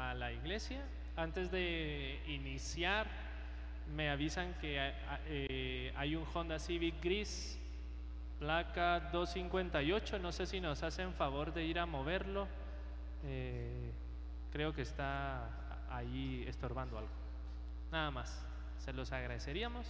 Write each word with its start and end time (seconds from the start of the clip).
a 0.00 0.14
la 0.14 0.32
iglesia. 0.32 0.82
Antes 1.16 1.50
de 1.50 2.20
iniciar, 2.26 3.06
me 3.94 4.10
avisan 4.10 4.54
que 4.60 4.92
eh, 5.26 5.92
hay 5.96 6.16
un 6.16 6.24
Honda 6.32 6.58
Civic 6.58 7.02
gris, 7.02 7.58
placa 8.38 9.00
258. 9.12 10.18
No 10.18 10.32
sé 10.32 10.46
si 10.46 10.60
nos 10.60 10.82
hacen 10.82 11.12
favor 11.12 11.52
de 11.52 11.64
ir 11.64 11.78
a 11.78 11.86
moverlo. 11.86 12.46
Eh, 13.24 13.92
creo 14.52 14.72
que 14.72 14.82
está 14.82 15.48
ahí 15.90 16.44
estorbando 16.46 16.98
algo. 16.98 17.10
Nada 17.92 18.10
más. 18.10 18.46
Se 18.78 18.92
los 18.92 19.12
agradeceríamos. 19.12 19.86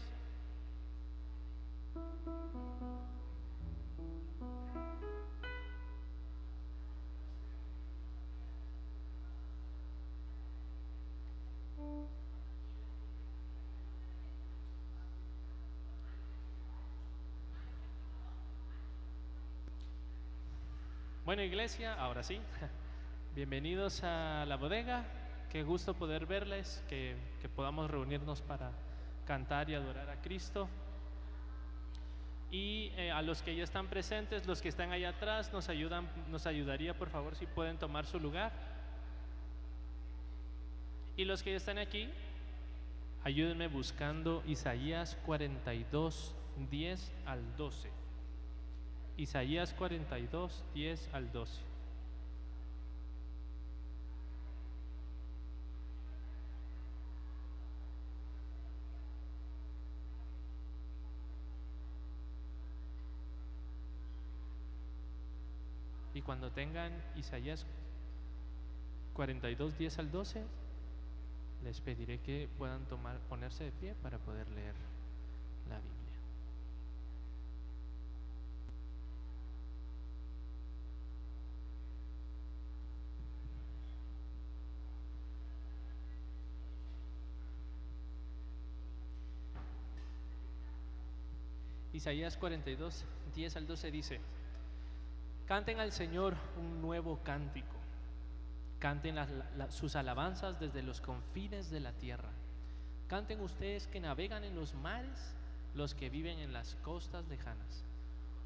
Bueno, 21.30 21.44
iglesia, 21.44 21.94
ahora 21.94 22.24
sí. 22.24 22.40
Bienvenidos 23.36 24.02
a 24.02 24.44
la 24.48 24.56
bodega. 24.56 25.04
Qué 25.48 25.62
gusto 25.62 25.94
poder 25.94 26.26
verles, 26.26 26.82
que, 26.88 27.14
podamos 27.54 27.88
reunirnos 27.88 28.42
para 28.42 28.72
cantar 29.26 29.70
y 29.70 29.74
adorar 29.74 30.10
a 30.10 30.20
Cristo. 30.20 30.68
Y 32.50 32.90
eh, 32.96 33.12
a 33.12 33.22
los 33.22 33.42
que 33.42 33.54
ya 33.54 33.62
están 33.62 33.86
presentes, 33.86 34.44
los 34.46 34.60
que 34.60 34.70
están 34.70 34.90
allá 34.90 35.10
atrás, 35.10 35.52
nos 35.52 35.68
ayudan, 35.68 36.08
nos 36.30 36.46
ayudaría 36.46 36.94
por 36.94 37.10
favor 37.10 37.36
si 37.36 37.46
pueden 37.46 37.78
tomar 37.78 38.06
su 38.06 38.18
lugar. 38.18 38.50
Y 41.20 41.26
los 41.26 41.42
que 41.42 41.54
están 41.54 41.76
aquí, 41.76 42.08
ayúdenme 43.24 43.68
buscando 43.68 44.42
Isaías 44.46 45.18
42, 45.26 46.34
10 46.70 47.12
al 47.26 47.56
12. 47.58 47.90
Isaías 49.18 49.74
42, 49.74 50.64
10 50.72 51.10
al 51.12 51.30
12. 51.30 51.60
Y 66.14 66.22
cuando 66.22 66.50
tengan 66.50 66.94
Isaías 67.14 67.66
42, 69.12 69.76
10 69.76 69.98
al 69.98 70.10
12, 70.10 70.44
les 71.64 71.80
pediré 71.80 72.18
que 72.18 72.48
puedan 72.58 72.84
tomar, 72.86 73.18
ponerse 73.28 73.64
de 73.64 73.72
pie 73.72 73.94
para 74.02 74.18
poder 74.18 74.48
leer 74.50 74.74
la 75.68 75.76
Biblia. 75.76 76.00
Isaías 91.92 92.36
42, 92.38 93.04
10 93.34 93.56
al 93.56 93.66
12 93.66 93.90
dice, 93.90 94.20
canten 95.46 95.80
al 95.80 95.92
Señor 95.92 96.34
un 96.56 96.80
nuevo 96.80 97.18
cántico, 97.22 97.79
canten 98.80 99.16
sus 99.68 99.94
alabanzas 99.94 100.58
desde 100.58 100.82
los 100.82 101.00
confines 101.00 101.70
de 101.70 101.80
la 101.80 101.92
tierra, 101.92 102.30
canten 103.08 103.40
ustedes 103.40 103.86
que 103.86 104.00
navegan 104.00 104.42
en 104.42 104.56
los 104.56 104.74
mares, 104.74 105.34
los 105.74 105.94
que 105.94 106.08
viven 106.08 106.38
en 106.38 106.52
las 106.54 106.76
costas 106.76 107.28
lejanas, 107.28 107.84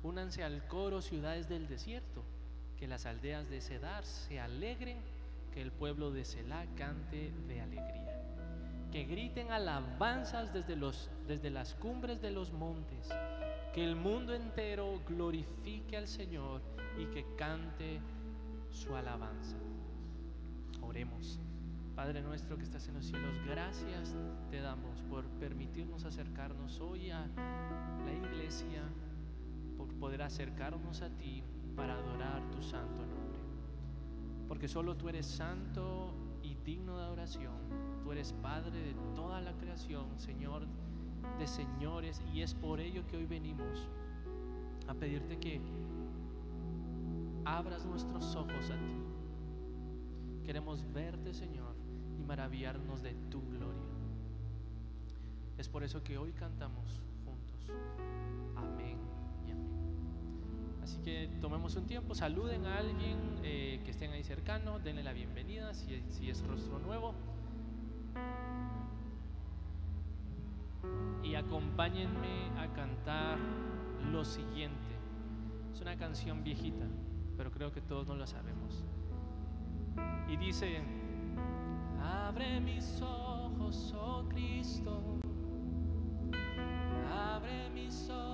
únanse 0.02 0.42
al 0.42 0.66
coro 0.66 1.00
ciudades 1.00 1.48
del 1.48 1.68
desierto, 1.68 2.22
que 2.78 2.88
las 2.88 3.06
aldeas 3.06 3.48
de 3.48 3.60
Cedar 3.60 4.04
se 4.04 4.40
alegren, 4.40 4.98
que 5.52 5.62
el 5.62 5.70
pueblo 5.70 6.10
de 6.10 6.24
Selah 6.24 6.66
cante 6.76 7.32
de 7.46 7.60
alegría. 7.60 8.20
Que 8.90 9.04
griten 9.04 9.52
alabanzas 9.52 10.52
desde, 10.52 10.74
los, 10.74 11.10
desde 11.28 11.50
las 11.50 11.74
cumbres 11.74 12.20
de 12.20 12.32
los 12.32 12.52
montes, 12.52 13.08
que 13.72 13.84
el 13.84 13.94
mundo 13.94 14.34
entero 14.34 15.00
glorifique 15.08 15.96
al 15.96 16.08
Señor 16.08 16.60
y 16.98 17.06
que 17.06 17.24
cante 17.36 18.00
su 18.70 18.96
alabanza. 18.96 19.56
Oremos. 20.86 21.40
Padre 21.94 22.22
nuestro 22.22 22.56
que 22.56 22.64
estás 22.64 22.88
en 22.88 22.94
los 22.94 23.06
cielos, 23.06 23.34
gracias 23.46 24.16
te 24.50 24.60
damos 24.60 25.00
por 25.02 25.24
permitirnos 25.38 26.04
acercarnos 26.04 26.80
hoy 26.80 27.10
a 27.10 27.26
la 28.04 28.12
iglesia, 28.12 28.82
por 29.76 29.88
poder 29.94 30.22
acercarnos 30.22 31.02
a 31.02 31.10
ti 31.10 31.44
para 31.76 31.94
adorar 31.94 32.42
tu 32.50 32.62
santo 32.62 33.06
nombre. 33.06 33.38
Porque 34.48 34.68
solo 34.68 34.96
tú 34.96 35.08
eres 35.08 35.26
santo 35.26 36.14
y 36.42 36.56
digno 36.56 36.98
de 36.98 37.04
adoración. 37.04 37.54
Tú 38.02 38.12
eres 38.12 38.32
Padre 38.32 38.78
de 38.80 38.94
toda 39.14 39.40
la 39.40 39.52
creación, 39.52 40.18
Señor 40.18 40.66
de 41.38 41.46
señores, 41.46 42.22
y 42.32 42.42
es 42.42 42.54
por 42.54 42.80
ello 42.80 43.06
que 43.06 43.16
hoy 43.16 43.26
venimos 43.26 43.88
a 44.86 44.94
pedirte 44.94 45.38
que 45.38 45.60
abras 47.44 47.84
nuestros 47.86 48.36
ojos 48.36 48.70
a 48.70 48.74
ti. 48.74 49.03
Queremos 50.44 50.84
verte, 50.92 51.32
Señor, 51.34 51.74
y 52.18 52.22
maravillarnos 52.22 53.02
de 53.02 53.14
tu 53.30 53.40
gloria. 53.48 53.82
Es 55.58 55.68
por 55.68 55.84
eso 55.84 56.02
que 56.02 56.18
hoy 56.18 56.32
cantamos 56.32 57.00
juntos. 57.24 57.76
Amén 58.56 58.98
y 59.46 59.50
amén. 59.50 60.80
Así 60.82 60.98
que 60.98 61.30
tomemos 61.40 61.76
un 61.76 61.86
tiempo, 61.86 62.14
saluden 62.14 62.66
a 62.66 62.78
alguien 62.78 63.18
eh, 63.42 63.80
que 63.84 63.90
estén 63.90 64.10
ahí 64.10 64.22
cercano, 64.24 64.78
denle 64.78 65.02
la 65.02 65.12
bienvenida 65.12 65.72
si, 65.74 66.02
si 66.10 66.30
es 66.30 66.46
rostro 66.46 66.78
nuevo. 66.78 67.14
y 71.24 71.36
acompáñenme 71.36 72.50
a 72.58 72.72
cantar 72.74 73.38
lo 74.12 74.24
siguiente. 74.24 74.94
Es 75.72 75.80
una 75.80 75.96
canción 75.96 76.44
viejita, 76.44 76.86
pero 77.36 77.50
creo 77.50 77.72
que 77.72 77.80
todos 77.80 78.06
no 78.06 78.14
la 78.14 78.26
sabemos. 78.26 78.84
Y 80.28 80.36
dice, 80.36 80.80
abre 82.02 82.60
mis 82.60 83.00
ojos, 83.02 83.94
oh 83.96 84.24
Cristo, 84.28 85.18
abre 87.10 87.70
mis 87.70 88.08
ojos, 88.10 88.33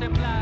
temblar. 0.00 0.39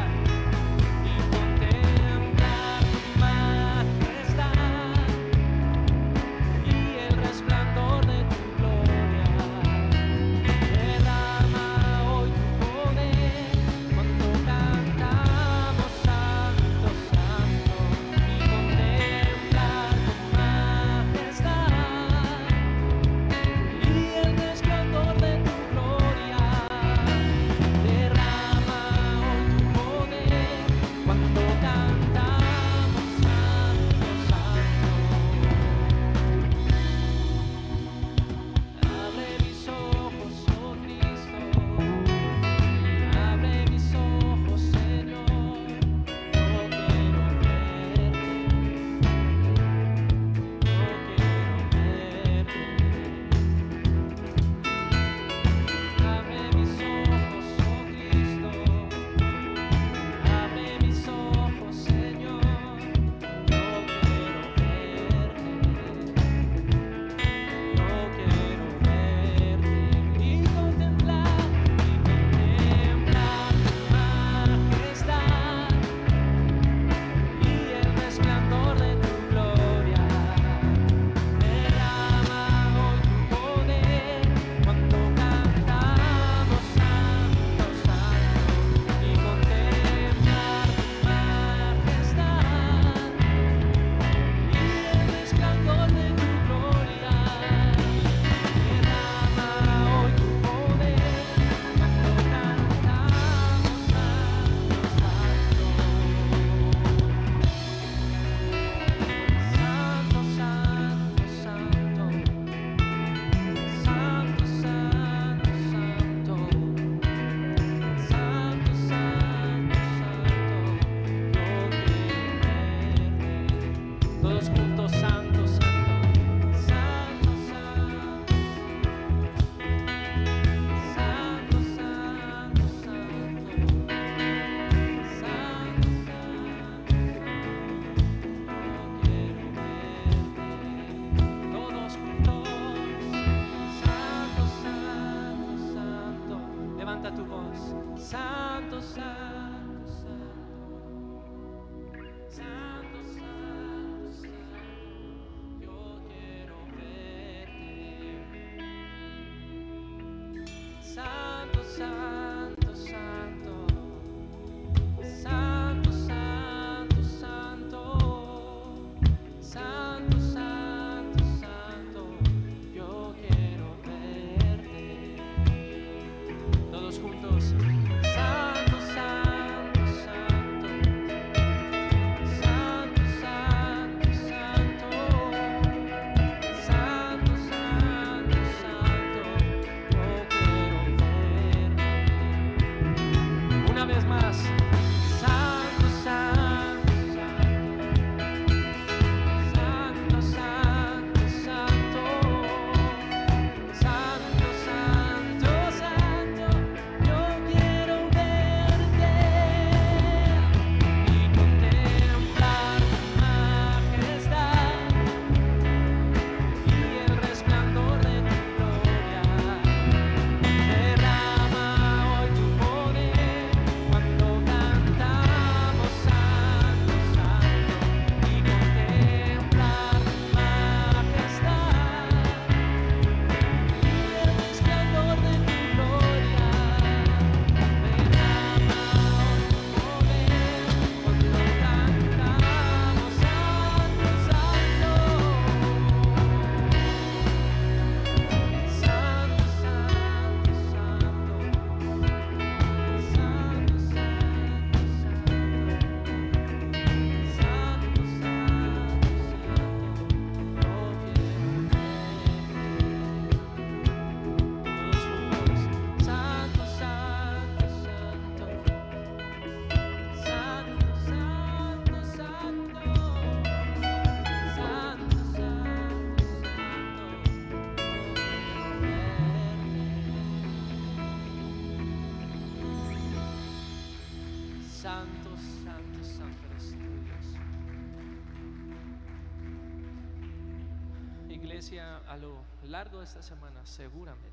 Semana, 293.23 293.65
seguramente, 293.67 294.29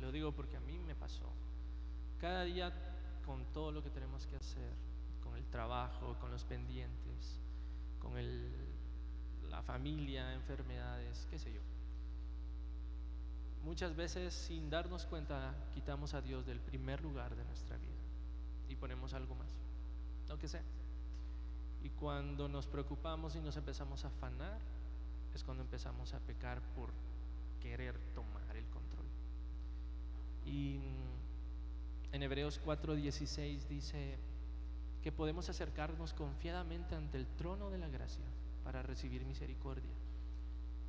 lo 0.00 0.12
digo 0.12 0.32
porque 0.32 0.56
a 0.56 0.60
mí 0.60 0.78
me 0.78 0.94
pasó, 0.94 1.30
cada 2.20 2.44
día 2.44 2.72
con 3.24 3.44
todo 3.52 3.72
lo 3.72 3.82
que 3.82 3.90
tenemos 3.90 4.26
que 4.26 4.36
hacer, 4.36 4.72
con 5.22 5.36
el 5.36 5.44
trabajo, 5.46 6.16
con 6.20 6.30
los 6.30 6.44
pendientes, 6.44 7.40
con 8.00 8.18
el, 8.18 8.50
la 9.48 9.62
familia, 9.62 10.34
enfermedades, 10.34 11.26
qué 11.30 11.38
sé 11.38 11.52
yo. 11.52 11.60
Muchas 13.64 13.96
veces 13.96 14.34
sin 14.34 14.68
darnos 14.68 15.06
cuenta 15.06 15.54
quitamos 15.72 16.12
a 16.12 16.20
Dios 16.20 16.44
del 16.44 16.60
primer 16.60 17.00
lugar 17.02 17.34
de 17.34 17.44
nuestra 17.44 17.78
vida 17.78 17.92
y 18.68 18.76
ponemos 18.76 19.14
algo 19.14 19.34
más, 19.34 19.48
lo 20.28 20.38
que 20.38 20.48
sea. 20.48 20.62
Y 21.82 21.90
cuando 21.90 22.48
nos 22.48 22.66
preocupamos 22.66 23.36
y 23.36 23.40
nos 23.40 23.56
empezamos 23.56 24.04
a 24.04 24.08
afanar, 24.08 24.58
es 25.34 25.42
cuando 25.42 25.62
empezamos 25.62 26.12
a 26.14 26.20
pecar 26.20 26.60
por 26.74 26.90
querer 27.64 27.98
tomar 28.14 28.54
el 28.56 28.66
control. 28.66 29.06
Y 30.44 30.80
en 32.12 32.22
Hebreos 32.22 32.60
4:16 32.62 33.66
dice 33.68 34.18
que 35.02 35.10
podemos 35.10 35.48
acercarnos 35.48 36.12
confiadamente 36.12 36.94
ante 36.94 37.16
el 37.16 37.26
trono 37.26 37.70
de 37.70 37.78
la 37.78 37.88
gracia 37.88 38.24
para 38.62 38.82
recibir 38.82 39.24
misericordia 39.24 39.94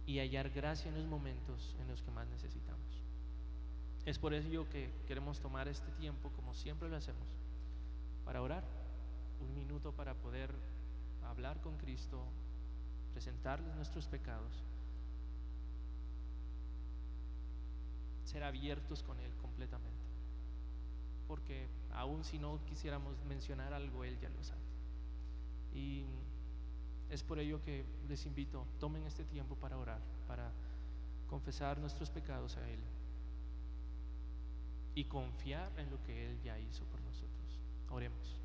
y 0.05 0.19
hallar 0.19 0.49
gracia 0.49 0.89
en 0.89 0.95
los 0.95 1.07
momentos 1.07 1.75
en 1.79 1.87
los 1.87 2.01
que 2.01 2.11
más 2.11 2.27
necesitamos. 2.27 3.03
Es 4.05 4.19
por 4.19 4.33
ello 4.33 4.69
que 4.69 4.91
queremos 5.07 5.39
tomar 5.39 5.67
este 5.69 5.91
tiempo, 5.93 6.29
como 6.35 6.53
siempre 6.53 6.89
lo 6.89 6.97
hacemos, 6.97 7.27
para 8.25 8.41
orar, 8.41 8.63
un 9.39 9.55
minuto 9.55 9.93
para 9.93 10.13
poder 10.13 10.53
hablar 11.23 11.59
con 11.61 11.77
Cristo, 11.77 12.21
presentarles 13.13 13.73
nuestros 13.75 14.07
pecados, 14.07 14.63
ser 18.25 18.43
abiertos 18.43 19.03
con 19.03 19.19
Él 19.19 19.31
completamente. 19.41 19.95
Porque 21.27 21.67
aun 21.93 22.23
si 22.23 22.37
no 22.37 22.59
quisiéramos 22.65 23.23
mencionar 23.25 23.73
algo, 23.73 24.03
Él 24.03 24.19
ya 24.19 24.29
lo 24.29 24.43
sabe. 24.43 24.61
Y 25.73 26.05
es 27.09 27.23
por 27.23 27.39
ello 27.39 27.61
que 27.61 27.85
les 28.07 28.25
invito, 28.25 28.65
tomen 28.79 29.05
este 29.05 29.23
tiempo 29.23 29.55
para 29.55 29.77
orar, 29.77 30.01
para 30.27 30.51
confesar 31.27 31.79
nuestros 31.79 32.09
pecados 32.09 32.57
a 32.57 32.69
Él 32.69 32.79
y 34.95 35.05
confiar 35.05 35.71
en 35.77 35.89
lo 35.91 36.01
que 36.03 36.25
Él 36.25 36.39
ya 36.41 36.57
hizo 36.59 36.85
por 36.85 37.01
nosotros. 37.01 37.59
Oremos. 37.89 38.44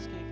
La 0.00 0.29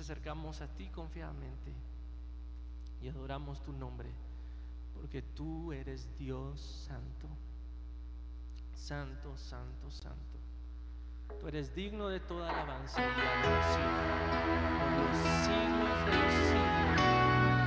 acercamos 0.00 0.60
a 0.60 0.68
ti 0.68 0.88
confiadamente 0.88 1.72
y 3.02 3.08
adoramos 3.08 3.62
tu 3.62 3.72
nombre, 3.72 4.10
porque 4.94 5.22
tú 5.22 5.72
eres 5.72 6.08
Dios 6.18 6.60
santo, 6.60 7.28
santo, 8.74 9.36
santo, 9.36 9.90
santo. 9.90 10.38
Tú 11.38 11.48
eres 11.48 11.74
digno 11.74 12.08
de 12.08 12.20
toda 12.20 12.50
alabanza 12.50 13.00
y 13.00 13.04
adoración 13.04 13.90
los 14.96 16.06
de 16.06 16.12
los. 16.18 17.59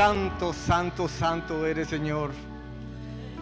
Santo, 0.00 0.54
santo, 0.54 1.08
santo 1.08 1.66
eres 1.66 1.88
Señor. 1.88 2.30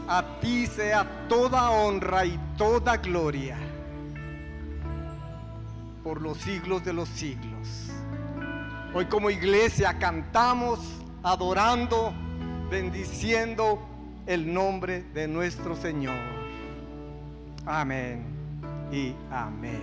A 0.08 0.40
ti 0.40 0.66
sea 0.66 1.06
toda 1.28 1.70
honra 1.70 2.26
y 2.26 2.36
toda 2.56 2.96
gloria 2.96 3.56
por 6.02 6.20
los 6.20 6.36
siglos 6.38 6.84
de 6.84 6.92
los 6.92 7.08
siglos. 7.10 7.92
Hoy 8.92 9.04
como 9.04 9.30
iglesia 9.30 10.00
cantamos 10.00 10.80
adorando, 11.22 12.12
bendiciendo 12.68 13.78
el 14.26 14.52
nombre 14.52 15.04
de 15.14 15.28
nuestro 15.28 15.76
Señor. 15.76 16.18
Amén 17.66 18.24
y 18.90 19.14
amén. 19.30 19.80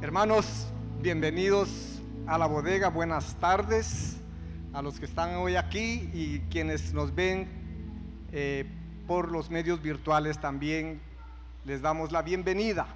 Hermanos, 0.00 0.68
bienvenidos 1.00 1.92
a 2.26 2.38
la 2.38 2.46
bodega, 2.46 2.88
buenas 2.88 3.34
tardes 3.36 4.16
a 4.72 4.80
los 4.80 4.98
que 4.98 5.06
están 5.06 5.34
hoy 5.36 5.56
aquí 5.56 6.08
y 6.14 6.40
quienes 6.50 6.92
nos 6.92 7.14
ven 7.14 7.48
eh, 8.30 8.64
por 9.06 9.30
los 9.30 9.50
medios 9.50 9.82
virtuales 9.82 10.38
también 10.38 11.00
les 11.64 11.82
damos 11.82 12.12
la 12.12 12.22
bienvenida. 12.22 12.86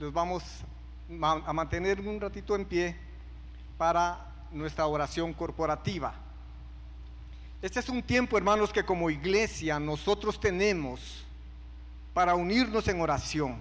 Los 0.00 0.12
vamos 0.12 0.42
a 1.20 1.52
mantener 1.52 2.00
un 2.00 2.20
ratito 2.20 2.56
en 2.56 2.64
pie 2.64 2.96
para 3.78 4.32
nuestra 4.50 4.86
oración 4.86 5.32
corporativa. 5.32 6.14
Este 7.62 7.80
es 7.80 7.88
un 7.88 8.02
tiempo, 8.02 8.36
hermanos, 8.36 8.72
que 8.72 8.84
como 8.84 9.10
iglesia 9.10 9.78
nosotros 9.78 10.40
tenemos 10.40 11.24
para 12.12 12.34
unirnos 12.34 12.88
en 12.88 13.00
oración. 13.00 13.56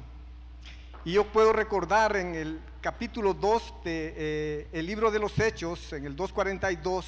Y 1.05 1.11
yo 1.11 1.23
puedo 1.23 1.53
recordar 1.53 2.15
en 2.15 2.33
el 2.33 2.59
capítulo 2.81 3.35
2 3.35 3.73
del 3.83 4.85
libro 4.87 5.11
de 5.11 5.19
los 5.19 5.37
Hechos, 5.37 5.93
en 5.93 6.03
el 6.03 6.15
2.42, 6.15 7.05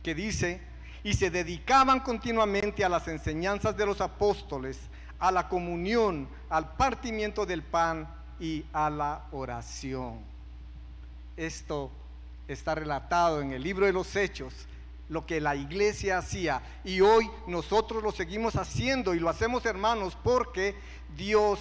que 0.00 0.14
dice, 0.14 0.60
y 1.02 1.14
se 1.14 1.28
dedicaban 1.28 1.98
continuamente 2.00 2.84
a 2.84 2.88
las 2.88 3.08
enseñanzas 3.08 3.76
de 3.76 3.84
los 3.84 4.00
apóstoles, 4.00 4.78
a 5.18 5.32
la 5.32 5.48
comunión, 5.48 6.28
al 6.48 6.76
partimiento 6.76 7.44
del 7.44 7.64
pan 7.64 8.08
y 8.38 8.64
a 8.72 8.88
la 8.88 9.26
oración. 9.32 10.20
Esto 11.36 11.90
está 12.46 12.76
relatado 12.76 13.40
en 13.40 13.52
el 13.52 13.64
libro 13.64 13.86
de 13.86 13.92
los 13.92 14.14
Hechos, 14.14 14.54
lo 15.08 15.26
que 15.26 15.40
la 15.40 15.56
iglesia 15.56 16.18
hacía. 16.18 16.62
Y 16.84 17.00
hoy 17.00 17.28
nosotros 17.48 18.04
lo 18.04 18.12
seguimos 18.12 18.54
haciendo 18.54 19.16
y 19.16 19.18
lo 19.18 19.28
hacemos 19.28 19.66
hermanos 19.66 20.16
porque 20.22 20.76
Dios 21.16 21.58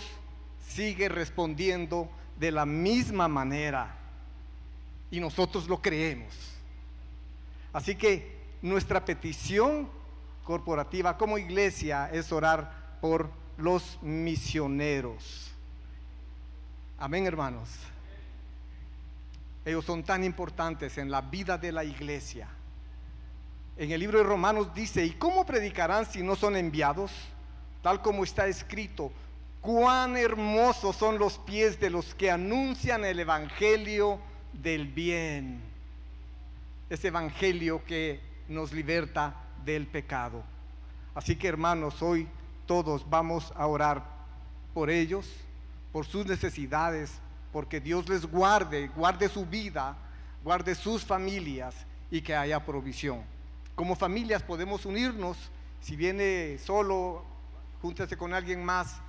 sigue 0.70 1.10
respondiendo 1.10 2.10
de 2.38 2.52
la 2.52 2.66
misma 2.66 3.28
manera. 3.28 3.96
Y 5.12 5.20
nosotros 5.20 5.68
lo 5.68 5.82
creemos. 5.82 6.34
Así 7.74 7.96
que 7.96 8.38
nuestra 8.62 9.04
petición 9.04 9.90
corporativa 10.44 11.18
como 11.18 11.38
iglesia 11.38 12.10
es 12.12 12.32
orar 12.32 12.98
por 13.02 13.30
los 13.58 14.00
misioneros. 14.02 15.52
Amén, 16.98 17.26
hermanos. 17.26 17.70
Ellos 19.66 19.86
son 19.86 20.04
tan 20.04 20.24
importantes 20.24 20.98
en 20.98 21.12
la 21.12 21.22
vida 21.22 21.58
de 21.58 21.72
la 21.72 21.84
iglesia. 21.84 22.48
En 23.78 23.92
el 23.92 24.00
libro 24.00 24.18
de 24.18 24.24
Romanos 24.24 24.74
dice, 24.74 25.06
¿y 25.06 25.12
cómo 25.12 25.46
predicarán 25.46 26.06
si 26.06 26.22
no 26.22 26.36
son 26.36 26.56
enviados? 26.58 27.12
Tal 27.82 28.02
como 28.02 28.24
está 28.24 28.48
escrito, 28.48 29.12
cuán 29.62 30.18
hermosos 30.18 30.96
son 30.96 31.20
los 31.20 31.38
pies 31.38 31.80
de 31.80 31.90
los 31.90 32.16
que 32.16 32.32
anuncian 32.32 33.04
el 33.06 33.20
Evangelio 33.20 34.20
del 34.54 34.88
bien. 34.88 35.62
Ese 36.90 37.10
Evangelio 37.10 37.84
que 37.86 38.20
nos 38.48 38.72
liberta 38.72 39.36
del 39.66 39.88
pecado. 39.88 40.44
Así 41.14 41.36
que 41.36 41.48
hermanos, 41.48 42.02
hoy 42.02 42.28
todos 42.66 43.08
vamos 43.10 43.54
a 43.56 43.68
orar 43.68 44.04
por 44.74 44.90
ellos, 44.90 45.28
por 45.92 46.06
sus 46.06 46.26
necesidades, 46.26 47.20
porque 47.52 47.80
Dios 47.80 48.08
les 48.08 48.26
guarde, 48.26 48.88
guarde 48.96 49.28
su 49.28 49.46
vida, 49.46 49.98
guarde 50.44 50.76
sus 50.76 51.04
familias 51.04 51.76
y 52.10 52.22
que 52.22 52.36
haya 52.36 52.66
provisión. 52.66 53.24
Como 53.76 53.96
familias 53.96 54.44
podemos 54.44 54.86
unirnos, 54.86 55.38
si 55.82 55.96
viene 55.96 56.58
solo, 56.60 57.24
júntese 57.82 58.18
con 58.18 58.34
alguien 58.34 58.64
más 58.64 59.02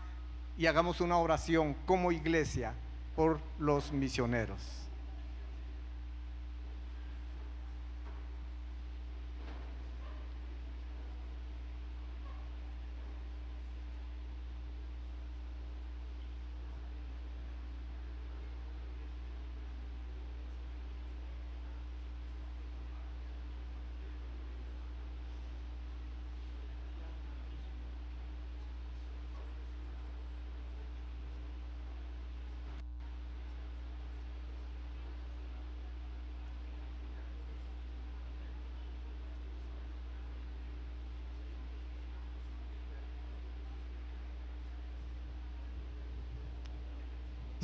y 0.61 0.67
hagamos 0.67 1.01
una 1.01 1.17
oración 1.17 1.75
como 1.87 2.13
iglesia 2.13 2.75
por 3.17 3.41
los 3.59 3.93
misioneros. 3.93 4.80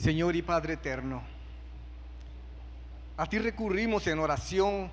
Señor 0.07 0.36
y 0.36 0.42
Padre 0.42 0.74
eterno, 0.74 1.20
a 3.16 3.26
ti 3.26 3.40
recurrimos 3.40 4.07
en 4.07 4.20
oración 4.20 4.88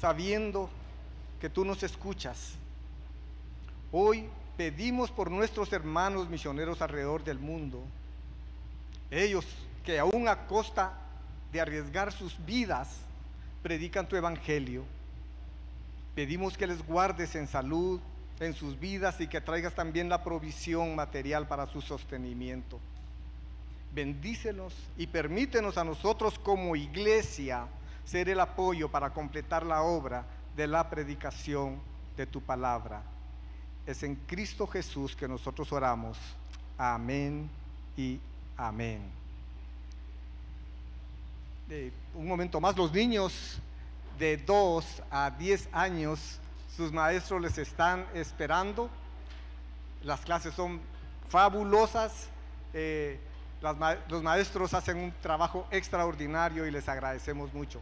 sabiendo 0.00 0.70
que 1.38 1.50
tú 1.50 1.62
nos 1.62 1.82
escuchas. 1.82 2.54
Hoy 3.92 4.30
pedimos 4.56 5.10
por 5.10 5.30
nuestros 5.30 5.70
hermanos 5.74 6.30
misioneros 6.30 6.80
alrededor 6.80 7.22
del 7.22 7.38
mundo, 7.38 7.82
ellos 9.10 9.44
que 9.84 9.98
aún 9.98 10.26
a 10.26 10.46
costa 10.46 10.94
de 11.52 11.60
arriesgar 11.60 12.10
sus 12.10 12.42
vidas 12.46 12.88
predican 13.62 14.08
tu 14.08 14.16
evangelio. 14.16 14.84
Pedimos 16.14 16.56
que 16.56 16.66
les 16.66 16.82
guardes 16.86 17.34
en 17.34 17.46
salud, 17.46 18.00
en 18.40 18.54
sus 18.54 18.80
vidas 18.80 19.20
y 19.20 19.26
que 19.26 19.42
traigas 19.42 19.74
también 19.74 20.08
la 20.08 20.24
provisión 20.24 20.96
material 20.96 21.46
para 21.46 21.66
su 21.66 21.82
sostenimiento 21.82 22.80
bendícenos 23.94 24.74
y 24.96 25.06
permítenos 25.06 25.78
a 25.78 25.84
nosotros 25.84 26.38
como 26.38 26.76
iglesia 26.76 27.66
ser 28.04 28.28
el 28.28 28.40
apoyo 28.40 28.88
para 28.90 29.10
completar 29.10 29.64
la 29.64 29.82
obra 29.82 30.24
de 30.56 30.66
la 30.66 30.88
predicación 30.88 31.80
de 32.16 32.26
tu 32.26 32.40
palabra. 32.40 33.02
Es 33.86 34.02
en 34.02 34.14
Cristo 34.14 34.66
Jesús 34.66 35.16
que 35.16 35.28
nosotros 35.28 35.72
oramos. 35.72 36.18
Amén 36.76 37.48
y 37.96 38.18
amén. 38.56 39.00
Un 42.14 42.26
momento 42.26 42.60
más, 42.60 42.76
los 42.76 42.92
niños 42.92 43.60
de 44.18 44.36
2 44.36 45.02
a 45.10 45.30
10 45.30 45.68
años, 45.72 46.38
sus 46.76 46.92
maestros 46.92 47.40
les 47.40 47.58
están 47.58 48.06
esperando. 48.12 48.90
Las 50.02 50.20
clases 50.22 50.52
son 50.54 50.80
fabulosas. 51.28 52.28
Eh, 52.74 53.20
los 53.62 54.22
maestros 54.22 54.74
hacen 54.74 54.96
un 54.98 55.12
trabajo 55.20 55.66
extraordinario 55.70 56.66
y 56.66 56.70
les 56.70 56.88
agradecemos 56.88 57.52
mucho. 57.52 57.80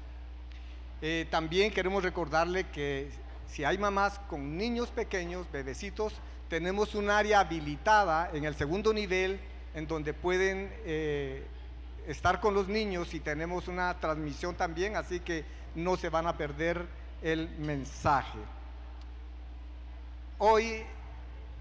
Eh, 1.01 1.26
también 1.31 1.70
queremos 1.70 2.03
recordarle 2.03 2.64
que 2.68 3.11
si 3.49 3.64
hay 3.64 3.79
mamás 3.79 4.18
con 4.29 4.57
niños 4.57 4.89
pequeños, 4.89 5.47
bebecitos, 5.53 6.14
tenemos 6.49 6.95
un 6.95 7.11
área 7.11 7.41
habilitada 7.41 8.31
en 8.33 8.45
el 8.45 8.55
segundo 8.55 8.93
nivel 8.93 9.39
en 9.74 9.87
donde 9.87 10.14
pueden 10.14 10.72
eh, 10.85 11.47
estar 12.07 12.41
con 12.41 12.55
los 12.55 12.68
niños 12.68 13.14
y 13.14 13.20
tenemos 13.20 13.68
una 13.68 13.95
transmisión 14.01 14.55
también, 14.55 14.97
así 14.97 15.20
que 15.20 15.45
no 15.74 15.97
se 15.97 16.09
van 16.09 16.26
a 16.26 16.37
perder 16.37 16.87
el 17.22 17.49
mensaje. 17.59 18.39
Hoy 20.39 20.83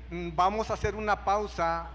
mm, 0.09 0.30
vamos 0.36 0.72
a 0.72 0.74
hacer 0.74 0.95
una 0.95 1.24
pausa 1.24 1.88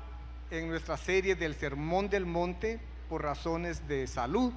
en 0.52 0.68
nuestra 0.68 0.98
serie 0.98 1.34
del 1.34 1.54
Sermón 1.54 2.10
del 2.10 2.26
Monte 2.26 2.78
por 3.08 3.22
razones 3.22 3.88
de 3.88 4.06
salud, 4.06 4.52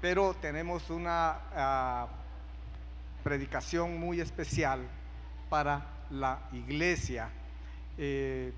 pero 0.00 0.34
tenemos 0.34 0.90
una 0.90 1.38
ah, 1.54 2.08
predicación 3.22 3.96
muy 4.00 4.20
especial 4.20 4.80
para 5.48 5.86
la 6.10 6.40
iglesia. 6.52 7.30
Eh, 7.96 8.52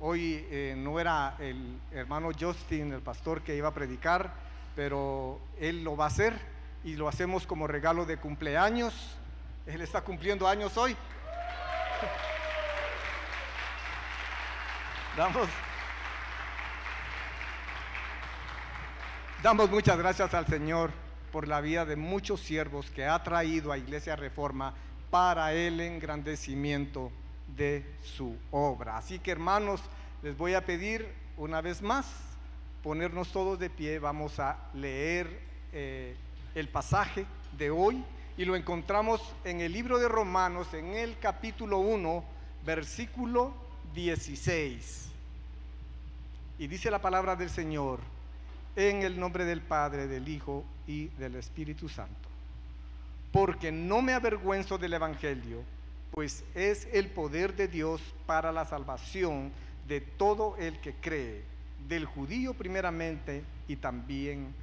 hoy 0.00 0.44
eh, 0.50 0.74
no 0.76 0.98
era 0.98 1.36
el 1.38 1.78
hermano 1.92 2.30
Justin, 2.38 2.92
el 2.92 3.02
pastor 3.02 3.42
que 3.42 3.54
iba 3.54 3.68
a 3.68 3.74
predicar, 3.74 4.34
pero 4.74 5.38
él 5.60 5.84
lo 5.84 5.96
va 5.96 6.06
a 6.06 6.08
hacer 6.08 6.34
y 6.82 6.96
lo 6.96 7.06
hacemos 7.06 7.46
como 7.46 7.68
regalo 7.68 8.06
de 8.06 8.16
cumpleaños. 8.16 9.16
Él 9.66 9.82
está 9.82 10.00
cumpliendo 10.00 10.48
años 10.48 10.76
hoy. 10.76 10.96
Damos, 15.16 15.48
damos 19.44 19.70
muchas 19.70 19.96
gracias 19.96 20.34
al 20.34 20.44
Señor 20.48 20.90
por 21.30 21.46
la 21.46 21.60
vida 21.60 21.84
de 21.84 21.94
muchos 21.94 22.40
siervos 22.40 22.90
que 22.90 23.06
ha 23.06 23.22
traído 23.22 23.70
a 23.70 23.78
Iglesia 23.78 24.16
Reforma 24.16 24.74
para 25.12 25.52
el 25.52 25.80
engrandecimiento 25.80 27.12
de 27.56 27.86
su 28.02 28.36
obra. 28.50 28.96
Así 28.96 29.20
que 29.20 29.30
hermanos, 29.30 29.80
les 30.24 30.36
voy 30.36 30.54
a 30.54 30.66
pedir 30.66 31.06
una 31.36 31.60
vez 31.60 31.80
más 31.80 32.06
ponernos 32.82 33.30
todos 33.30 33.60
de 33.60 33.70
pie. 33.70 34.00
Vamos 34.00 34.40
a 34.40 34.58
leer 34.74 35.30
eh, 35.72 36.16
el 36.56 36.68
pasaje 36.68 37.24
de 37.56 37.70
hoy 37.70 38.04
y 38.36 38.44
lo 38.46 38.56
encontramos 38.56 39.20
en 39.44 39.60
el 39.60 39.72
libro 39.72 40.00
de 40.00 40.08
Romanos, 40.08 40.74
en 40.74 40.94
el 40.94 41.16
capítulo 41.20 41.78
1, 41.78 42.24
versículo 42.66 43.63
16. 43.94 45.08
Y 46.58 46.66
dice 46.66 46.90
la 46.90 47.00
palabra 47.00 47.36
del 47.36 47.50
Señor, 47.50 48.00
en 48.76 49.02
el 49.02 49.18
nombre 49.18 49.44
del 49.44 49.60
Padre, 49.60 50.06
del 50.06 50.28
Hijo 50.28 50.64
y 50.86 51.06
del 51.18 51.36
Espíritu 51.36 51.88
Santo. 51.88 52.28
Porque 53.32 53.72
no 53.72 54.02
me 54.02 54.12
avergüenzo 54.12 54.78
del 54.78 54.94
Evangelio, 54.94 55.62
pues 56.12 56.44
es 56.54 56.86
el 56.92 57.08
poder 57.08 57.56
de 57.56 57.68
Dios 57.68 58.00
para 58.26 58.52
la 58.52 58.64
salvación 58.64 59.50
de 59.88 60.00
todo 60.00 60.56
el 60.58 60.80
que 60.80 60.94
cree, 60.94 61.42
del 61.88 62.04
judío 62.04 62.54
primeramente 62.54 63.42
y 63.68 63.76
también 63.76 64.54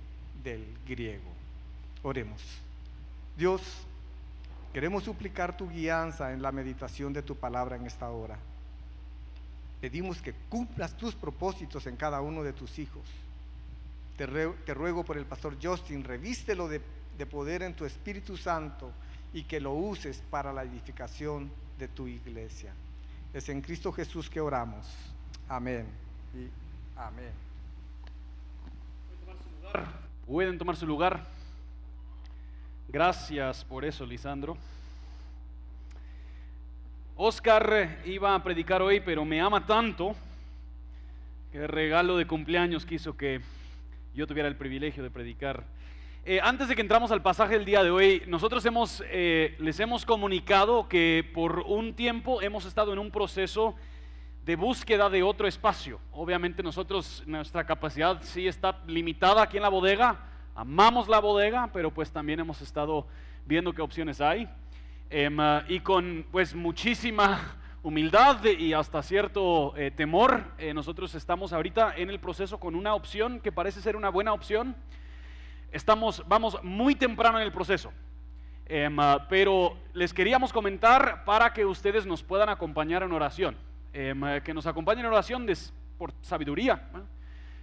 del 0.44 0.66
griego. 0.88 1.30
Oremos. 2.04 2.42
Dios, 3.38 3.62
queremos 4.74 5.04
suplicar 5.04 5.56
tu 5.56 5.70
guianza 5.70 6.32
en 6.34 6.42
la 6.42 6.52
meditación 6.52 7.14
de 7.14 7.22
tu 7.22 7.36
palabra 7.36 7.76
en 7.76 7.86
esta 7.86 8.10
hora. 8.10 8.38
Pedimos 9.82 10.22
que 10.22 10.34
cumplas 10.48 10.96
tus 10.96 11.16
propósitos 11.16 11.88
en 11.88 11.98
cada 11.98 12.22
uno 12.22 12.44
de 12.44 12.54
tus 12.54 12.78
hijos. 12.78 13.04
Te, 14.16 14.74
ruego 14.74 15.04
por 15.04 15.18
el 15.18 15.26
pastor 15.26 15.58
Justin, 15.62 16.04
revístelo 16.04 16.68
de, 16.68 16.80
de 17.18 17.26
poder 17.26 17.64
en 17.64 17.74
tu 17.74 17.86
Espíritu 17.86 18.38
Santo 18.38 18.92
y 19.34 19.44
que 19.44 19.60
lo 19.60 19.74
uses 19.74 20.22
para 20.30 20.54
la 20.54 20.64
edificación 20.64 21.52
de 21.80 21.88
tu 21.88 22.08
iglesia. 22.08 22.74
Es 23.34 23.50
en 23.50 23.62
Cristo 23.62 23.92
Jesús 23.92 24.30
que 24.30 24.40
oramos. 24.40 24.86
Amén 25.50 25.88
y 26.36 26.48
amén. 27.00 27.32
Pueden 30.28 30.60
tomar 30.60 30.76
su 30.76 30.86
lugar. 30.86 31.26
Gracias 32.88 33.66
por 33.66 33.84
eso, 33.84 34.06
Lisandro. 34.06 34.58
Oscar 37.24 38.00
iba 38.06 38.34
a 38.34 38.42
predicar 38.42 38.82
hoy, 38.82 39.00
pero 39.00 39.24
me 39.24 39.40
ama 39.40 39.64
tanto 39.64 40.16
que 41.52 41.68
regalo 41.68 42.18
de 42.18 42.26
cumpleaños 42.26 42.84
quiso 42.84 43.16
que 43.16 43.42
yo 44.16 44.26
tuviera 44.26 44.50
el 44.50 44.56
privilegio 44.56 45.04
de 45.04 45.12
predicar. 45.12 45.64
Eh, 46.26 46.40
antes 46.42 46.68
de 46.68 46.74
que 46.74 46.82
entramos 46.82 47.12
al 47.12 47.22
pasaje 47.22 47.54
del 47.54 47.64
día 47.64 47.84
de 47.84 47.92
hoy, 47.92 48.24
nosotros 48.26 48.66
hemos, 48.66 49.04
eh, 49.06 49.56
les 49.60 49.80
hemos 49.80 50.04
comunicado 50.04 50.90
que 50.90 51.30
por 51.32 51.60
un 51.60 51.94
tiempo 51.94 52.42
hemos 52.42 52.66
estado 52.66 52.92
en 52.92 52.98
un 52.98 53.12
proceso 53.12 53.76
de 54.44 54.56
búsqueda 54.56 55.08
de 55.08 55.22
otro 55.22 55.48
espacio. 55.48 56.00
Obviamente 56.14 56.64
nosotros, 56.64 57.22
nuestra 57.28 57.64
capacidad 57.68 58.20
sí 58.24 58.48
está 58.48 58.80
limitada 58.88 59.44
aquí 59.44 59.58
en 59.58 59.64
la 59.64 59.70
bodega, 59.70 60.26
amamos 60.56 61.08
la 61.08 61.20
bodega, 61.20 61.70
pero 61.72 61.92
pues 61.92 62.12
también 62.12 62.40
hemos 62.40 62.64
estado 62.64 63.06
viendo 63.46 63.74
qué 63.74 63.84
opciones 63.84 64.20
hay. 64.22 64.50
Em, 65.14 65.38
ah, 65.42 65.66
y 65.68 65.82
con 65.82 66.26
pues 66.32 66.56
muchísima 66.56 67.58
humildad 67.84 68.46
y 68.46 68.72
hasta 68.72 69.04
cierto 69.04 69.76
eh, 69.76 69.92
temor, 69.92 70.46
eh, 70.58 70.74
nosotros 70.74 71.14
estamos 71.16 71.52
ahorita 71.52 71.96
en 71.98 72.10
el 72.10 72.18
proceso 72.22 72.62
con 72.62 72.76
una 72.76 72.96
opción 72.96 73.42
que 73.42 73.52
parece 73.52 73.82
ser 73.82 73.98
una 73.98 74.08
buena 74.08 74.32
opción. 74.32 74.74
Estamos, 75.74 76.24
vamos 76.30 76.64
muy 76.64 76.96
temprano 76.96 77.40
en 77.40 77.44
el 77.44 77.52
proceso, 77.52 77.92
em, 78.68 78.98
ah, 79.02 79.28
pero 79.28 79.76
les 79.92 80.14
queríamos 80.14 80.54
comentar 80.54 81.26
para 81.26 81.52
que 81.52 81.66
ustedes 81.66 82.06
nos 82.06 82.24
puedan 82.24 82.48
acompañar 82.48 83.04
en 83.04 83.12
oración, 83.12 83.58
em, 83.92 84.24
ah, 84.24 84.40
que 84.40 84.54
nos 84.54 84.66
acompañen 84.66 85.04
en 85.04 85.12
oración 85.12 85.46
por 85.98 86.14
sabiduría, 86.22 86.88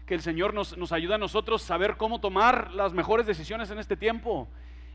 que 0.04 0.12
el 0.12 0.20
Señor 0.20 0.52
nos, 0.52 0.76
nos 0.76 0.92
ayude 0.92 1.14
a 1.14 1.18
nosotros 1.18 1.62
saber 1.62 1.96
cómo 1.96 2.20
tomar 2.20 2.74
las 2.74 2.92
mejores 2.92 3.26
decisiones 3.26 3.70
en 3.70 3.78
este 3.78 3.96
tiempo 3.96 4.50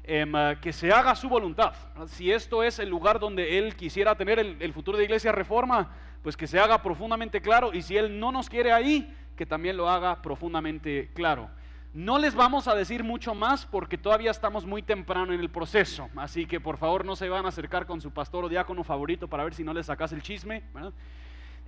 Ah, 0.06 0.56
que 0.62 0.74
se 0.74 0.92
haga 0.92 1.16
su 1.16 1.30
voluntad. 1.30 1.74
Si 2.08 2.30
esto 2.30 2.62
es 2.62 2.80
el 2.80 2.90
lugar 2.90 3.20
donde 3.20 3.58
Él 3.58 3.76
quisiera 3.76 4.16
tener 4.16 4.38
el, 4.38 4.74
futuro 4.74 4.98
de 4.98 5.06
Iglesia 5.06 5.32
Reforma, 5.32 5.92
pues 6.22 6.36
que 6.36 6.46
se 6.46 6.60
haga 6.60 6.82
profundamente 6.82 7.42
claro. 7.42 7.74
Y 7.74 7.82
si 7.82 7.96
Él 7.96 8.20
no 8.20 8.32
nos 8.32 8.50
quiere 8.50 8.74
ahí, 8.74 9.16
que 9.38 9.46
también 9.46 9.78
lo 9.78 9.90
haga 9.90 10.22
profundamente 10.22 11.10
claro. 11.14 11.50
No 11.94 12.18
les 12.18 12.36
vamos 12.36 12.68
a 12.68 12.76
decir 12.76 13.04
mucho 13.04 13.34
más 13.34 13.66
porque 13.66 13.98
todavía 13.98 14.32
estamos 14.32 14.66
muy 14.66 14.82
temprano 14.82 15.32
en 15.32 15.40
el 15.40 15.50
proceso. 15.50 16.10
Así 16.18 16.46
que 16.48 16.60
por 16.60 16.78
favor 16.78 17.06
no 17.06 17.16
se 17.16 17.30
van 17.30 17.46
a 17.46 17.50
acercar 17.50 17.86
con 17.86 18.02
su 18.02 18.12
pastor 18.12 18.44
o 18.44 18.50
diácono 18.50 18.84
favorito 18.84 19.28
para 19.28 19.44
ver 19.44 19.54
si 19.54 19.64
no 19.64 19.74
les 19.74 19.86
sacas 19.86 20.12
el 20.12 20.22
chisme. 20.22 20.64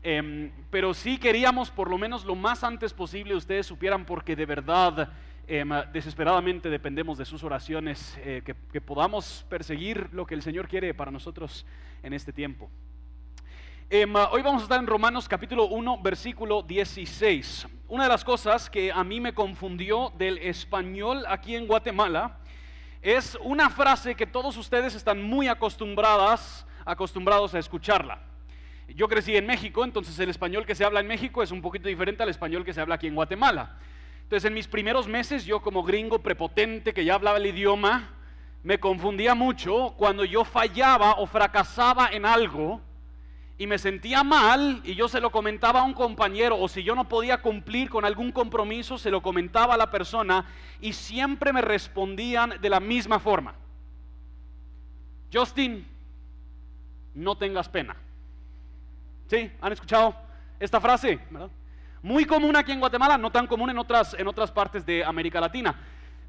Em, 0.03 0.51
pero 0.69 0.93
sí 0.93 1.17
queríamos 1.17 1.71
por 1.71 1.89
lo 1.89 1.97
menos 1.97 2.25
lo 2.25 2.35
más 2.35 2.63
antes 2.63 2.93
posible 2.93 3.35
ustedes 3.35 3.65
supieran 3.65 4.05
porque 4.05 4.35
de 4.35 4.45
verdad 4.45 5.09
Em, 5.47 5.69
desesperadamente 5.93 6.71
dependemos 6.71 7.19
de 7.19 7.25
sus 7.25 7.43
oraciones, 7.43 8.17
eh, 8.23 8.41
que, 8.43 8.81
podamos 8.81 9.45
perseguir 9.47 10.09
lo 10.11 10.25
que 10.25 10.33
el 10.33 10.41
Señor 10.41 10.67
quiere 10.67 10.91
para 10.95 11.11
nosotros 11.11 11.67
en 12.01 12.13
este 12.13 12.33
tiempo. 12.33 12.67
Em, 13.91 14.11
hoy 14.15 14.41
vamos 14.41 14.61
a 14.61 14.63
estar 14.63 14.79
en 14.79 14.87
Romanos 14.87 15.29
capítulo 15.29 15.65
1, 15.65 16.01
versículo 16.01 16.63
16. 16.63 17.67
Una 17.87 18.05
de 18.05 18.09
las 18.09 18.23
cosas 18.23 18.71
que 18.71 18.91
a 18.91 19.03
mí 19.03 19.21
me 19.21 19.35
confundió 19.35 20.11
del 20.17 20.39
español 20.39 21.23
aquí 21.27 21.55
en 21.55 21.67
Guatemala 21.67 22.39
es 23.03 23.37
una 23.43 23.69
frase 23.69 24.15
que 24.15 24.25
todos 24.25 24.57
ustedes 24.57 24.95
están 24.95 25.21
muy 25.21 25.47
acostumbradas, 25.47 26.65
acostumbrados 26.85 27.53
a 27.53 27.59
escucharla. 27.59 28.19
Yo 28.87 29.07
crecí 29.07 29.35
en 29.35 29.45
México, 29.45 29.83
entonces 29.83 30.17
el 30.17 30.29
español 30.31 30.65
que 30.65 30.73
se 30.73 30.85
habla 30.85 31.01
en 31.01 31.07
México 31.07 31.43
es 31.43 31.51
un 31.51 31.61
poquito 31.61 31.87
diferente 31.87 32.23
al 32.23 32.29
español 32.29 32.65
que 32.65 32.73
se 32.73 32.81
habla 32.81 32.95
aquí 32.95 33.05
en 33.05 33.13
Guatemala. 33.13 33.77
Entonces, 34.25 34.45
en 34.45 34.55
mis 34.55 34.67
primeros 34.67 35.07
meses, 35.07 35.45
yo 35.45 35.61
como 35.61 35.83
gringo 35.83 36.17
prepotente 36.17 36.95
que 36.95 37.05
ya 37.05 37.13
hablaba 37.13 37.37
el 37.37 37.45
idioma, 37.45 38.09
me 38.63 38.79
confundía 38.79 39.35
mucho 39.35 39.93
cuando 39.97 40.25
yo 40.25 40.43
fallaba 40.43 41.11
o 41.19 41.27
fracasaba 41.27 42.09
en 42.11 42.25
algo 42.25 42.81
y 43.59 43.67
me 43.67 43.77
sentía 43.77 44.23
mal 44.23 44.81
y 44.83 44.95
yo 44.95 45.07
se 45.07 45.21
lo 45.21 45.31
comentaba 45.31 45.81
a 45.81 45.83
un 45.83 45.93
compañero 45.93 46.59
o 46.59 46.67
si 46.67 46.81
yo 46.81 46.95
no 46.95 47.07
podía 47.07 47.43
cumplir 47.43 47.87
con 47.87 48.03
algún 48.03 48.31
compromiso, 48.31 48.97
se 48.97 49.11
lo 49.11 49.21
comentaba 49.21 49.75
a 49.75 49.77
la 49.77 49.91
persona 49.91 50.47
y 50.81 50.93
siempre 50.93 51.53
me 51.53 51.61
respondían 51.61 52.55
de 52.59 52.69
la 52.71 52.79
misma 52.79 53.19
forma. 53.19 53.53
Justin, 55.31 55.85
no 57.13 57.37
tengas 57.37 57.69
pena. 57.69 57.95
¿Sí? 59.27 59.51
¿Han 59.61 59.71
escuchado 59.71 60.15
esta 60.59 60.81
frase? 60.81 61.19
¿verdad? 61.29 61.51
Muy 62.05 62.25
común 62.25 62.55
aquí 62.55 62.71
en 62.71 62.79
Guatemala, 62.79 63.17
no 63.17 63.31
tan 63.31 63.47
común 63.47 63.71
en 63.71 63.79
otras, 63.79 64.13
en 64.13 64.27
otras 64.27 64.51
partes 64.51 64.85
de 64.85 65.03
América 65.03 65.41
Latina. 65.41 65.73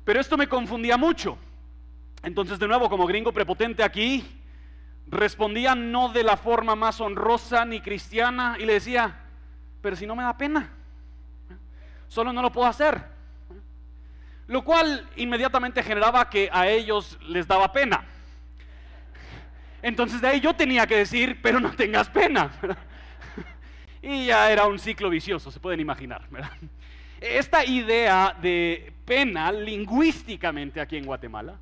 Pero 0.06 0.18
esto 0.18 0.38
me 0.38 0.48
confundía 0.48 0.96
mucho. 0.96 1.36
Entonces, 2.22 2.58
de 2.58 2.66
nuevo, 2.66 2.88
como 2.88 3.06
gringo 3.06 3.30
prepotente 3.30 3.82
aquí, 3.82 4.24
respondía 5.06 5.74
no 5.74 6.08
de 6.08 6.22
la 6.22 6.38
forma 6.38 6.74
más 6.76 6.98
honrosa 7.02 7.66
ni 7.66 7.82
cristiana 7.82 8.56
y 8.58 8.64
le 8.64 8.72
decía, 8.72 9.20
pero 9.82 9.96
si 9.96 10.06
no 10.06 10.16
me 10.16 10.22
da 10.22 10.38
pena, 10.38 10.70
solo 12.08 12.32
no 12.32 12.40
lo 12.40 12.50
puedo 12.50 12.66
hacer. 12.66 13.04
Lo 14.46 14.64
cual 14.64 15.06
inmediatamente 15.16 15.82
generaba 15.82 16.30
que 16.30 16.48
a 16.50 16.68
ellos 16.68 17.18
les 17.28 17.46
daba 17.46 17.70
pena. 17.70 18.02
Entonces 19.82 20.22
de 20.22 20.28
ahí 20.28 20.40
yo 20.40 20.54
tenía 20.54 20.86
que 20.86 20.96
decir, 20.96 21.38
pero 21.42 21.60
no 21.60 21.70
tengas 21.72 22.08
pena. 22.08 22.50
Y 24.06 24.26
ya 24.26 24.50
era 24.50 24.66
un 24.66 24.78
ciclo 24.78 25.10
vicioso, 25.10 25.50
se 25.50 25.58
pueden 25.58 25.80
imaginar. 25.80 26.22
Esta 27.20 27.64
idea 27.64 28.36
de 28.40 28.92
pena 29.04 29.50
lingüísticamente 29.50 30.80
aquí 30.80 30.96
en 30.96 31.06
Guatemala 31.06 31.58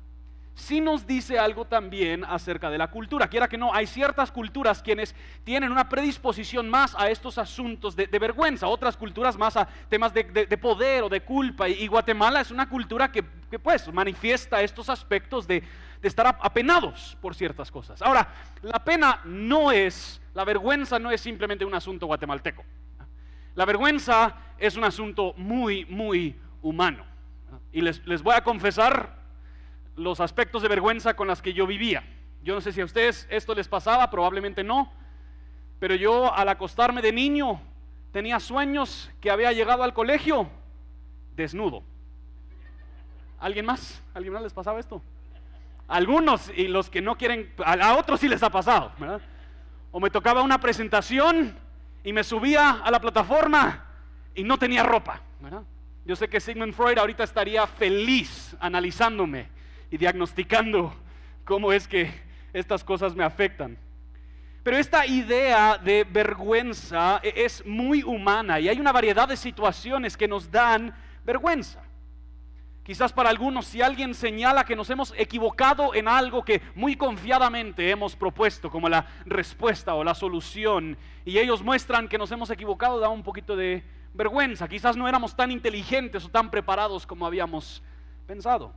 sí 0.53 0.79
nos 0.79 1.05
dice 1.05 1.37
algo 1.37 1.65
también 1.65 2.23
acerca 2.23 2.69
de 2.69 2.77
la 2.77 2.89
cultura. 2.89 3.27
Quiera 3.27 3.47
que 3.47 3.57
no, 3.57 3.73
hay 3.73 3.87
ciertas 3.87 4.31
culturas 4.31 4.81
quienes 4.81 5.15
tienen 5.43 5.71
una 5.71 5.89
predisposición 5.89 6.69
más 6.69 6.95
a 6.95 7.09
estos 7.09 7.37
asuntos 7.37 7.95
de, 7.95 8.07
vergüenza, 8.07 8.67
otras 8.67 8.95
culturas 8.95 9.37
más 9.37 9.57
a 9.57 9.67
temas 9.89 10.13
de, 10.13 10.23
poder 10.57 11.03
o 11.03 11.09
de 11.09 11.21
culpa. 11.21 11.67
Y, 11.67 11.87
Guatemala 11.87 12.41
es 12.41 12.51
una 12.51 12.69
cultura 12.69 13.11
que, 13.11 13.23
pues 13.23 13.91
manifiesta 13.91 14.61
estos 14.61 14.89
aspectos 14.89 15.47
de 15.47 15.63
estar 16.01 16.37
apenados 16.39 17.17
por 17.21 17.35
ciertas 17.35 17.71
cosas. 17.71 18.01
Ahora, 18.01 18.27
la 18.61 18.83
pena 18.83 19.21
no 19.25 19.71
es, 19.71 20.21
la 20.35 20.43
vergüenza 20.43 20.99
no 20.99 21.11
es 21.11 21.21
simplemente 21.21 21.63
un 21.65 21.73
asunto 21.73 22.05
guatemalteco. 22.05 22.63
La 23.55 23.63
vergüenza 23.63 24.35
es 24.57 24.75
un 24.75 24.83
asunto 24.83 25.33
muy, 25.37 25.85
muy 25.85 26.35
humano. 26.61 27.05
Y 27.71 27.79
les, 27.79 28.05
les 28.05 28.21
voy 28.21 28.35
a 28.35 28.43
confesar 28.43 29.15
los 29.95 30.19
aspectos 30.19 30.61
de 30.61 30.67
vergüenza 30.67 31.15
con 31.15 31.29
las 31.29 31.41
que 31.41 31.53
yo 31.53 31.65
vivía. 31.65 32.03
Yo 32.43 32.53
no 32.53 32.59
sé 32.59 32.73
si 32.73 32.81
a 32.81 32.85
ustedes 32.85 33.25
esto 33.31 33.55
les 33.55 33.69
pasaba, 33.69 34.09
probablemente 34.09 34.61
no, 34.61 34.91
pero 35.79 35.95
yo 35.95 36.33
al 36.35 36.49
acostarme 36.49 37.01
de 37.01 37.13
niño 37.13 37.61
tenía 38.11 38.41
sueños 38.41 39.09
que 39.21 39.31
había 39.31 39.53
llegado 39.53 39.83
al 39.83 39.93
colegio 39.93 40.49
desnudo. 41.33 41.81
¿Alguien 43.39 43.65
más? 43.65 44.03
¿Alguien 44.13 44.33
más 44.33 44.43
les 44.43 44.53
pasaba 44.53 44.81
esto? 44.81 45.01
Algunos 45.87 46.51
y 46.55 46.67
los 46.67 46.89
que 46.89 47.01
no 47.01 47.17
quieren, 47.17 47.53
a 47.63 47.95
otros 47.95 48.19
sí 48.19 48.27
les 48.27 48.43
ha 48.43 48.49
pasado, 48.49 48.91
O 49.95 49.99
me 50.01 50.09
tocaba 50.09 50.41
una 50.41 50.59
presentación 50.59 51.55
y 52.03 52.11
me 52.11 52.25
subía 52.25 52.81
a 52.83 52.91
la 52.91 52.99
plataforma 52.99 53.85
y 54.35 54.43
no 54.43 54.59
tenía 54.59 54.83
ropa, 54.83 55.21
Yo 56.03 56.17
sé 56.17 56.27
que 56.27 56.41
Sigmund 56.41 56.73
Freud 56.73 56.97
ahorita 56.97 57.23
estaría 57.23 57.65
feliz 57.65 58.57
analizándome 58.59 59.47
y 59.89 59.95
diagnosticando 59.95 60.93
cómo 61.45 61.71
es 61.71 61.87
que 61.87 62.11
estas 62.51 62.83
cosas 62.83 63.15
me 63.15 63.23
afectan. 63.23 63.77
Pero 64.63 64.75
esta 64.75 65.05
idea 65.05 65.77
de 65.77 66.03
vergüenza 66.03 67.21
e-, 67.23 67.45
es 67.45 67.65
muy 67.65 68.03
humana 68.03 68.59
y 68.59 68.67
hay 68.67 68.81
una 68.81 68.91
variedad 68.91 69.29
de 69.29 69.37
situaciones 69.37 70.17
que 70.17 70.27
nos 70.27 70.51
dan 70.51 70.93
vergüenza. 71.23 71.81
Quizás 72.85 73.11
para 73.11 73.31
algunos, 73.31 73.65
si 73.65 73.81
alguien 73.81 74.13
señala 74.13 74.63
que 74.63 74.75
nos 74.75 74.91
hemos 74.91 75.11
equivocado 75.17 75.95
en 75.95 76.07
algo 76.07 76.45
que 76.45 76.61
muy 76.75 76.95
confiadamente 76.95 77.89
hemos 77.89 78.15
propuesto 78.15 78.69
como 78.69 78.87
la 78.87 79.07
respuesta 79.25 79.95
o 79.95 80.03
la 80.03 80.13
solución, 80.13 80.95
y 81.25 81.39
ellos 81.39 81.63
muestran 81.63 82.07
que 82.07 82.19
nos 82.19 82.31
hemos 82.31 82.51
equivocado, 82.51 82.99
da 82.99 83.09
un 83.09 83.23
poquito 83.23 83.55
de 83.55 83.83
vergüenza. 84.13 84.67
Quizás 84.67 84.95
no 84.95 85.07
éramos 85.07 85.35
tan 85.35 85.49
inteligentes 85.49 86.25
o 86.25 86.29
tan 86.29 86.51
preparados 86.51 87.07
como 87.07 87.25
habíamos 87.25 87.81
pensado. 88.27 88.71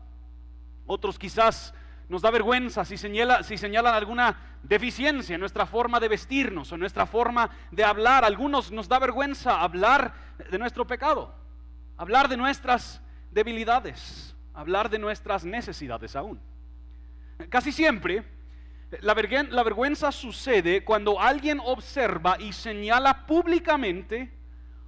Otros 0.86 1.18
quizás 1.18 1.74
nos 2.08 2.22
da 2.22 2.30
vergüenza 2.30 2.86
si, 2.86 2.96
señala, 2.96 3.42
si 3.42 3.58
señalan 3.58 3.94
alguna 3.94 4.58
deficiencia 4.62 5.34
en 5.34 5.40
nuestra 5.40 5.66
forma 5.66 6.00
de 6.00 6.08
vestirnos 6.08 6.72
o 6.72 6.76
en 6.76 6.80
nuestra 6.80 7.04
forma 7.04 7.50
de 7.70 7.84
hablar. 7.84 8.24
Algunos 8.24 8.72
nos 8.72 8.88
da 8.88 8.98
vergüenza 8.98 9.60
hablar 9.60 10.14
de 10.50 10.58
nuestro 10.58 10.86
pecado, 10.86 11.34
hablar 11.98 12.30
de 12.30 12.38
nuestras 12.38 13.02
debilidades, 13.38 14.34
hablar 14.52 14.90
de 14.90 14.98
nuestras 14.98 15.44
necesidades 15.44 16.16
aún. 16.16 16.40
Casi 17.48 17.70
siempre 17.70 18.24
la, 19.00 19.14
la 19.50 19.62
vergüenza 19.62 20.10
sucede 20.10 20.82
cuando 20.82 21.20
alguien 21.20 21.60
observa 21.64 22.36
y 22.40 22.52
señala 22.52 23.26
públicamente 23.26 24.28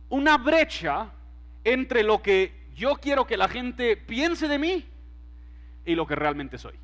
una 0.08 0.36
brecha 0.36 1.12
entre 1.62 2.02
lo 2.02 2.20
que 2.20 2.66
yo 2.74 2.96
quiero 2.96 3.24
que 3.24 3.36
la 3.36 3.46
gente 3.46 3.96
piense 3.96 4.48
de 4.48 4.58
mí 4.58 4.84
y 5.84 5.94
lo 5.94 6.08
que 6.08 6.16
realmente 6.16 6.58
soy. 6.58 6.74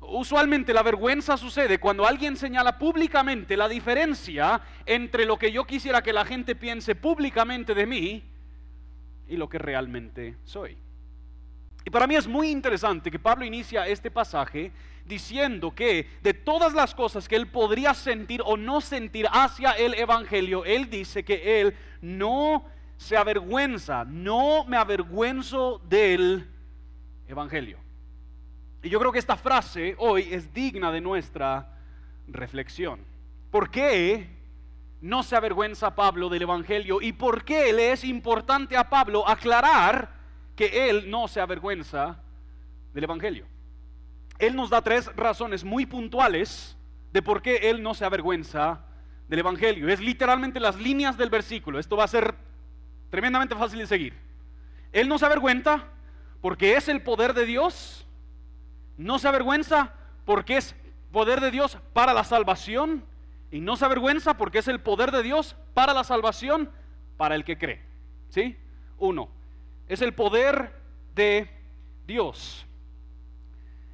Usualmente 0.00 0.74
la 0.74 0.82
vergüenza 0.82 1.38
sucede 1.38 1.78
cuando 1.78 2.06
alguien 2.06 2.36
señala 2.36 2.76
públicamente 2.76 3.56
la 3.56 3.68
diferencia 3.68 4.60
entre 4.84 5.24
lo 5.24 5.38
que 5.38 5.50
yo 5.50 5.64
quisiera 5.64 6.02
que 6.02 6.12
la 6.12 6.26
gente 6.26 6.54
piense 6.54 6.94
públicamente 6.94 7.74
de 7.74 7.86
mí 7.86 8.31
y 9.32 9.36
lo 9.38 9.48
que 9.48 9.58
realmente 9.58 10.36
soy. 10.44 10.76
Y 11.84 11.90
para 11.90 12.06
mí 12.06 12.14
es 12.14 12.28
muy 12.28 12.50
interesante 12.50 13.10
que 13.10 13.18
Pablo 13.18 13.46
inicia 13.46 13.88
este 13.88 14.10
pasaje 14.10 14.70
diciendo 15.06 15.74
que 15.74 16.06
de 16.22 16.34
todas 16.34 16.74
las 16.74 16.94
cosas 16.94 17.26
que 17.26 17.34
él 17.34 17.48
podría 17.48 17.94
sentir 17.94 18.42
o 18.44 18.58
no 18.58 18.82
sentir 18.82 19.26
hacia 19.32 19.72
el 19.72 19.94
Evangelio, 19.94 20.66
él 20.66 20.90
dice 20.90 21.24
que 21.24 21.60
él 21.60 21.74
no 22.02 22.66
se 22.98 23.16
avergüenza, 23.16 24.04
no 24.04 24.64
me 24.66 24.76
avergüenzo 24.76 25.80
del 25.88 26.46
Evangelio. 27.26 27.78
Y 28.82 28.90
yo 28.90 29.00
creo 29.00 29.12
que 29.12 29.18
esta 29.18 29.36
frase 29.36 29.96
hoy 29.98 30.28
es 30.30 30.52
digna 30.52 30.92
de 30.92 31.00
nuestra 31.00 31.78
reflexión. 32.28 33.00
¿Por 33.50 33.70
qué 33.70 34.41
no 35.02 35.22
se 35.22 35.36
avergüenza 35.36 35.94
Pablo 35.94 36.30
del 36.30 36.42
Evangelio? 36.42 37.02
¿Y 37.02 37.12
por 37.12 37.44
qué 37.44 37.70
le 37.74 37.92
es 37.92 38.04
importante 38.04 38.76
a 38.76 38.88
Pablo 38.88 39.28
aclarar 39.28 40.14
que 40.56 40.88
él 40.88 41.10
no 41.10 41.28
se 41.28 41.40
avergüenza 41.40 42.22
del 42.94 43.04
Evangelio? 43.04 43.46
Él 44.38 44.56
nos 44.56 44.70
da 44.70 44.80
tres 44.80 45.14
razones 45.14 45.62
muy 45.62 45.84
puntuales 45.84 46.76
de 47.12 47.20
por 47.20 47.42
qué 47.42 47.68
él 47.68 47.82
no 47.82 47.92
se 47.92 48.06
avergüenza 48.06 48.80
del 49.28 49.40
Evangelio. 49.40 49.90
Es 49.90 50.00
literalmente 50.00 50.58
las 50.58 50.76
líneas 50.76 51.18
del 51.18 51.28
versículo. 51.28 51.78
Esto 51.78 51.98
va 51.98 52.04
a 52.04 52.08
ser 52.08 52.34
tremendamente 53.10 53.54
fácil 53.54 53.80
de 53.80 53.86
seguir. 53.86 54.14
Él 54.92 55.06
no 55.06 55.18
se 55.18 55.26
avergüenza 55.26 55.84
porque 56.40 56.76
es 56.76 56.88
el 56.88 57.02
poder 57.02 57.34
de 57.34 57.44
Dios 57.44 58.02
no 58.96 59.18
se 59.18 59.28
avergüenza 59.28 59.92
porque 60.24 60.56
es 60.56 60.74
poder 61.10 61.40
de 61.40 61.50
Dios 61.50 61.78
para 61.92 62.14
la 62.14 62.24
salvación 62.24 63.04
y 63.52 63.60
no 63.60 63.76
se 63.76 63.84
avergüenza 63.84 64.36
porque 64.36 64.58
es 64.58 64.66
el 64.66 64.80
poder 64.80 65.12
de 65.12 65.22
Dios 65.22 65.54
para 65.74 65.92
la 65.92 66.02
salvación 66.02 66.70
para 67.18 67.34
el 67.34 67.44
que 67.44 67.58
cree. 67.58 67.82
¿Sí? 68.30 68.56
Uno, 68.98 69.28
es 69.88 70.00
el 70.00 70.14
poder 70.14 70.72
de 71.14 71.50
Dios. 72.06 72.66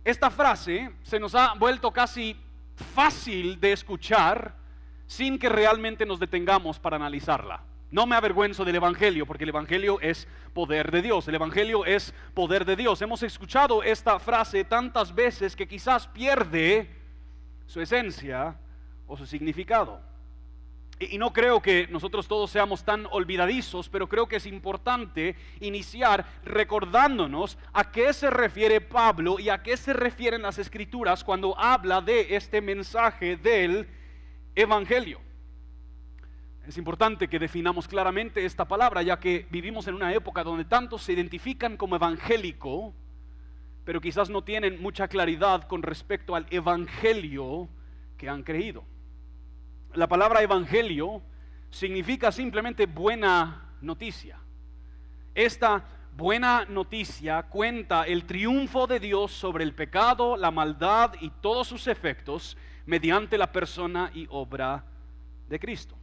Esta 0.05 0.31
frase 0.31 0.93
se 1.03 1.19
nos 1.19 1.35
ha 1.35 1.55
vuelto 1.55 1.91
casi 1.91 2.37
fácil 2.95 3.61
de 3.61 3.73
escuchar 3.73 4.55
sin 5.09 5.39
que 5.39 5.49
realmente 5.49 6.07
nos 6.07 6.21
detengamos 6.21 6.79
para 6.79 6.97
analizarla. 6.97 7.63
No 7.91 8.07
me 8.07 8.15
avergüenzo 8.15 8.65
del 8.65 8.77
Evangelio, 8.77 9.27
porque 9.27 9.45
el 9.45 9.51
Evangelio 9.51 9.99
es 10.01 10.29
poder 10.55 10.93
de 10.93 11.03
Dios. 11.03 11.27
El 11.27 11.35
Evangelio 11.35 11.85
es 11.85 12.15
poder 12.33 12.65
de 12.65 12.77
Dios. 12.77 13.03
Hemos 13.03 13.25
escuchado 13.25 13.83
esta 13.83 14.21
frase 14.21 14.63
tantas 14.63 15.15
veces 15.15 15.57
que 15.57 15.67
quizás 15.67 16.07
pierde 16.07 16.95
su 17.67 17.81
esencia 17.81 18.57
o 19.09 19.17
su 19.17 19.27
significado. 19.27 20.01
Y, 21.01 21.19
no 21.19 21.33
creo 21.33 21.63
que 21.63 21.87
nosotros 21.89 22.27
todos 22.27 22.51
seamos 22.51 22.85
tan 22.85 23.07
olvidadizos, 23.11 23.89
pero 23.89 24.09
creo 24.09 24.27
que 24.27 24.37
es 24.37 24.47
importante 24.47 25.37
iniciar 25.61 26.27
recordándonos 26.45 27.57
a 27.73 27.91
qué 27.91 28.13
se 28.13 28.31
refiere 28.31 28.81
Pablo 28.81 29.39
y 29.39 29.49
a 29.49 29.63
qué 29.63 29.77
se 29.77 29.93
refieren 29.93 30.43
las 30.43 30.59
escrituras 30.59 31.23
cuando 31.23 31.59
habla 31.59 32.01
de 32.01 32.35
este 32.35 32.61
mensaje 32.61 33.37
del 33.37 33.89
Evangelio. 34.57 35.21
Es 36.67 36.77
importante 36.77 37.29
que 37.29 37.39
definamos 37.39 37.89
claramente 37.89 38.45
esta 38.45 38.67
palabra, 38.67 39.01
ya 39.03 39.19
que 39.19 39.47
vivimos 39.51 39.87
en 39.87 39.95
una 39.95 40.13
época 40.13 40.45
donde 40.45 40.65
tantos 40.65 41.03
se 41.03 41.13
identifican 41.13 41.77
como 41.77 41.97
evangélico, 41.97 42.93
pero 43.85 44.01
quizás 44.01 44.29
no 44.29 44.43
tienen 44.43 44.83
mucha 44.83 45.09
claridad 45.09 45.63
con 45.63 45.83
respecto 45.83 46.35
al 46.35 46.47
evangelio 46.51 47.71
que 48.19 48.29
han 48.29 48.43
creído. 48.43 48.85
La 49.95 50.07
palabra 50.07 50.43
evangelio 50.43 51.23
significa 51.71 52.31
simplemente 52.31 52.87
buena 52.87 53.73
noticia. 53.81 54.39
Esta 55.35 55.85
buena 56.17 56.67
noticia 56.67 57.45
cuenta 57.45 58.05
el 58.05 58.25
triunfo 58.25 58.87
de 58.87 59.01
Dios 59.01 59.33
sobre 59.33 59.65
el 59.65 59.75
pecado, 59.75 60.37
la 60.37 60.51
maldad 60.51 61.15
y 61.21 61.31
todos 61.31 61.69
sus 61.69 61.87
efectos 61.87 62.57
mediante 62.87 63.39
la 63.39 63.51
persona 63.51 64.11
y 64.15 64.27
obra 64.31 64.85
de 65.49 65.59
Cristo. 65.59 65.97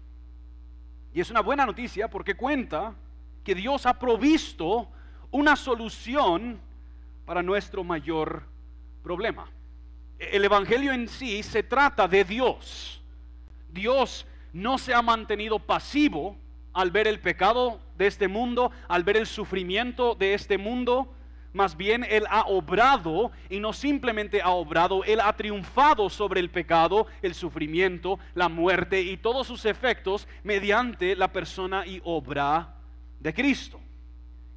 Y 1.13 1.21
es 1.21 1.29
una 1.29 1.41
buena 1.41 1.65
noticia 1.65 2.09
porque 2.09 2.35
cuenta 2.35 2.95
que 3.43 3.55
Dios 3.55 3.85
ha 3.85 3.99
provisto 3.99 4.89
una 5.31 5.55
solución 5.55 6.59
para 7.25 7.43
nuestro 7.43 7.83
mayor 7.83 8.43
problema. 9.03 9.49
El 10.17 10.43
Evangelio 10.43 10.91
en 10.91 11.07
sí 11.07 11.43
se 11.43 11.61
trata 11.61 12.07
de 12.07 12.23
Dios. 12.23 13.01
Dios 13.75 14.25
no 14.53 14.79
se 14.79 14.93
ha 14.93 15.01
mantenido 15.03 15.59
pasivo 15.59 16.37
al 16.73 16.89
ver 16.89 17.07
el 17.07 17.19
pecado 17.19 17.79
de 17.97 18.07
este 18.07 18.27
mundo, 18.27 18.71
al 18.87 19.03
ver 19.03 19.17
el 19.17 19.27
sufrimiento 19.27 20.15
de 20.15 20.33
este 20.33 20.57
mundo. 20.57 21.11
más 21.53 21.77
bien 21.77 22.05
Él 22.09 22.25
ha 22.29 22.41
obrado 22.47 23.31
y 23.49 23.61
no 23.61 23.71
simplemente 23.71 24.41
ha 24.41 24.49
obrado, 24.49 25.05
Él 25.05 25.21
ha 25.21 25.31
triunfado 25.37 26.09
sobre 26.09 26.41
el 26.41 26.49
pecado, 26.49 27.07
el 27.21 27.33
sufrimiento, 27.33 28.19
la 28.33 28.49
muerte 28.49 29.01
y 29.01 29.15
todos 29.15 29.47
sus 29.47 29.63
efectos 29.65 30.27
mediante 30.43 31.15
la 31.15 31.31
persona 31.31 31.85
y 31.85 32.01
obra 32.03 32.75
de 33.21 33.33
Cristo. 33.33 33.79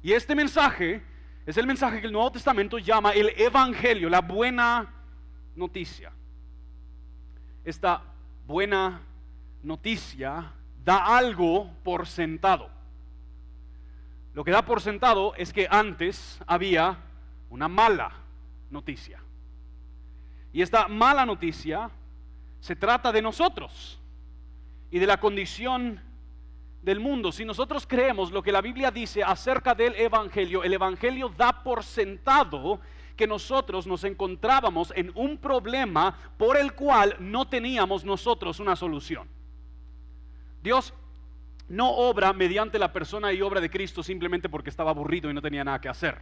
Y 0.03 0.11
este 0.11 0.35
mensaje 0.35 1.01
es 1.45 1.57
el 1.57 1.67
mensaje 1.67 2.01
que 2.01 2.07
el 2.07 2.13
Nuevo 2.13 2.31
Testamento 2.31 2.77
llama 2.77 3.11
el 3.11 3.29
Evangelio, 3.37 4.09
la 4.09 4.21
buena 4.21 4.93
noticia. 5.55 6.11
Esta 7.63 8.01
buena 8.45 9.01
noticia 9.63 10.53
da 10.83 11.17
algo 11.17 11.71
por 11.83 12.07
sentado. 12.07 12.69
Lo 14.33 14.43
que 14.43 14.51
da 14.51 14.63
por 14.63 14.81
sentado 14.81 15.33
es 15.35 15.51
que 15.51 15.67
antes 15.69 16.39
había 16.47 16.97
una 17.49 17.67
mala 17.67 18.11
noticia. 18.69 19.21
Y 20.53 20.61
esta 20.61 20.87
mala 20.87 21.25
noticia 21.25 21.89
se 22.59 22.75
trata 22.75 23.11
de 23.11 23.21
nosotros 23.21 23.99
y 24.91 24.99
de 24.99 25.07
la 25.07 25.19
condición 25.19 26.01
del 26.81 26.99
mundo. 26.99 27.31
Si 27.31 27.45
nosotros 27.45 27.85
creemos 27.87 28.31
lo 28.31 28.41
que 28.41 28.51
la 28.51 28.61
Biblia 28.61 28.91
dice 28.91 29.23
acerca 29.23 29.75
del 29.75 29.95
Evangelio, 29.95 30.63
el 30.63 30.73
Evangelio 30.73 31.29
da 31.29 31.63
por 31.63 31.83
sentado 31.83 32.79
que 33.15 33.27
nosotros 33.27 33.85
nos 33.85 34.05
encontrábamos 34.05 34.93
en 34.95 35.11
un 35.13 35.37
problema 35.37 36.15
por 36.37 36.55
el 36.55 36.73
cual 36.73 37.15
no 37.19 37.47
teníamos 37.47 38.05
nosotros 38.05 38.59
una 38.59 38.75
solución. 38.75 39.27
Dios 40.61 40.93
no 41.67 41.89
obra 41.91 42.33
mediante 42.33 42.79
la 42.79 42.91
persona 42.91 43.31
y 43.31 43.41
obra 43.41 43.61
de 43.61 43.69
Cristo 43.69 44.03
simplemente 44.03 44.49
porque 44.49 44.69
estaba 44.69 44.91
aburrido 44.91 45.29
y 45.29 45.33
no 45.33 45.41
tenía 45.41 45.63
nada 45.63 45.79
que 45.79 45.89
hacer. 45.89 46.19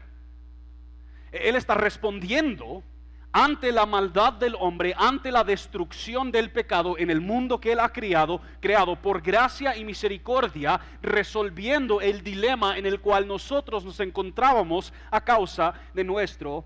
Él 1.31 1.55
está 1.55 1.73
respondiendo 1.73 2.83
ante 3.31 3.71
la 3.71 3.85
maldad 3.85 4.33
del 4.33 4.55
hombre, 4.59 4.93
ante 4.97 5.31
la 5.31 5.43
destrucción 5.43 6.31
del 6.31 6.51
pecado 6.51 6.97
en 6.97 7.09
el 7.09 7.21
mundo 7.21 7.59
que 7.59 7.71
Él 7.73 7.79
ha 7.79 7.89
creado, 7.89 8.41
creado 8.59 8.95
por 8.95 9.21
gracia 9.21 9.75
y 9.75 9.85
misericordia, 9.85 10.79
resolviendo 11.01 12.01
el 12.01 12.23
dilema 12.23 12.77
en 12.77 12.85
el 12.85 12.99
cual 12.99 13.27
nosotros 13.27 13.85
nos 13.85 13.99
encontrábamos 13.99 14.93
a 15.11 15.21
causa 15.21 15.73
de 15.93 16.03
nuestro 16.03 16.65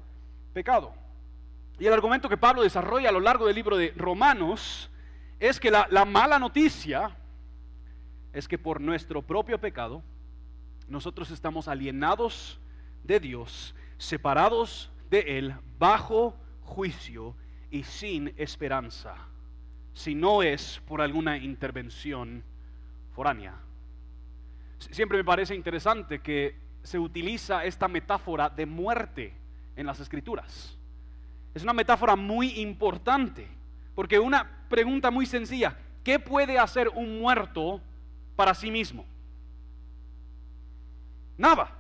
pecado. 0.54 0.94
Y 1.80 1.88
el 1.88 1.94
argumento 1.94 2.30
que 2.30 2.38
Pablo 2.38 2.62
desarrolla 2.62 3.10
a 3.10 3.14
lo 3.14 3.20
largo 3.20 3.48
del 3.48 3.56
libro 3.56 3.76
de 3.76 3.94
Romanos 3.96 4.90
es 5.40 5.60
que 5.60 5.72
la, 5.72 5.88
la 5.90 6.06
mala 6.06 6.38
noticia 6.38 7.18
es 8.34 8.48
que 8.48 8.58
por 8.58 8.82
nuestro 8.82 9.22
propio 9.22 9.60
pecado 9.60 10.04
nosotros 10.88 11.32
estamos 11.32 11.68
alienados 11.68 12.60
de 13.04 13.20
Dios, 13.20 13.76
separados 13.98 14.92
de 15.10 15.38
Él, 15.38 15.56
bajo 15.80 16.36
juicio 16.62 17.36
y 17.70 17.84
sin 17.84 18.34
esperanza, 18.38 19.16
si 19.94 20.16
no 20.16 20.44
es 20.44 20.82
por 20.88 21.02
alguna 21.02 21.38
intervención 21.38 22.44
foránea. 23.14 23.56
Siempre 24.80 25.18
me 25.18 25.24
parece 25.24 25.56
interesante 25.56 26.20
que 26.20 26.56
se 26.84 26.98
utiliza 26.98 27.66
esta 27.66 27.88
metáfora 27.88 28.50
de 28.50 28.66
muerte 28.66 29.34
en 29.76 29.86
las 29.86 30.00
escrituras. 30.00 30.78
Es 31.54 31.64
una 31.64 31.74
metáfora 31.74 32.16
muy 32.16 32.62
importante, 32.62 33.48
porque 33.94 34.20
una 34.20 34.66
pregunta 34.70 35.12
muy 35.12 35.26
sencilla, 35.26 35.78
¿qué 36.04 36.20
puede 36.20 36.58
hacer 36.58 36.90
un 36.90 37.20
muerto 37.20 37.82
para 38.36 38.54
sí 38.54 38.72
mismo? 38.72 39.06
Nada. 41.38 41.78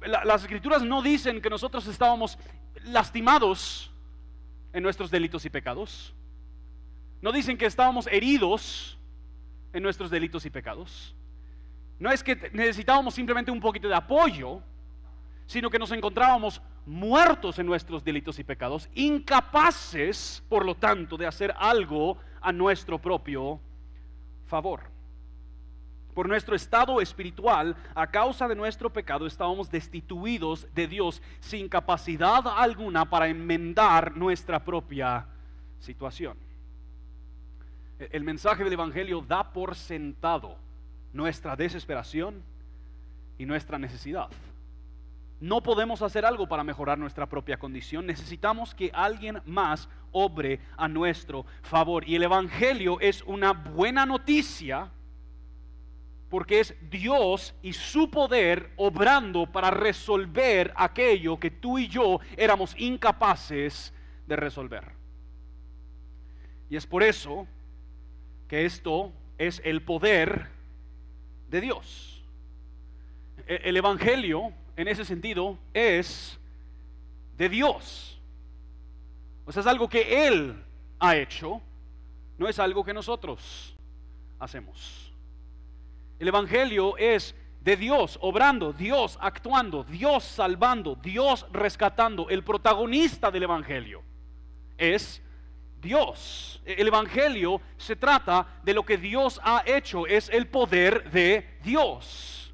las 0.00 0.42
escrituras 0.42 0.82
no 0.82 1.02
dicen 1.02 1.40
que 1.42 1.50
nosotros 1.50 1.86
estábamos 1.86 2.38
lastimados 2.84 3.90
en 4.72 4.82
nuestros 4.82 5.10
delitos 5.10 5.44
y 5.44 5.50
pecados. 5.50 6.14
No 7.20 7.32
dicen 7.32 7.58
que 7.58 7.66
estábamos 7.66 8.06
heridos 8.06 8.96
en 9.72 9.82
nuestros 9.82 10.10
delitos 10.10 10.46
y 10.46 10.50
pecados. 10.50 11.14
No 11.98 12.10
es 12.10 12.22
que 12.22 12.50
necesitábamos 12.52 13.14
simplemente 13.14 13.50
un 13.50 13.60
poquito 13.60 13.88
de 13.88 13.94
apoyo, 13.94 14.62
sino 15.46 15.68
que 15.68 15.78
nos 15.78 15.90
encontrábamos 15.90 16.62
muertos 16.86 17.58
en 17.58 17.66
nuestros 17.66 18.02
delitos 18.02 18.38
y 18.38 18.44
pecados, 18.44 18.88
incapaces, 18.94 20.42
por 20.48 20.64
lo 20.64 20.74
tanto, 20.74 21.16
de 21.16 21.26
hacer 21.26 21.52
algo 21.58 22.16
a 22.40 22.52
nuestro 22.52 22.98
propio 22.98 23.60
favor. 24.48 24.80
Por 26.14 26.28
nuestro 26.28 26.56
estado 26.56 27.00
espiritual, 27.00 27.76
a 27.94 28.08
causa 28.08 28.48
de 28.48 28.56
nuestro 28.56 28.92
pecado, 28.92 29.24
estábamos 29.26 29.70
destituidos 29.70 30.66
de 30.74 30.88
Dios 30.88 31.22
sin 31.38 31.68
capacidad 31.68 32.42
alguna 32.56 33.08
para 33.08 33.28
enmendar 33.28 34.16
nuestra 34.16 34.64
propia 34.64 35.26
situación. 35.78 36.36
E-, 38.00 38.08
el 38.10 38.24
mensaje 38.24 38.64
del 38.64 38.72
Evangelio 38.72 39.20
da 39.20 39.52
por 39.52 39.76
sentado 39.76 40.56
nuestra 41.12 41.54
desesperación 41.54 42.42
y 43.38 43.46
nuestra 43.46 43.78
necesidad. 43.78 44.28
No 45.40 45.62
podemos 45.62 46.02
hacer 46.02 46.24
algo 46.24 46.48
para 46.48 46.64
mejorar 46.64 46.98
nuestra 46.98 47.26
propia 47.26 47.58
condición. 47.58 48.06
Necesitamos 48.06 48.74
que 48.74 48.90
alguien 48.92 49.40
más 49.46 49.88
obre 50.10 50.60
a 50.76 50.88
nuestro 50.88 51.46
favor. 51.62 52.08
Y 52.08 52.16
el 52.16 52.24
Evangelio 52.24 52.98
es 53.00 53.22
una 53.22 53.52
buena 53.52 54.04
noticia 54.04 54.90
porque 56.28 56.60
es 56.60 56.74
Dios 56.90 57.54
y 57.62 57.72
su 57.72 58.10
poder 58.10 58.70
obrando 58.76 59.46
para 59.46 59.70
resolver 59.70 60.72
aquello 60.76 61.38
que 61.38 61.50
tú 61.50 61.78
y 61.78 61.88
yo 61.88 62.20
éramos 62.36 62.74
incapaces 62.78 63.92
de 64.26 64.36
resolver. 64.36 64.92
Y 66.68 66.76
es 66.76 66.86
por 66.86 67.02
eso 67.02 67.46
que 68.46 68.66
esto 68.66 69.12
es 69.38 69.62
el 69.64 69.82
poder 69.82 70.48
de 71.48 71.60
Dios. 71.60 72.22
E-, 73.46 73.62
el 73.64 73.76
Evangelio 73.76 74.52
en 74.78 74.86
ese 74.86 75.04
sentido 75.04 75.58
es 75.74 76.38
de 77.36 77.48
Dios. 77.48 78.20
O 79.44 79.50
sea, 79.50 79.60
es 79.60 79.66
algo 79.66 79.88
que 79.88 80.28
Él 80.28 80.64
ha 81.00 81.16
hecho, 81.16 81.60
no 82.38 82.48
es 82.48 82.60
algo 82.60 82.84
que 82.84 82.94
nosotros 82.94 83.76
hacemos. 84.38 85.12
El 86.20 86.28
Evangelio 86.28 86.96
es 86.96 87.34
de 87.60 87.76
Dios 87.76 88.18
obrando, 88.22 88.72
Dios 88.72 89.18
actuando, 89.20 89.82
Dios 89.82 90.22
salvando, 90.22 90.94
Dios 90.94 91.44
rescatando. 91.52 92.28
El 92.28 92.44
protagonista 92.44 93.32
del 93.32 93.42
Evangelio 93.42 94.04
es 94.76 95.20
Dios. 95.82 96.62
El 96.64 96.86
Evangelio 96.86 97.60
se 97.78 97.96
trata 97.96 98.60
de 98.62 98.74
lo 98.74 98.86
que 98.86 98.96
Dios 98.96 99.40
ha 99.42 99.64
hecho, 99.66 100.06
es 100.06 100.28
el 100.28 100.46
poder 100.46 101.10
de 101.10 101.58
Dios. 101.64 102.47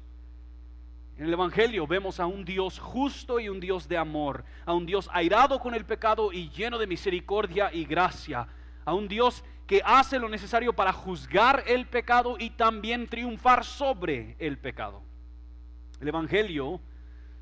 En 1.17 1.25
el 1.25 1.33
Evangelio 1.33 1.87
vemos 1.87 2.19
a 2.19 2.25
un 2.25 2.43
Dios 2.43 2.77
justo 2.77 3.39
y 3.39 3.47
un 3.47 3.61
Dios 3.61 3.87
de 3.87 3.97
amor, 3.97 4.43
a 4.65 4.73
un 4.73 4.85
Dios 4.85 5.09
airado 5.13 5.59
con 5.59 5.73
el 5.73 5.85
pecado 5.85 6.33
y 6.33 6.49
lleno 6.49 6.77
de 6.77 6.87
misericordia 6.87 7.73
y 7.73 7.85
gracia, 7.85 8.47
a 8.83 8.93
un 8.93 9.07
Dios 9.07 9.41
que 9.65 9.81
hace 9.85 10.19
lo 10.19 10.27
necesario 10.27 10.73
para 10.73 10.91
juzgar 10.91 11.63
el 11.67 11.85
pecado 11.87 12.35
y 12.37 12.49
también 12.49 13.07
triunfar 13.07 13.63
sobre 13.63 14.35
el 14.39 14.57
pecado. 14.57 15.03
El 16.01 16.09
Evangelio 16.09 16.81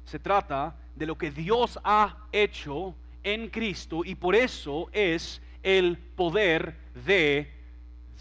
se 0.05 0.19
trata 0.19 0.75
de 0.95 1.07
lo 1.07 1.17
que 1.17 1.31
Dios 1.31 1.79
ha 1.83 2.27
hecho 2.31 2.95
en 3.23 3.49
Cristo 3.49 4.03
y 4.05 4.13
por 4.13 4.35
eso 4.35 4.89
es 4.91 5.41
el 5.63 5.97
poder 5.97 6.77
de 6.93 7.51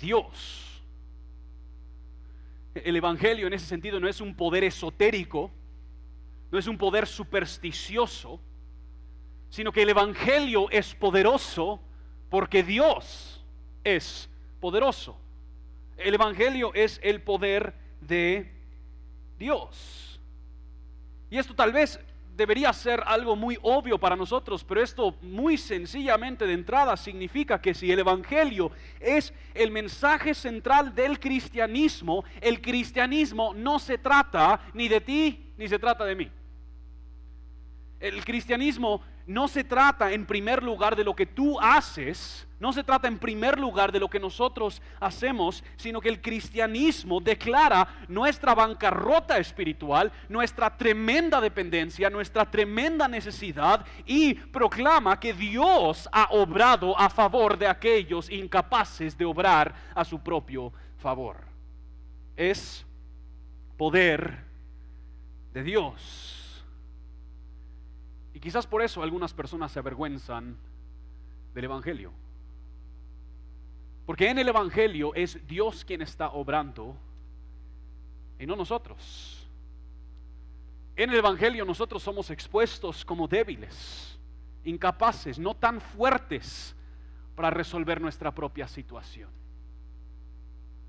Dios. 0.01 0.72
El 2.75 2.97
Evangelio 2.97 3.47
en 3.47 3.53
ese 3.53 3.67
sentido 3.67 4.01
no 4.01 4.09
es 4.09 4.21
un 4.21 4.35
poder 4.35 4.65
esotérico, 4.65 5.51
no 6.51 6.59
es 6.59 6.67
un 6.67 6.79
poder 6.79 7.07
supersticioso, 7.07 8.41
sino 9.51 9.73
que 9.73 9.83
el 9.83 9.91
Evangelio 9.91 10.71
es 10.71 10.95
poderoso 10.95 11.81
porque 12.31 12.63
Dios 12.63 13.45
es 13.85 14.31
poderoso. 14.61 15.19
El 15.99 16.15
Evangelio 16.15 16.73
es 16.75 16.99
el 17.03 17.21
poder 17.21 17.75
de 18.01 18.51
Dios. 19.39 20.21
Y 21.31 21.39
esto 21.39 21.55
tal 21.55 21.73
vez 21.73 22.01
debería 22.43 22.73
ser 22.73 23.05
algo 23.07 23.37
muy 23.37 23.57
obvio 23.63 23.99
para 23.99 24.17
nosotros, 24.17 24.65
pero 24.65 24.83
esto 24.83 25.15
muy 25.23 25.57
sencillamente 25.57 26.45
de 26.45 26.55
entrada 26.55 26.97
significa 26.97 27.61
que 27.61 27.73
si 27.73 27.93
el 27.93 28.01
Evangelio 28.01 28.73
es 28.99 29.33
el 29.55 29.71
mensaje 29.71 30.35
central 30.35 30.93
del 30.93 31.21
cristianismo, 31.21 32.25
el 32.41 32.61
cristianismo 32.61 33.55
no 33.55 33.79
se 33.79 33.97
trata 33.97 34.61
ni 34.75 34.89
de 34.89 35.01
ti 35.01 35.53
ni 35.57 35.69
se 35.69 35.79
trata 35.79 36.05
de 36.05 36.17
mí. 36.17 36.31
El 38.01 38.25
cristianismo 38.25 39.03
no 39.25 39.47
se 39.47 39.63
trata 39.63 40.11
en 40.11 40.27
primer 40.27 40.65
lugar 40.65 40.97
de 40.97 41.05
lo 41.05 41.15
que 41.15 41.27
tú 41.27 41.61
haces, 41.61 42.49
No 42.63 42.73
se 42.73 42.85
trata 42.85 43.09
en 43.09 43.19
primer 43.19 43.59
lugar 43.59 43.91
de 43.91 43.99
lo 43.99 44.09
que 44.09 44.21
nosotros 44.21 44.81
hacemos, 45.01 45.65
sino 45.77 46.01
que 46.01 46.09
el 46.09 46.23
cristianismo 46.23 47.21
declara 47.21 48.05
nuestra 48.07 48.55
bancarrota 48.55 49.37
espiritual, 49.39 50.13
nuestra 50.29 50.77
tremenda 50.77 51.41
dependencia, 51.41 52.09
nuestra 52.09 52.49
tremenda 52.49 53.09
necesidad 53.09 53.85
y 54.07 54.35
proclama 54.35 55.19
que 55.19 55.33
Dios 55.35 56.09
ha 56.13 56.29
obrado 56.31 56.97
a 56.97 57.11
favor 57.11 57.59
de 57.59 57.67
aquellos 57.67 58.31
incapaces 58.31 59.19
de 59.19 59.25
obrar 59.25 59.75
a 59.93 60.05
su 60.05 60.21
propio 60.21 60.73
favor. 60.99 61.39
Es 62.37 62.87
poder 63.77 64.39
de 65.53 65.65
Dios. 65.65 66.65
Y 68.33 68.39
quizás 68.39 68.69
por 68.69 68.83
eso 68.83 69.03
algunas 69.03 69.35
personas 69.35 69.73
se 69.73 69.81
avergüenzan 69.81 70.57
del 71.55 71.65
Evangelio. 71.65 72.22
Porque 74.07 74.29
en 74.29 74.39
el 74.39 74.49
Evangelio 74.49 75.15
es 75.15 75.47
Dios 75.47 75.85
quien 75.85 76.03
está 76.03 76.31
obrando 76.31 76.97
y 78.39 78.47
no 78.47 78.57
nosotros. 78.57 79.49
En 80.97 81.11
el 81.11 81.17
Evangelio 81.17 81.65
nosotros 81.65 82.03
somos 82.03 82.31
expuestos 82.31 83.05
como 83.05 83.29
débiles, 83.29 84.19
incapaces, 84.65 85.39
no 85.39 85.55
tan 85.55 85.81
fuertes 85.81 86.75
para 87.35 87.51
resolver 87.51 88.01
nuestra 88.01 88.35
propia 88.35 88.69
situación. 88.69 89.31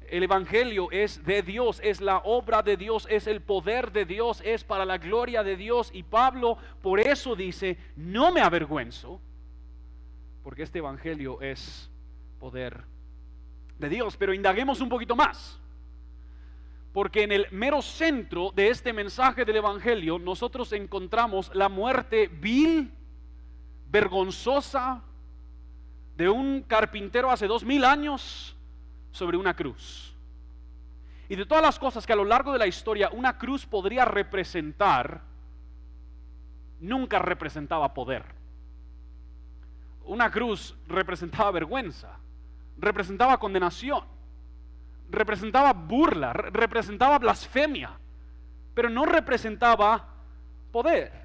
El 0.07 0.23
Evangelio 0.23 0.91
es 0.91 1.23
de 1.23 1.41
Dios, 1.41 1.79
es 1.83 2.01
la 2.01 2.17
obra 2.19 2.61
de 2.61 2.77
Dios, 2.77 3.07
es 3.09 3.25
el 3.27 3.41
poder 3.41 3.91
de 3.91 4.05
Dios, 4.05 4.41
es 4.45 4.63
para 4.63 4.85
la 4.85 4.97
gloria 4.97 5.43
de 5.43 5.55
Dios. 5.55 5.89
Y 5.93 6.03
Pablo 6.03 6.57
por 6.81 6.99
eso 6.99 7.35
dice, 7.35 7.77
no 7.95 8.31
me 8.31 8.41
avergüenzo, 8.41 9.21
porque 10.43 10.63
este 10.63 10.79
Evangelio 10.79 11.41
es 11.41 11.89
poder 12.39 12.92
Dios. 13.89 14.17
Pero 14.17 14.33
indaguemos 14.33 14.81
un 14.81 14.89
poquito 14.89 15.15
más. 15.15 15.59
Porque 16.93 17.23
en 17.23 17.31
el 17.31 17.47
mero 17.51 17.81
centro 17.81 18.51
de 18.53 18.69
este 18.69 18.93
mensaje 18.93 19.45
del 19.45 19.57
Evangelio 19.57 20.19
nosotros 20.19 20.71
encontramos 20.73 21.53
la 21.55 21.67
muerte 21.67 22.27
vil, 22.27 22.91
vergonzosa, 23.89 25.01
de 26.15 26.29
un 26.29 26.61
carpintero 26.61 27.31
hace 27.31 27.47
dos 27.47 27.63
mil 27.63 27.83
años 27.83 28.55
sobre 29.11 29.37
una 29.37 29.55
cruz. 29.55 30.13
Y 31.29 31.35
de 31.35 31.45
todas 31.45 31.63
las 31.63 31.79
cosas 31.79 32.05
que 32.05 32.13
a 32.13 32.15
lo 32.17 32.25
largo 32.25 32.51
de 32.53 32.59
la 32.59 32.67
historia 32.67 33.09
una 33.11 33.37
cruz 33.39 33.65
podría 33.65 34.05
representar, 34.05 35.21
nunca 36.79 37.17
representaba 37.17 37.93
poder. 37.93 38.23
Una 40.05 40.29
cruz 40.29 40.75
representaba 40.87 41.49
vergüenza 41.49 42.19
representaba 42.77 43.39
condenación, 43.39 44.03
representaba 45.09 45.73
burla, 45.73 46.33
representaba 46.33 47.19
blasfemia, 47.19 47.97
pero 48.73 48.89
no 48.89 49.05
representaba 49.05 50.07
poder. 50.71 51.23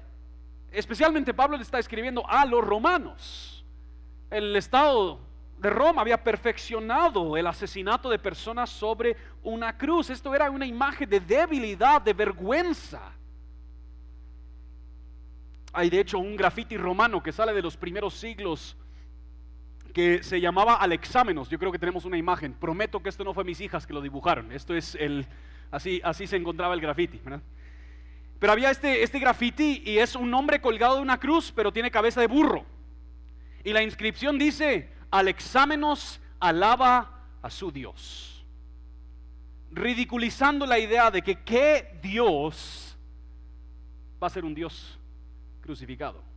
Especialmente 0.71 1.33
Pablo 1.33 1.57
le 1.57 1.63
está 1.63 1.79
escribiendo 1.79 2.27
a 2.27 2.45
los 2.45 2.63
romanos. 2.63 3.65
El 4.29 4.55
Estado 4.55 5.19
de 5.57 5.69
Roma 5.69 6.01
había 6.01 6.23
perfeccionado 6.23 7.35
el 7.35 7.47
asesinato 7.47 8.09
de 8.09 8.19
personas 8.19 8.69
sobre 8.69 9.17
una 9.43 9.77
cruz. 9.77 10.09
Esto 10.09 10.33
era 10.33 10.49
una 10.49 10.65
imagen 10.65 11.09
de 11.09 11.19
debilidad, 11.19 12.01
de 12.01 12.13
vergüenza. 12.13 13.01
Hay 15.73 15.89
de 15.89 15.99
hecho 15.99 16.19
un 16.19 16.35
grafiti 16.35 16.77
romano 16.77 17.21
que 17.21 17.31
sale 17.31 17.53
de 17.53 17.61
los 17.61 17.75
primeros 17.75 18.13
siglos 18.13 18.75
que 19.93 20.23
se 20.23 20.39
llamaba 20.41 20.75
Alexámenos. 20.75 21.49
Yo 21.49 21.59
creo 21.59 21.71
que 21.71 21.79
tenemos 21.79 22.05
una 22.05 22.17
imagen. 22.17 22.53
Prometo 22.53 23.01
que 23.01 23.09
esto 23.09 23.23
no 23.23 23.33
fue 23.33 23.43
mis 23.43 23.61
hijas 23.61 23.85
que 23.85 23.93
lo 23.93 24.01
dibujaron. 24.01 24.51
Esto 24.51 24.75
es 24.75 24.95
el, 24.95 25.25
así, 25.71 26.01
así 26.03 26.27
se 26.27 26.35
encontraba 26.35 26.73
el 26.73 26.81
graffiti. 26.81 27.19
Pero 28.39 28.53
había 28.53 28.71
este, 28.71 29.03
este 29.03 29.19
graffiti 29.19 29.83
y 29.85 29.99
es 29.99 30.15
un 30.15 30.33
hombre 30.33 30.61
colgado 30.61 30.95
de 30.95 31.01
una 31.01 31.19
cruz, 31.19 31.51
pero 31.55 31.73
tiene 31.73 31.91
cabeza 31.91 32.21
de 32.21 32.27
burro. 32.27 32.65
Y 33.63 33.73
la 33.73 33.83
inscripción 33.83 34.37
dice, 34.37 34.89
Alexámenos 35.11 36.21
alaba 36.39 37.25
a 37.41 37.49
su 37.49 37.71
Dios. 37.71 38.45
Ridiculizando 39.71 40.65
la 40.65 40.79
idea 40.79 41.11
de 41.11 41.21
que 41.21 41.43
qué 41.43 41.99
Dios 42.01 42.97
va 44.21 44.27
a 44.27 44.31
ser 44.31 44.45
un 44.45 44.55
Dios 44.55 44.97
crucificado 45.61 46.28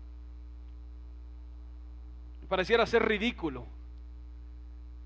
pareciera 2.53 2.85
ser 2.85 3.03
ridículo. 3.09 3.65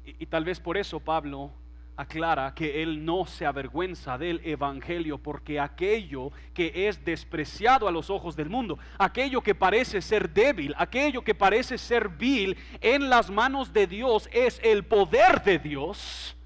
Y, 0.04 0.26
tal 0.26 0.44
vez 0.44 0.58
por 0.58 0.76
eso 0.76 0.98
Pablo 0.98 1.52
aclara 1.96 2.52
que 2.52 2.82
él 2.82 3.04
no 3.04 3.24
se 3.24 3.46
avergüenza 3.46 4.18
del 4.18 4.40
Evangelio, 4.42 5.18
porque 5.18 5.60
aquello 5.60 6.32
que 6.52 6.88
es 6.88 7.04
despreciado 7.04 7.86
a 7.86 7.92
los 7.92 8.10
ojos 8.10 8.34
del 8.34 8.50
mundo, 8.50 8.80
aquello 8.98 9.42
que 9.42 9.54
parece 9.54 10.02
ser 10.02 10.28
débil, 10.28 10.74
aquello 10.76 11.22
que 11.22 11.36
parece 11.36 11.78
ser 11.78 12.08
vil, 12.08 12.56
en 12.80 13.08
las 13.08 13.30
manos 13.30 13.72
de 13.72 13.86
Dios 13.86 14.28
es 14.32 14.60
el 14.64 14.84
poder 14.84 15.40
de 15.44 15.60
Dios 15.60 16.36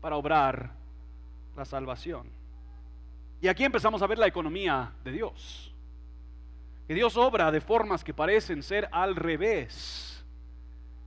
para 0.00 0.16
obrar 0.16 0.72
la 1.54 1.66
salvación. 1.66 2.26
Y 3.42 3.48
aquí 3.48 3.64
empezamos 3.64 4.00
a 4.00 4.06
ver 4.06 4.18
la 4.18 4.28
economía 4.28 4.92
de 5.04 5.12
Dios. 5.12 5.74
Que 6.88 6.94
Dios 6.94 7.18
obra 7.18 7.52
de 7.52 7.60
formas 7.60 8.02
que 8.02 8.14
parecen 8.14 8.62
ser 8.62 8.88
al 8.92 9.14
revés 9.14 10.11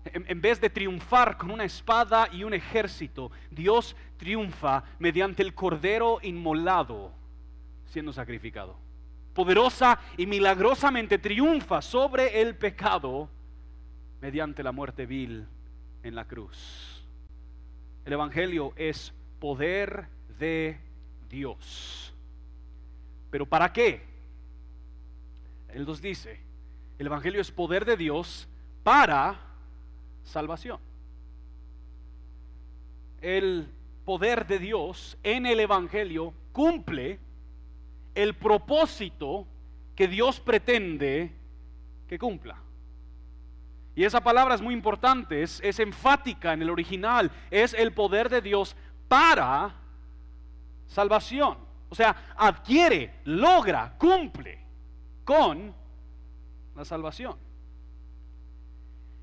en, 0.06 0.42
vez 0.42 0.62
de 0.62 0.70
triunfar 0.70 1.38
con 1.38 1.52
una 1.52 1.64
espada 1.64 2.30
y 2.32 2.44
un 2.44 2.54
ejército, 2.54 3.32
Dios 3.50 3.96
triunfa 4.18 4.84
mediante 5.00 5.42
el 5.42 5.54
cordero 5.54 6.20
inmolado 6.22 7.12
siendo 7.86 8.14
sacrificado. 8.14 8.78
Poderosa 9.34 10.00
y 10.18 10.26
milagrosamente 10.26 11.18
triunfa 11.18 11.82
sobre 11.82 12.42
el 12.42 12.56
pecado 12.56 13.30
mediante 14.22 14.64
la 14.64 14.72
muerte 14.72 15.06
vil 15.06 15.48
en 16.04 16.16
la 16.16 16.26
cruz. 16.26 17.04
El 18.06 18.14
Evangelio 18.14 18.74
es 18.76 19.14
poder 19.40 20.08
de 20.40 20.78
Dios. 21.30 22.14
¿Pero 23.32 23.46
para 23.46 23.74
qué? 23.74 24.02
Él 25.70 25.86
nos 25.86 26.02
dice, 26.02 26.40
el 26.98 27.08
Evangelio 27.08 27.42
es 27.42 27.52
poder 27.52 27.84
de 27.84 27.98
Dios 27.98 28.48
para 28.84 29.45
salvación. 30.26 30.80
El 33.22 33.70
poder 34.04 34.46
de 34.46 34.60
Dios 34.60 35.18
en 35.24 35.46
el 35.46 35.60
Evangelio 35.60 36.34
cumple 36.52 37.20
el 38.14 38.36
propósito 38.36 39.48
que 39.96 40.08
Dios 40.08 40.40
pretende 40.40 41.32
que 42.08 42.20
cumpla. 42.20 42.58
Y 43.96 44.04
esa 44.04 44.22
palabra 44.22 44.56
es 44.56 44.62
muy 44.62 44.74
importante, 44.74 45.42
es, 45.42 45.62
es, 45.64 45.80
enfática 45.80 46.52
en 46.52 46.62
el 46.62 46.70
original, 46.70 47.32
es 47.50 47.74
el 47.74 47.94
poder 47.94 48.30
de 48.30 48.42
Dios 48.42 48.76
para 49.08 49.74
salvación. 50.86 51.58
O 51.90 51.96
sea, 51.96 52.34
adquiere, 52.36 53.22
logra, 53.24 53.96
cumple 53.98 54.60
con 55.24 55.74
la 56.76 56.84
salvación. 56.84 57.45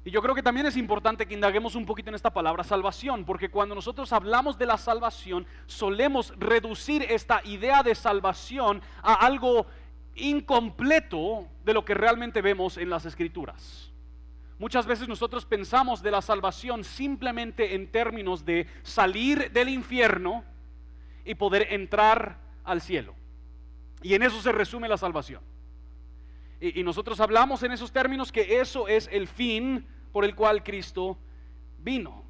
Y 0.05 0.11
yo 0.11 0.20
creo 0.20 0.34
que 0.34 0.42
también 0.42 0.66
es 0.66 0.76
importante 0.76 1.26
que 1.26 1.34
indaguemos 1.34 1.76
un 1.76 1.86
poquito 1.86 2.09
en 2.09 2.16
esta 2.16 2.32
palabra 2.32 2.64
salvación, 2.64 3.24
porque 3.24 3.50
cuando 3.50 3.74
nosotros 3.74 4.12
hablamos 4.12 4.59
de 4.59 4.66
la 4.66 4.76
salvación, 4.76 5.46
solemos 5.66 6.32
reducir 6.38 7.03
esta 7.09 7.40
idea 7.44 7.82
de 7.84 7.94
salvación 7.94 8.82
a 9.03 9.14
algo 9.14 9.66
incompleto 10.16 11.46
de 11.64 11.74
lo 11.74 11.84
que 11.84 11.94
realmente 11.94 12.42
vemos 12.42 12.78
en 12.78 12.90
las 12.90 13.07
escrituras. 13.07 13.92
Muchas 14.59 14.86
veces 14.86 15.09
nosotros 15.09 15.46
pensamos 15.46 16.03
de 16.03 16.11
la 16.11 16.22
salvación 16.22 16.84
simplemente 16.84 17.74
en 17.74 17.90
términos 17.90 18.44
de 18.44 18.66
salir 18.82 19.50
del 19.53 19.68
infierno 19.68 20.44
y 21.24 21.34
poder 21.36 21.68
entrar 21.70 22.38
al 22.64 22.80
cielo. 22.80 23.14
Y 24.03 24.14
en 24.14 24.24
eso 24.24 24.40
se 24.40 24.53
resume 24.53 24.88
la 24.88 24.96
salvación. 24.96 25.51
Y, 26.62 26.84
nosotros 26.84 27.18
hablamos 27.18 27.64
en 27.64 27.72
esos 27.72 27.90
términos 27.90 28.30
que 28.30 28.60
eso 28.60 28.86
es 28.86 29.08
el 29.10 29.26
fin 29.26 29.84
por 30.12 30.24
el 30.24 30.36
cual 30.36 30.62
Cristo 30.62 31.18
vino. 31.78 32.22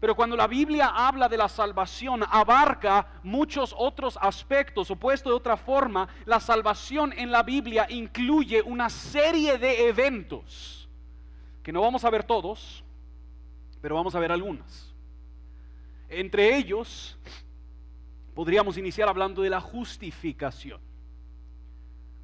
Pero 0.00 0.16
cuando 0.16 0.34
la 0.34 0.46
Biblia 0.46 0.86
habla 0.86 1.28
de 1.28 1.36
la 1.36 1.46
salvación, 1.46 2.24
abarca 2.26 3.20
muchos 3.22 3.74
otros 3.76 4.18
aspectos, 4.18 4.90
o 4.90 4.96
puesto 4.96 5.28
de 5.28 5.34
otra 5.34 5.58
forma, 5.58 6.08
la 6.24 6.40
salvación 6.40 7.12
en 7.14 7.30
la 7.30 7.42
Biblia 7.42 7.86
incluye 7.90 8.62
una 8.62 8.88
serie 8.88 9.58
de 9.58 9.88
eventos, 9.88 10.88
que 11.62 11.70
no 11.70 11.82
vamos 11.82 12.02
a 12.06 12.10
ver 12.10 12.24
todos, 12.24 12.82
pero 13.82 13.94
vamos 13.94 14.14
a 14.14 14.20
ver 14.20 14.32
algunas. 14.32 14.94
Entre 16.08 16.56
ellos, 16.56 17.18
podríamos 18.34 18.78
iniciar 18.78 19.06
hablando 19.06 19.42
de 19.42 19.50
la 19.50 19.60
justificación. 19.60 20.80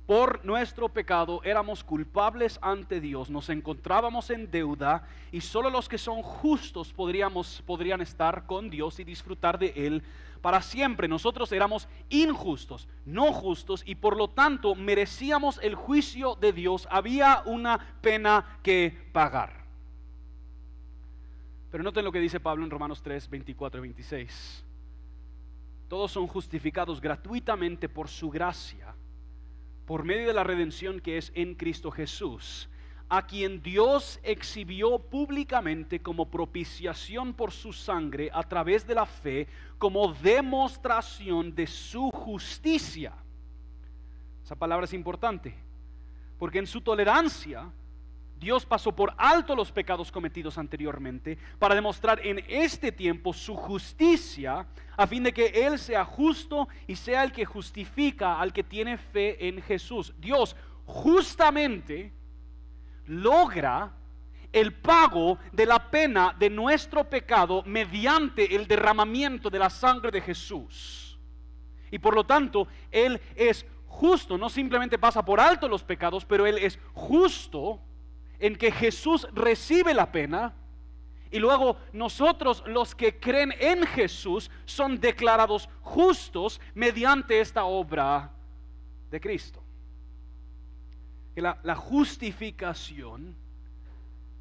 Por 0.06 0.44
nuestro 0.44 0.88
pecado 0.88 1.40
éramos 1.42 1.82
culpables 1.82 2.60
ante 2.62 3.00
Dios, 3.00 3.28
nos 3.28 3.48
encontrábamos 3.48 4.30
en 4.30 4.50
deuda 4.50 5.06
y 5.32 5.40
solo 5.40 5.68
los 5.68 5.88
que 5.88 5.98
son 5.98 6.22
justos 6.22 6.92
podríamos, 6.92 7.62
podrían 7.66 8.00
estar 8.00 8.46
con 8.46 8.70
Dios 8.70 9.00
y 9.00 9.04
disfrutar 9.04 9.58
de 9.58 9.72
Él 9.74 10.04
para 10.40 10.62
siempre. 10.62 11.08
Nosotros 11.08 11.50
éramos 11.50 11.88
injustos, 12.08 12.86
no 13.04 13.32
justos 13.32 13.82
y 13.84 13.96
por 13.96 14.16
lo 14.16 14.28
tanto 14.28 14.76
merecíamos 14.76 15.58
el 15.60 15.74
juicio 15.74 16.36
de 16.36 16.52
Dios. 16.52 16.86
Había 16.88 17.42
una 17.44 17.96
pena 18.00 18.58
que 18.62 19.08
pagar. 19.12 19.66
Pero 21.72 21.82
noten 21.82 22.04
lo 22.04 22.12
que 22.12 22.20
dice 22.20 22.38
Pablo 22.38 22.64
en 22.64 22.70
Romanos 22.70 23.02
3, 23.02 23.28
24 23.28 23.80
y 23.80 23.82
26. 23.82 24.64
Todos 25.88 26.12
son 26.12 26.28
justificados 26.28 27.00
gratuitamente 27.00 27.88
por 27.88 28.08
su 28.08 28.30
gracia 28.30 28.94
por 29.86 30.04
medio 30.04 30.26
de 30.26 30.34
la 30.34 30.44
redención 30.44 31.00
que 31.00 31.16
es 31.16 31.32
en 31.34 31.54
Cristo 31.54 31.90
Jesús, 31.90 32.68
a 33.08 33.26
quien 33.26 33.62
Dios 33.62 34.18
exhibió 34.24 34.98
públicamente 34.98 36.00
como 36.00 36.28
propiciación 36.28 37.32
por 37.32 37.52
su 37.52 37.72
sangre 37.72 38.28
a 38.32 38.42
través 38.42 38.86
de 38.86 38.96
la 38.96 39.06
fe, 39.06 39.46
como 39.78 40.12
demostración 40.12 41.54
de 41.54 41.68
su 41.68 42.10
justicia. 42.10 43.12
Esa 44.44 44.56
palabra 44.56 44.84
es 44.84 44.92
importante, 44.92 45.54
porque 46.38 46.58
en 46.58 46.66
su 46.66 46.80
tolerancia, 46.80 47.70
Dios 48.38 48.66
pasó 48.66 48.92
por 48.92 49.14
alto 49.16 49.56
los 49.56 49.72
pecados 49.72 50.12
cometidos 50.12 50.58
anteriormente 50.58 51.38
para 51.58 51.74
demostrar 51.74 52.24
en 52.24 52.44
este 52.48 52.92
tiempo 52.92 53.32
su 53.32 53.54
justicia 53.56 54.66
a 54.96 55.06
fin 55.06 55.22
de 55.22 55.32
que 55.32 55.46
Él 55.46 55.78
sea 55.78 56.04
justo 56.04 56.68
y 56.86 56.96
sea 56.96 57.24
el 57.24 57.32
que 57.32 57.44
justifica 57.44 58.38
al 58.38 58.52
que 58.52 58.62
tiene 58.62 58.98
fe 58.98 59.48
en 59.48 59.62
Jesús. 59.62 60.14
Dios 60.18 60.54
justamente 60.84 62.12
logra 63.06 63.92
el 64.52 64.72
pago 64.72 65.38
de 65.52 65.66
la 65.66 65.90
pena 65.90 66.34
de 66.38 66.50
nuestro 66.50 67.04
pecado 67.04 67.62
mediante 67.66 68.54
el 68.54 68.66
derramamiento 68.66 69.50
de 69.50 69.58
la 69.58 69.70
sangre 69.70 70.10
de 70.10 70.20
Jesús. 70.20 71.18
Y 71.90 71.98
por 71.98 72.14
lo 72.14 72.24
tanto, 72.24 72.68
Él 72.90 73.20
es 73.34 73.66
justo, 73.86 74.36
no 74.36 74.48
simplemente 74.48 74.98
pasa 74.98 75.24
por 75.24 75.40
alto 75.40 75.68
los 75.68 75.82
pecados, 75.82 76.24
pero 76.24 76.46
Él 76.46 76.58
es 76.58 76.78
justo 76.92 77.80
en 78.38 78.56
que 78.56 78.70
Jesús 78.70 79.26
recibe 79.32 79.94
la 79.94 80.10
pena 80.10 80.54
y 81.30 81.38
luego 81.38 81.76
nosotros 81.92 82.62
los 82.66 82.94
que 82.94 83.18
creen 83.18 83.52
en 83.58 83.86
Jesús 83.86 84.50
son 84.64 85.00
declarados 85.00 85.68
justos 85.82 86.60
mediante 86.74 87.40
esta 87.40 87.64
obra 87.64 88.32
de 89.10 89.20
Cristo. 89.20 89.62
La, 91.34 91.58
la, 91.62 91.74
justificación 91.74 93.36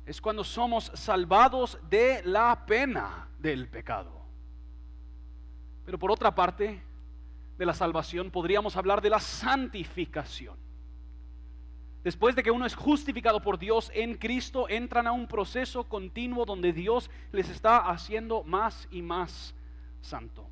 es 0.06 0.22
cuando 0.22 0.46
somos 0.46 0.91
salvados 0.93 1.78
de 1.89 2.22
la 2.24 2.66
pena 2.66 3.28
del 3.38 3.68
pecado. 3.68 4.22
Pero 5.86 6.00
por 6.00 6.12
otra 6.12 6.34
parte 6.34 6.82
de 7.58 7.66
la 7.66 7.74
salvación 7.74 8.32
podríamos 8.32 8.78
hablar 8.78 9.02
de 9.02 9.10
la 9.10 9.20
santificación. 9.20 10.58
Después 12.06 12.36
de 12.36 12.43
que 12.43 12.51
uno 12.51 12.68
es 12.68 12.76
justificado 12.76 13.41
por 13.41 13.58
Dios 13.58 13.91
en 13.95 14.14
Cristo, 14.14 14.70
entran 14.70 15.08
a 15.08 15.12
un 15.12 15.26
proceso 15.28 15.86
continuo 15.86 16.45
donde 16.45 16.72
Dios 16.72 17.10
les 17.32 17.49
está 17.49 17.89
haciendo 17.89 18.43
más 18.43 18.88
y 18.91 19.01
más 19.01 19.56
santo. 20.01 20.47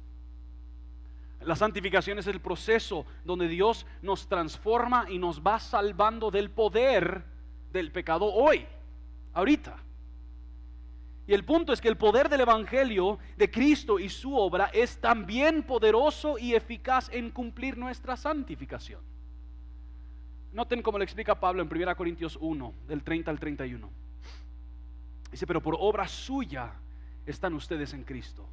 La 1.42 1.56
santificación 1.56 2.18
es 2.18 2.26
el 2.26 2.40
proceso 2.40 3.06
donde 3.24 3.48
Dios 3.48 3.86
nos 4.02 4.28
transforma 4.28 5.06
y 5.12 5.20
nos 5.20 5.44
va 5.44 5.60
salvando 5.60 6.32
del 6.32 6.50
poder 6.50 7.24
del 7.72 7.92
pecado 7.92 8.34
hoy, 8.34 8.66
ahorita. 9.34 9.78
Y 11.28 11.36
el 11.36 11.46
punto 11.46 11.72
es 11.72 11.82
que 11.82 11.88
el 11.88 11.98
poder 11.98 12.30
del 12.30 12.42
Evangelio 12.42 13.20
de 13.38 13.52
Cristo 13.52 14.00
y 14.00 14.10
su 14.10 14.36
obra 14.36 14.72
es 14.74 15.00
también 15.00 15.62
poderoso 15.62 16.40
y 16.40 16.56
eficaz 16.56 17.10
en 17.14 17.30
cumplir 17.30 17.78
nuestra 17.78 18.18
santificación. 18.18 19.14
Noten 20.54 20.84
cómo 20.84 21.00
le 21.00 21.04
explica 21.04 21.40
Pablo 21.40 21.64
en 21.64 21.70
1 21.72 21.96
Corintios 21.96 22.38
1, 22.40 22.74
del 22.88 23.04
30 23.04 23.32
al 23.32 23.40
31. 23.40 23.90
Dice, 25.32 25.48
pero 25.48 25.62
por 25.62 25.76
obra 25.80 26.08
suya 26.08 26.74
están 27.26 27.56
ustedes 27.56 27.94
en 27.94 28.04
Cristo, 28.04 28.48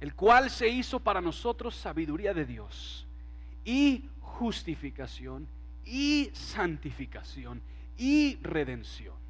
el 0.00 0.14
cual 0.14 0.48
se 0.48 0.68
hizo 0.68 1.00
para 1.00 1.20
nosotros 1.20 1.74
sabiduría 1.74 2.32
de 2.32 2.44
Dios 2.44 3.04
y 3.64 4.08
justificación 4.20 5.48
y 5.84 6.30
santificación 6.32 7.60
y 7.98 8.36
redención. 8.42 9.25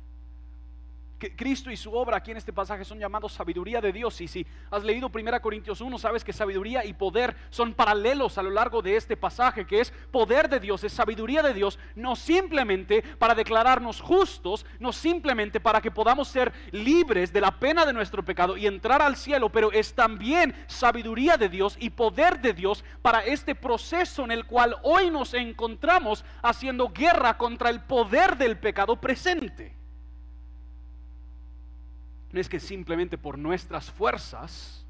Cristo 1.18 1.70
y 1.70 1.76
su 1.76 1.94
obra 1.94 2.18
aquí 2.18 2.30
en 2.30 2.36
este 2.36 2.52
pasaje 2.52 2.84
son 2.84 2.98
llamados 2.98 3.32
sabiduría 3.32 3.80
de 3.80 3.92
Dios. 3.92 4.20
Y 4.20 4.28
si 4.28 4.46
has 4.70 4.84
leído 4.84 5.10
1 5.12 5.40
Corintios 5.40 5.80
1, 5.80 5.98
sabes 5.98 6.24
que 6.24 6.32
sabiduría 6.32 6.84
y 6.84 6.92
poder 6.92 7.36
son 7.50 7.74
paralelos 7.74 8.38
a 8.38 8.42
lo 8.42 8.50
largo 8.50 8.82
de 8.82 8.96
este 8.96 9.16
pasaje, 9.16 9.66
que 9.66 9.80
es 9.80 9.92
poder 10.10 10.48
de 10.48 10.60
Dios, 10.60 10.84
es 10.84 10.92
sabiduría 10.92 11.42
de 11.42 11.54
Dios, 11.54 11.78
no 11.94 12.16
simplemente 12.16 13.02
para 13.18 13.34
declararnos 13.34 14.00
justos, 14.00 14.66
no 14.78 14.92
simplemente 14.92 15.60
para 15.60 15.80
que 15.80 15.90
podamos 15.90 16.28
ser 16.28 16.52
libres 16.72 17.32
de 17.32 17.40
la 17.40 17.58
pena 17.58 17.86
de 17.86 17.92
nuestro 17.92 18.24
pecado 18.24 18.56
y 18.56 18.66
entrar 18.66 19.00
al 19.02 19.16
cielo, 19.16 19.50
pero 19.50 19.72
es 19.72 19.94
también 19.94 20.54
sabiduría 20.66 21.36
de 21.36 21.48
Dios 21.48 21.76
y 21.80 21.90
poder 21.90 22.40
de 22.40 22.52
Dios 22.52 22.84
para 23.02 23.24
este 23.24 23.54
proceso 23.54 24.24
en 24.24 24.32
el 24.32 24.46
cual 24.46 24.76
hoy 24.82 25.10
nos 25.10 25.34
encontramos 25.34 26.24
haciendo 26.42 26.88
guerra 26.88 27.38
contra 27.38 27.70
el 27.70 27.80
poder 27.80 28.36
del 28.36 28.58
pecado 28.58 29.00
presente. 29.00 29.76
No 32.33 32.41
es 32.41 32.49
que 32.49 32.61
simplemente 32.61 33.16
por 33.18 33.39
nuestras 33.39 33.91
fuerzas 33.91 34.85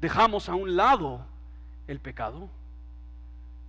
dejamos 0.00 0.48
a 0.48 0.54
un 0.54 0.76
lado 0.76 1.24
el 1.86 2.00
pecado, 2.00 2.48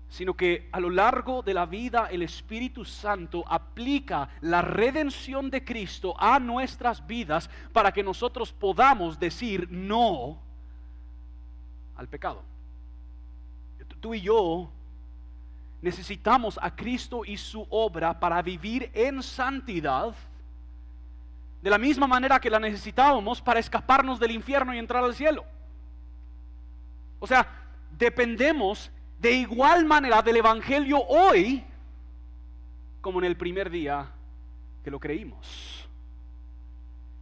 sino 0.10 0.36
que 0.36 0.70
a 0.72 0.80
lo 0.80 0.92
largo 0.92 1.42
de 1.42 1.56
la 1.56 1.66
vida 1.66 2.08
el 2.12 2.22
Espíritu 2.22 2.86
Santo 2.86 3.44
aplica 3.48 4.30
la 4.42 4.62
redención 4.62 5.50
de 5.50 5.66
Cristo 5.66 6.14
a 6.20 6.40
nuestras 6.40 7.06
vidas 7.08 7.50
para 7.72 7.92
que 7.92 8.04
nosotros 8.04 8.52
podamos 8.52 9.20
decir 9.20 9.68
no 9.72 10.38
al 11.96 12.08
pecado. 12.08 12.44
Tú 14.00 14.14
y 14.14 14.22
yo 14.22 14.70
necesitamos 15.82 16.60
a 16.62 16.76
Cristo 16.76 17.24
y 17.26 17.38
su 17.38 17.66
obra 17.70 18.20
para 18.20 18.42
vivir 18.42 18.92
en 18.94 19.24
santidad 19.24 20.14
de 21.64 21.70
la 21.70 21.78
misma 21.78 22.08
manera 22.08 22.42
que 22.42 22.50
la 22.50 22.60
necesitábamos 22.60 23.42
para 23.42 23.62
escaparnos 23.62 24.20
del 24.20 24.32
infierno 24.32 24.74
y 24.74 24.80
entrar 24.80 25.02
al 25.02 25.16
cielo. 25.16 25.46
O 27.20 27.26
sea, 27.26 27.48
dependemos 27.98 28.92
de 29.18 29.32
igual 29.32 29.86
manera 29.86 30.22
del 30.22 30.36
Evangelio 30.36 31.00
hoy 31.08 31.64
como 33.00 33.20
en 33.20 33.26
el 33.26 33.38
primer 33.38 33.70
día 33.70 34.12
que 34.84 34.92
lo 34.92 35.00
creímos. 35.00 35.88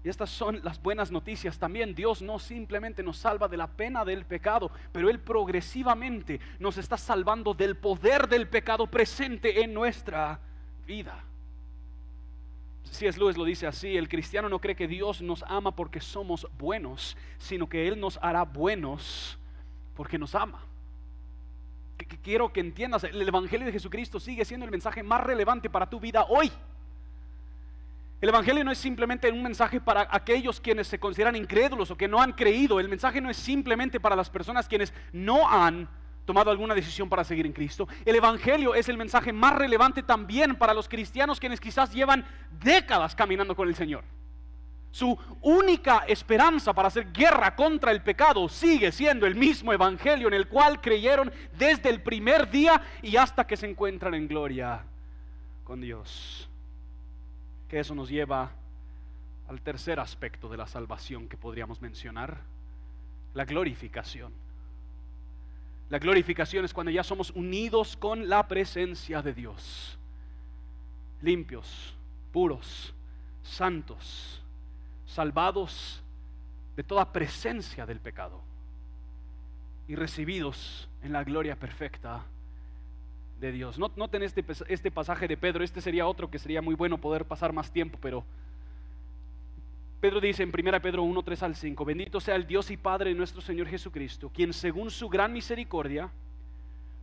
Y 0.04 0.10
estas 0.10 0.32
son 0.32 0.60
las 0.64 0.82
buenas 0.82 1.12
noticias 1.12 1.60
también. 1.60 1.94
Dios 1.94 2.24
no 2.24 2.40
simplemente 2.40 3.04
nos 3.04 3.18
salva 3.18 3.48
de 3.48 3.58
la 3.58 3.68
pena 3.68 4.04
del 4.04 4.26
pecado, 4.26 4.72
pero 4.92 5.12
Él 5.12 5.20
progresivamente 5.20 6.40
nos 6.58 6.80
está 6.80 6.98
salvando 6.98 7.54
del 7.54 7.78
poder 7.78 8.28
del 8.28 8.48
pecado 8.48 8.88
presente 8.88 9.62
en 9.62 9.72
nuestra 9.72 10.40
vida. 10.88 11.26
Si 12.84 13.08
es 13.08 13.18
Luis 13.18 13.38
lo 13.38 13.46
dice 13.46 13.68
así, 13.68 13.96
el 13.96 14.10
cristiano 14.10 14.50
no 14.50 14.60
cree 14.60 14.76
que 14.76 14.88
Dios 14.88 15.22
nos 15.22 15.44
ama 15.48 15.76
porque 15.76 16.02
somos 16.02 16.48
buenos, 16.58 17.16
sino 17.38 17.70
que 17.70 17.88
Él 17.88 18.00
nos 18.00 18.20
hará 18.22 18.44
buenos 18.44 19.38
porque 19.96 20.18
nos 20.18 20.36
ama. 20.36 20.64
Quiero 22.24 22.52
que 22.52 22.60
entiendas, 22.60 23.04
el 23.04 23.28
Evangelio 23.28 23.66
de 23.66 23.72
Jesucristo 23.72 24.20
sigue 24.20 24.44
siendo 24.44 24.66
el 24.66 24.72
mensaje 24.72 25.04
más 25.04 25.22
relevante 25.22 25.70
para 25.70 25.90
tu 25.90 26.00
vida 26.00 26.26
hoy. 26.28 26.52
El 28.20 28.30
Evangelio 28.30 28.64
no 28.64 28.72
es 28.72 28.78
simplemente 28.78 29.32
un 29.32 29.42
mensaje 29.42 29.82
para 29.82 30.08
aquellos 30.12 30.60
quienes 30.60 30.88
se 30.88 31.00
consideran 31.00 31.36
incrédulos 31.36 31.90
o 31.90 31.98
que 31.98 32.08
no 32.08 32.22
han 32.22 32.34
creído. 32.34 32.80
El 32.80 32.88
mensaje 32.88 33.20
no 33.20 33.30
es 33.32 33.38
simplemente 33.38 34.00
para 34.00 34.16
las 34.16 34.30
personas 34.30 34.68
quienes 34.68 34.94
no 35.12 35.50
han 35.50 35.90
tomado 36.26 36.52
alguna 36.52 36.76
decisión 36.76 37.10
para 37.10 37.24
seguir 37.24 37.46
en 37.46 37.54
Cristo. 37.54 37.88
El 38.06 38.16
Evangelio 38.16 38.76
es 38.76 38.90
el 38.90 38.98
mensaje 38.98 39.34
más 39.34 39.56
relevante 39.56 40.04
también 40.04 40.56
para 40.56 40.74
los 40.74 40.88
cristianos 40.88 41.40
quienes 41.40 41.60
quizás 41.60 41.92
llevan 41.94 42.26
décadas 42.64 43.16
caminando 43.16 43.56
con 43.56 43.68
el 43.68 43.76
Señor. 43.76 44.04
Su 44.92 45.18
única 45.42 46.00
esperanza 46.08 46.74
para 46.74 46.90
hacer 46.90 47.14
guerra 47.14 47.56
contra 47.56 47.92
el 47.92 48.04
pecado 48.04 48.50
sigue 48.50 48.92
siendo 48.92 49.26
el 49.26 49.36
mismo 49.36 49.72
Evangelio 49.72 50.28
en 50.28 50.34
el 50.34 50.50
cual 50.50 50.82
creyeron 50.82 51.32
desde 51.58 51.90
el 51.90 52.02
primer 52.02 52.52
día 52.52 52.82
y 53.02 53.16
hasta 53.16 53.48
que 53.48 53.56
se 53.56 53.70
encuentran 53.70 54.14
en 54.14 54.28
gloria 54.28 54.84
con 55.64 55.80
Dios. 55.80 56.50
Que 57.70 57.80
eso 57.80 57.96
nos 57.96 58.10
lleva 58.10 58.52
al 59.48 59.62
tercer 59.62 60.00
aspecto 60.02 60.50
de 60.50 60.58
la 60.58 60.68
salvación 60.68 61.30
que 61.30 61.38
podríamos 61.38 61.82
mencionar, 61.82 62.42
la 63.34 63.46
glorificación. 63.46 64.34
La 65.92 66.00
glorificación 66.00 66.64
es 66.64 66.74
cuando 66.74 66.90
ya 66.90 67.04
somos 67.04 67.32
unidos 67.32 67.98
con 67.98 68.30
la 68.30 68.48
presencia 68.48 69.22
de 69.22 69.34
Dios. 69.34 69.98
Limpios, 71.22 71.94
puros, 72.32 72.94
santos, 73.44 74.42
salvados 75.06 76.02
de 76.78 76.84
toda 76.84 77.12
presencia 77.12 77.86
del 77.86 78.00
pecado 78.00 78.40
y 79.90 79.96
recibidos 79.96 80.88
en 81.04 81.12
la 81.12 81.26
gloria 81.26 81.58
perfecta 81.58 82.24
de 83.42 83.52
Dios. 83.52 83.78
Noten 83.78 84.24
este, 84.24 84.46
este 84.70 84.92
pasaje 84.92 85.28
de 85.28 85.36
Pedro, 85.36 85.62
este 85.62 85.82
sería 85.82 86.08
otro 86.08 86.32
que 86.32 86.40
sería 86.40 86.62
muy 86.62 86.76
bueno 86.76 87.00
poder 87.00 87.26
pasar 87.26 87.52
más 87.52 87.70
tiempo, 87.70 88.00
pero 88.02 88.24
Pedro 90.02 90.20
dice 90.20 90.42
en 90.42 90.50
1 90.50 90.82
Pedro 90.82 91.04
1, 91.04 91.22
3 91.22 91.44
al 91.44 91.56
5, 91.56 91.86
bendito 91.86 92.20
sea 92.20 92.36
el 92.36 92.48
Dios 92.48 92.72
y 92.72 92.78
Padre 92.78 93.12
de 93.12 93.16
nuestro 93.16 93.40
Señor 93.40 93.68
Jesucristo, 93.68 94.32
quien 94.34 94.52
según 94.52 94.90
su 94.90 95.08
gran 95.08 95.32
misericordia 95.32 96.10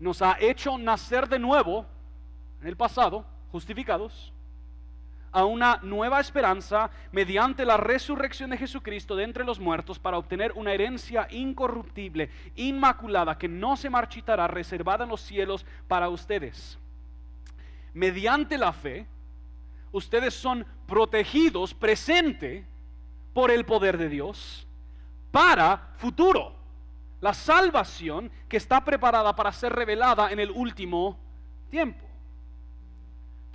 nos 0.01 0.20
ha 0.20 0.36
hecho 0.40 0.76
nacer 0.76 1.28
de 1.28 1.38
nuevo 1.38 1.86
en 2.61 2.66
el 2.66 2.76
pasado, 2.76 3.24
justificados, 3.53 4.32
a 5.30 5.44
una 5.44 5.78
nueva 5.82 6.18
esperanza 6.18 6.90
mediante 7.12 7.64
la 7.64 7.76
resurrección 7.76 8.51
de 8.51 8.57
Jesucristo 8.57 9.14
de 9.14 9.22
entre 9.22 9.44
los 9.44 9.61
muertos 9.61 10.01
para 10.01 10.18
obtener 10.18 10.51
una 10.57 10.72
herencia 10.72 11.28
incorruptible, 11.30 12.30
inmaculada, 12.57 13.38
que 13.38 13.46
no 13.46 13.76
se 13.76 13.90
marchitará, 13.90 14.49
reservada 14.49 15.05
en 15.05 15.11
los 15.11 15.20
cielos 15.20 15.64
para 15.86 16.09
ustedes. 16.09 16.76
Mediante 17.94 18.59
la 18.59 18.72
fe, 18.72 19.07
ustedes 19.92 20.34
son 20.34 20.66
protegidos 20.88 21.74
presente 21.74 22.66
por 23.39 23.53
el 23.53 23.64
poder 23.64 23.99
de 23.99 24.09
Dios 24.09 24.66
para 25.30 25.95
futuro. 25.99 26.57
La 27.20 27.32
salvación 27.32 28.32
que 28.49 28.57
está 28.57 28.84
preparada 28.84 29.36
para 29.36 29.53
ser 29.53 29.72
revelada 29.72 30.32
en 30.32 30.41
el 30.41 30.51
último 30.51 31.16
tiempo. 31.70 32.05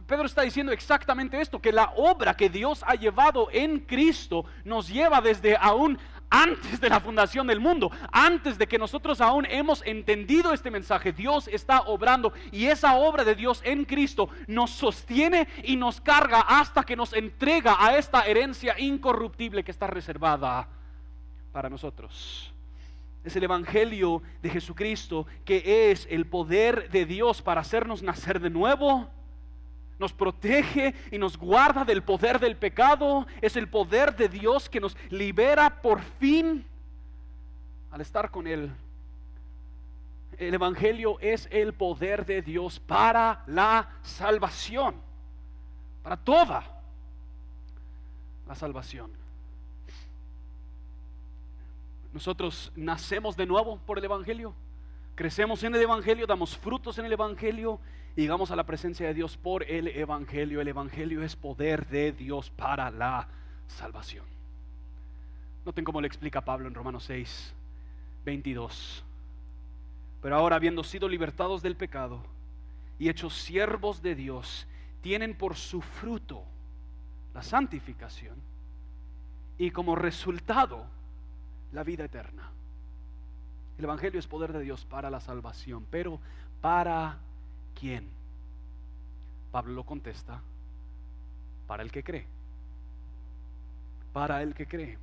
Pedro 0.08 0.26
está 0.26 0.44
diciendo 0.44 0.72
exactamente 0.72 1.42
esto, 1.42 1.62
que 1.62 1.74
la 1.74 1.92
obra 1.98 2.34
que 2.34 2.48
Dios 2.48 2.82
ha 2.88 2.96
llevado 2.96 3.50
en 3.52 3.82
Cristo 3.82 4.46
nos 4.64 4.88
lleva 4.88 5.20
desde 5.20 5.58
aún 5.58 6.00
antes 6.34 6.82
de 6.82 6.90
la 6.90 7.00
fundación 7.00 7.46
del 7.46 7.60
mundo, 7.60 7.92
antes 8.12 8.58
de 8.58 8.68
que 8.68 8.80
nosotros 8.80 9.22
aún 9.22 9.46
hemos 9.48 9.86
entendido 9.86 10.52
este 10.52 10.72
mensaje, 10.72 11.14
Dios 11.14 11.48
está 11.48 11.82
obrando 11.82 12.34
y 12.52 12.66
esa 12.66 12.96
obra 12.96 13.24
de 13.24 13.36
Dios 13.36 13.62
en 13.64 13.86
Cristo 13.86 14.30
nos 14.48 14.72
sostiene 14.72 15.48
y 15.64 15.76
nos 15.76 16.02
carga 16.02 16.42
hasta 16.42 16.84
que 16.84 16.96
nos 16.96 17.14
entrega 17.14 17.78
a 17.80 17.96
esta 17.98 18.22
herencia 18.22 18.80
incorruptible 18.80 19.64
que 19.64 19.70
está 19.70 19.86
reservada 19.86 20.68
para 21.52 21.70
nosotros. 21.70 22.52
Es 23.24 23.36
el 23.36 23.44
Evangelio 23.44 24.24
de 24.42 24.50
Jesucristo 24.50 25.28
que 25.46 25.92
es 25.92 26.08
el 26.10 26.26
poder 26.26 26.90
de 26.90 27.06
Dios 27.06 27.44
para 27.44 27.62
hacernos 27.62 28.02
nacer 28.02 28.40
de 28.40 28.50
nuevo 28.50 29.08
nos 30.04 30.14
protege 30.14 30.94
y 31.12 31.18
nos 31.18 31.38
guarda 31.38 31.86
del 31.86 32.04
poder 32.04 32.38
del 32.38 32.58
pecado. 32.58 33.26
Es 33.42 33.56
el 33.56 33.70
poder 33.70 34.16
de 34.16 34.28
Dios 34.28 34.70
que 34.70 34.82
nos 34.82 34.98
libera 35.10 35.82
por 35.82 36.02
fin 36.02 36.66
al 37.90 38.02
estar 38.02 38.30
con 38.30 38.46
Él. 38.46 38.70
El 40.38 40.54
Evangelio 40.54 41.18
es 41.22 41.48
el 41.52 41.74
poder 41.74 42.26
de 42.26 42.42
Dios 42.42 42.82
para 42.82 43.44
la 43.48 43.88
salvación, 44.02 44.96
para 46.02 46.18
toda 46.18 46.64
la 48.46 48.56
salvación. 48.56 49.12
Nosotros 52.12 52.74
nacemos 52.76 53.38
de 53.38 53.46
nuevo 53.46 53.80
por 53.86 54.00
el 54.00 54.04
Evangelio, 54.04 54.54
crecemos 55.16 55.64
en 55.64 55.76
el 55.76 55.82
Evangelio, 55.82 56.28
damos 56.28 56.58
frutos 56.58 56.98
en 56.98 57.06
el 57.06 57.14
Evangelio 57.14 57.80
y 58.16 58.22
llegamos 58.22 58.52
a 58.52 58.56
la 58.56 58.66
presencia 58.66 59.08
de 59.08 59.14
Dios 59.14 59.38
por 59.38 59.64
el 59.64 59.88
Evangelio. 59.88 60.62
El 60.62 60.68
Evangelio 60.68 61.24
es 61.24 61.36
poder 61.36 61.88
de 61.88 62.12
Dios 62.12 62.52
para 62.52 62.92
la 62.92 63.28
salvación. 63.68 64.26
Noten 65.66 65.84
cómo 65.84 66.02
le 66.02 66.08
explica 66.08 66.42
Pablo 66.42 66.68
en 66.68 66.76
Romanos 66.76 67.06
6, 67.06 67.54
22. 68.26 69.04
Pero 70.22 70.36
ahora, 70.36 70.58
habiendo 70.58 70.84
sido 70.84 71.08
libertados 71.08 71.62
del 71.64 71.76
pecado 71.76 72.22
y 73.00 73.10
hechos 73.10 73.34
siervos 73.34 74.02
de 74.04 74.14
Dios, 74.14 74.68
tienen 75.02 75.36
por 75.36 75.56
su 75.56 75.82
fruto 75.82 76.44
la 77.34 77.42
santificación 77.42 78.36
y 79.58 79.72
como 79.72 79.96
resultado 79.96 80.86
la 81.72 81.84
vida 81.84 82.06
eterna. 82.06 82.52
El 83.78 83.86
Evangelio 83.86 84.20
es 84.20 84.28
poder 84.28 84.54
de 84.54 84.62
Dios 84.62 84.86
para 84.86 85.10
la 85.10 85.20
salvación, 85.20 85.88
pero 85.90 86.20
para 86.62 87.18
quién? 87.80 88.10
Pablo 89.52 89.74
lo 89.74 89.84
contesta, 89.84 90.42
para 91.68 91.84
el 91.84 91.92
que 91.92 92.04
cree. 92.04 92.26
Para 94.12 94.42
el 94.42 94.54
que 94.54 94.68
cree. 94.68 94.98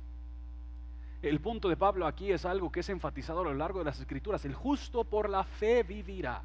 El 1.21 1.39
punto 1.39 1.69
de 1.69 1.77
Pablo 1.77 2.07
aquí 2.07 2.31
es 2.31 2.45
algo 2.45 2.71
que 2.71 2.79
es 2.79 2.89
enfatizado 2.89 3.41
a 3.41 3.43
lo 3.43 3.53
largo 3.53 3.79
de 3.79 3.85
las 3.85 3.99
escrituras. 3.99 4.43
El 4.43 4.55
justo 4.55 5.03
por 5.03 5.29
la 5.29 5.43
fe 5.43 5.83
vivirá. 5.83 6.41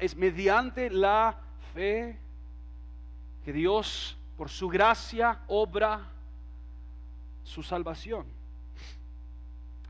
es 0.00 0.16
mediante 0.16 0.90
la 0.90 1.38
fe 1.72 2.18
que 3.44 3.52
Dios, 3.52 4.16
por 4.36 4.48
su 4.48 4.68
gracia, 4.68 5.40
obra 5.46 6.08
su 7.44 7.62
salvación. 7.62 8.26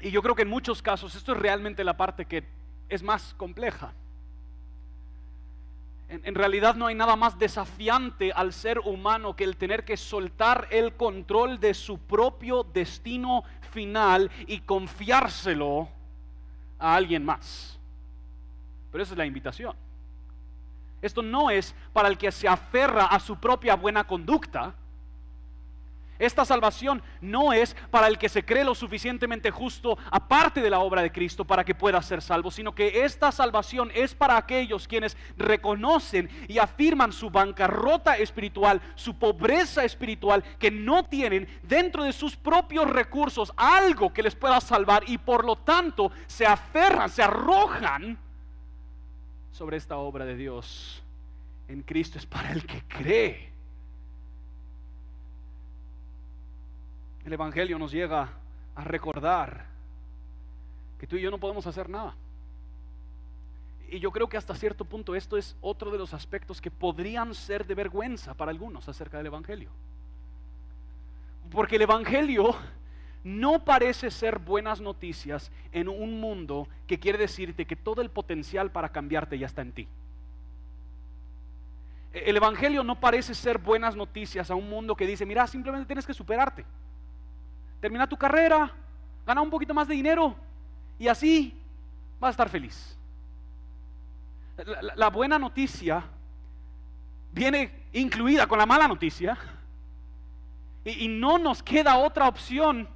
Y 0.00 0.10
yo 0.10 0.22
creo 0.22 0.34
que 0.34 0.42
en 0.42 0.48
muchos 0.48 0.82
casos 0.82 1.14
esto 1.14 1.32
es 1.32 1.38
realmente 1.38 1.84
la 1.84 1.96
parte 1.96 2.26
que 2.26 2.44
es 2.88 3.02
más 3.02 3.34
compleja. 3.34 3.92
En, 6.12 6.34
realidad 6.34 6.74
no 6.74 6.88
hay 6.88 6.94
nada 6.94 7.16
más 7.16 7.38
desafiante 7.38 8.32
al 8.32 8.52
ser 8.52 8.80
humano 8.80 9.34
que 9.34 9.44
el 9.44 9.56
tener 9.56 9.82
que 9.86 9.96
soltar 9.96 10.68
el 10.70 10.92
control 10.94 11.58
de 11.58 11.72
su 11.72 11.96
propio 11.98 12.64
destino 12.64 13.44
final 13.70 14.30
y 14.46 14.58
confiárselo 14.60 15.88
a 16.78 16.94
alguien 16.96 17.24
más. 17.24 17.80
Pero 18.90 19.02
esa 19.02 19.14
es 19.14 19.18
la 19.18 19.24
invitación. 19.24 19.74
Esto 21.00 21.22
no 21.22 21.48
es 21.48 21.74
para 21.94 22.08
el 22.08 22.18
que 22.18 22.30
se 22.30 22.46
aferra 22.46 23.06
a 23.06 23.18
su 23.18 23.36
propia 23.36 23.74
buena 23.74 24.04
conducta, 24.04 24.74
esta 26.22 26.44
salvación 26.44 27.02
no 27.20 27.52
es 27.52 27.74
para 27.90 28.06
el 28.06 28.16
que 28.16 28.28
se 28.28 28.44
cree 28.44 28.64
lo 28.64 28.74
suficientemente 28.74 29.50
justo 29.50 29.98
aparte 30.10 30.62
de 30.62 30.70
la 30.70 30.78
obra 30.78 31.02
de 31.02 31.10
Cristo 31.10 31.44
para 31.44 31.64
que 31.64 31.74
pueda 31.74 32.00
ser 32.00 32.22
salvo, 32.22 32.50
sino 32.50 32.74
que 32.74 33.04
esta 33.04 33.32
salvación 33.32 33.90
es 33.94 34.14
para 34.14 34.36
aquellos 34.36 34.86
quienes 34.86 35.16
reconocen 35.36 36.30
y 36.46 36.58
afirman 36.58 37.12
su 37.12 37.28
bancarrota 37.28 38.16
espiritual, 38.16 38.80
su 38.94 39.18
pobreza 39.18 39.84
espiritual, 39.84 40.44
que 40.58 40.70
no 40.70 41.04
tienen 41.04 41.48
dentro 41.64 42.04
de 42.04 42.12
sus 42.12 42.36
propios 42.36 42.88
recursos 42.88 43.52
algo 43.56 44.12
que 44.12 44.22
les 44.22 44.36
pueda 44.36 44.60
salvar 44.60 45.02
y 45.08 45.18
por 45.18 45.44
lo 45.44 45.56
tanto 45.56 46.12
se 46.26 46.46
aferran, 46.46 47.10
se 47.10 47.22
arrojan 47.22 48.16
sobre 49.50 49.76
esta 49.76 49.96
obra 49.96 50.24
de 50.24 50.36
Dios. 50.36 51.02
En 51.68 51.82
Cristo 51.82 52.18
es 52.18 52.26
para 52.26 52.52
el 52.52 52.64
que 52.64 52.82
cree. 52.86 53.51
El 57.24 57.32
Evangelio 57.32 57.78
nos 57.78 57.92
llega 57.92 58.30
a 58.74 58.84
recordar 58.84 59.66
que 60.98 61.06
tú 61.06 61.16
y 61.16 61.20
yo 61.20 61.30
no 61.30 61.38
podemos 61.38 61.66
hacer 61.66 61.88
nada. 61.88 62.14
Y 63.88 64.00
yo 64.00 64.10
creo 64.10 64.28
que 64.28 64.36
hasta 64.36 64.54
cierto 64.54 64.84
punto 64.84 65.14
esto 65.14 65.36
es 65.36 65.54
otro 65.60 65.90
de 65.90 65.98
los 65.98 66.14
aspectos 66.14 66.60
que 66.60 66.70
podrían 66.70 67.34
ser 67.34 67.66
de 67.66 67.74
vergüenza 67.74 68.34
para 68.34 68.50
algunos 68.50 68.88
acerca 68.88 69.18
del 69.18 69.26
Evangelio. 69.26 69.70
Porque 71.50 71.76
el 71.76 71.82
Evangelio 71.82 72.54
no 73.22 73.64
parece 73.64 74.10
ser 74.10 74.38
buenas 74.38 74.80
noticias 74.80 75.52
en 75.72 75.88
un 75.88 76.20
mundo 76.20 76.66
que 76.86 76.98
quiere 76.98 77.18
decirte 77.18 77.66
que 77.66 77.76
todo 77.76 78.00
el 78.00 78.10
potencial 78.10 78.70
para 78.70 78.88
cambiarte 78.88 79.38
ya 79.38 79.46
está 79.46 79.62
en 79.62 79.72
ti. 79.72 79.88
El 82.12 82.36
Evangelio 82.36 82.82
no 82.82 82.98
parece 82.98 83.34
ser 83.34 83.58
buenas 83.58 83.94
noticias 83.94 84.50
a 84.50 84.54
un 84.54 84.68
mundo 84.68 84.96
que 84.96 85.06
dice, 85.06 85.26
mira, 85.26 85.46
simplemente 85.46 85.86
tienes 85.86 86.06
que 86.06 86.14
superarte 86.14 86.64
termina 87.82 88.06
tu 88.06 88.16
carrera, 88.16 88.70
gana 89.26 89.40
un 89.40 89.50
poquito 89.50 89.74
más 89.74 89.88
de 89.88 89.94
dinero 89.94 90.36
y 91.00 91.08
así 91.08 91.52
vas 92.20 92.28
a 92.28 92.30
estar 92.30 92.48
feliz. 92.48 92.96
La, 94.94 95.10
buena 95.10 95.36
noticia 95.36 96.04
viene 97.32 97.86
incluida 97.92 98.46
con 98.46 98.58
la 98.58 98.66
mala 98.66 98.86
noticia 98.86 99.36
y, 100.84 101.06
y 101.06 101.08
no 101.08 101.38
nos 101.38 101.60
queda 101.60 101.98
otra 101.98 102.28
opción 102.28 102.88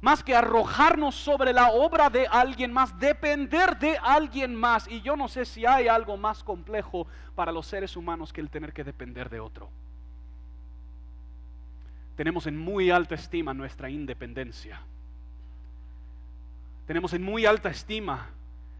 más 0.00 0.22
que 0.22 0.36
arrojarnos 0.36 1.16
sobre 1.16 1.52
la 1.52 1.72
obra 1.72 2.08
de 2.08 2.28
alguien 2.28 2.72
más, 2.72 2.96
depender 3.00 3.76
de 3.76 3.98
alguien 3.98 4.54
más. 4.54 4.86
Y 4.86 5.00
yo 5.00 5.16
no 5.16 5.26
sé 5.26 5.44
si 5.44 5.66
hay 5.66 5.88
algo 5.88 6.16
más 6.16 6.44
complejo 6.44 7.08
para 7.34 7.50
los 7.50 7.66
seres 7.66 7.96
humanos 7.96 8.32
que 8.32 8.40
el 8.40 8.50
tener 8.50 8.72
que 8.72 8.84
depender 8.84 9.28
de 9.28 9.40
otro 9.40 9.68
tenemos 12.22 12.46
en 12.46 12.56
muy 12.56 12.88
alta 12.88 13.16
estima 13.16 13.52
nuestra 13.52 13.90
independencia. 13.90 14.80
tenemos 16.86 17.12
en 17.14 17.22
muy 17.24 17.46
alta 17.46 17.68
estima 17.68 18.28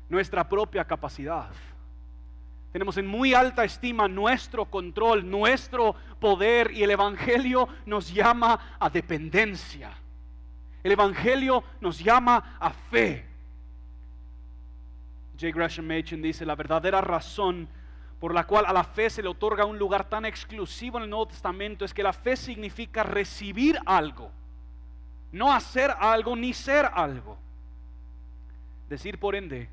nuestra 0.08 0.48
propia 0.48 0.84
capacidad. 0.84 1.50
Tenemos 2.70 2.98
en 2.98 3.06
muy 3.08 3.34
alta 3.34 3.64
estima 3.64 4.06
nuestro 4.06 4.66
control, 4.66 5.28
nuestro 5.28 5.96
poder 6.20 6.70
y 6.70 6.84
el 6.84 6.92
Evangelio 6.92 7.68
nos 7.84 8.14
llama 8.14 8.76
a 8.78 8.88
dependencia. 8.88 9.90
El 10.84 10.92
Evangelio 10.92 11.64
nos 11.80 11.98
llama 11.98 12.58
a 12.60 12.70
fe. 12.70 13.26
J. 15.32 15.50
Gresham 15.52 15.88
Machen 15.88 16.22
dice, 16.22 16.46
la 16.46 16.54
verdadera 16.54 17.00
razón 17.00 17.66
por 18.22 18.34
la 18.34 18.46
cual 18.46 18.66
a 18.66 18.72
la 18.72 18.84
fe 18.84 19.10
se 19.10 19.20
le 19.20 19.28
otorga 19.28 19.64
un 19.64 19.80
lugar 19.80 20.08
tan 20.08 20.24
exclusivo 20.24 20.96
en 20.96 21.02
el 21.02 21.10
Nuevo 21.10 21.26
Testamento 21.26 21.84
es 21.84 21.92
que 21.92 22.04
la 22.04 22.12
fe 22.12 22.36
significa 22.36 23.02
recibir 23.02 23.76
algo, 23.84 24.30
no 25.32 25.52
hacer 25.52 25.90
algo 25.98 26.36
ni 26.36 26.54
ser 26.54 26.88
algo. 26.94 27.36
Decir 28.88 29.18
por 29.18 29.34
ende 29.34 29.68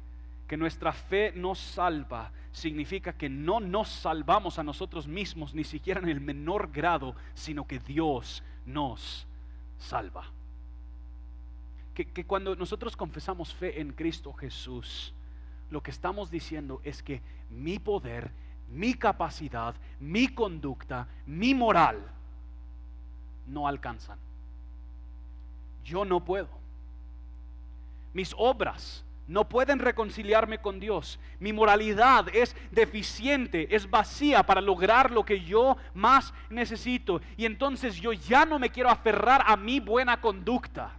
que 0.47 0.57
nuestra 0.57 0.91
fe 0.91 1.31
nos 1.35 1.59
salva 1.59 2.31
significa 2.51 3.13
que 3.13 3.29
no 3.29 3.59
nos 3.59 3.87
salvamos 3.87 4.57
a 4.57 4.63
nosotros 4.63 5.07
mismos, 5.07 5.53
ni 5.53 5.63
siquiera 5.63 6.01
en 6.01 6.09
el 6.09 6.19
menor 6.19 6.71
grado, 6.71 7.15
sino 7.35 7.67
que 7.67 7.77
Dios 7.77 8.41
nos 8.65 9.27
salva. 9.77 10.25
Que, 11.93 12.03
que 12.03 12.25
cuando 12.25 12.55
nosotros 12.55 12.97
confesamos 12.97 13.53
fe 13.53 13.79
en 13.79 13.93
Cristo 13.93 14.33
Jesús, 14.33 15.13
lo 15.69 15.81
que 15.81 15.91
estamos 15.91 16.31
diciendo 16.31 16.81
es 16.83 17.03
que 17.03 17.21
mi 17.49 17.79
poder, 17.79 18.31
mi 18.69 18.93
capacidad, 18.93 19.75
mi 19.99 20.27
conducta, 20.27 21.07
mi 21.25 21.53
moral 21.53 22.01
no 23.47 23.67
alcanzan. 23.67 24.17
Yo 25.83 26.05
no 26.05 26.23
puedo. 26.23 26.49
Mis 28.13 28.33
obras 28.37 29.03
no 29.27 29.47
pueden 29.47 29.77
reconciliarme 29.77 30.59
con 30.59 30.79
Dios. 30.79 31.19
Mi 31.39 31.53
moralidad 31.53 32.27
es 32.33 32.55
deficiente, 32.71 33.75
es 33.75 33.89
vacía 33.89 34.43
para 34.43 34.61
lograr 34.61 35.11
lo 35.11 35.23
que 35.23 35.41
yo 35.41 35.77
más 35.93 36.33
necesito. 36.49 37.21
Y 37.37 37.45
entonces 37.45 37.95
yo 37.95 38.11
ya 38.11 38.45
no 38.45 38.57
me 38.57 38.71
quiero 38.71 38.89
aferrar 38.89 39.43
a 39.45 39.55
mi 39.55 39.79
buena 39.79 40.19
conducta, 40.19 40.93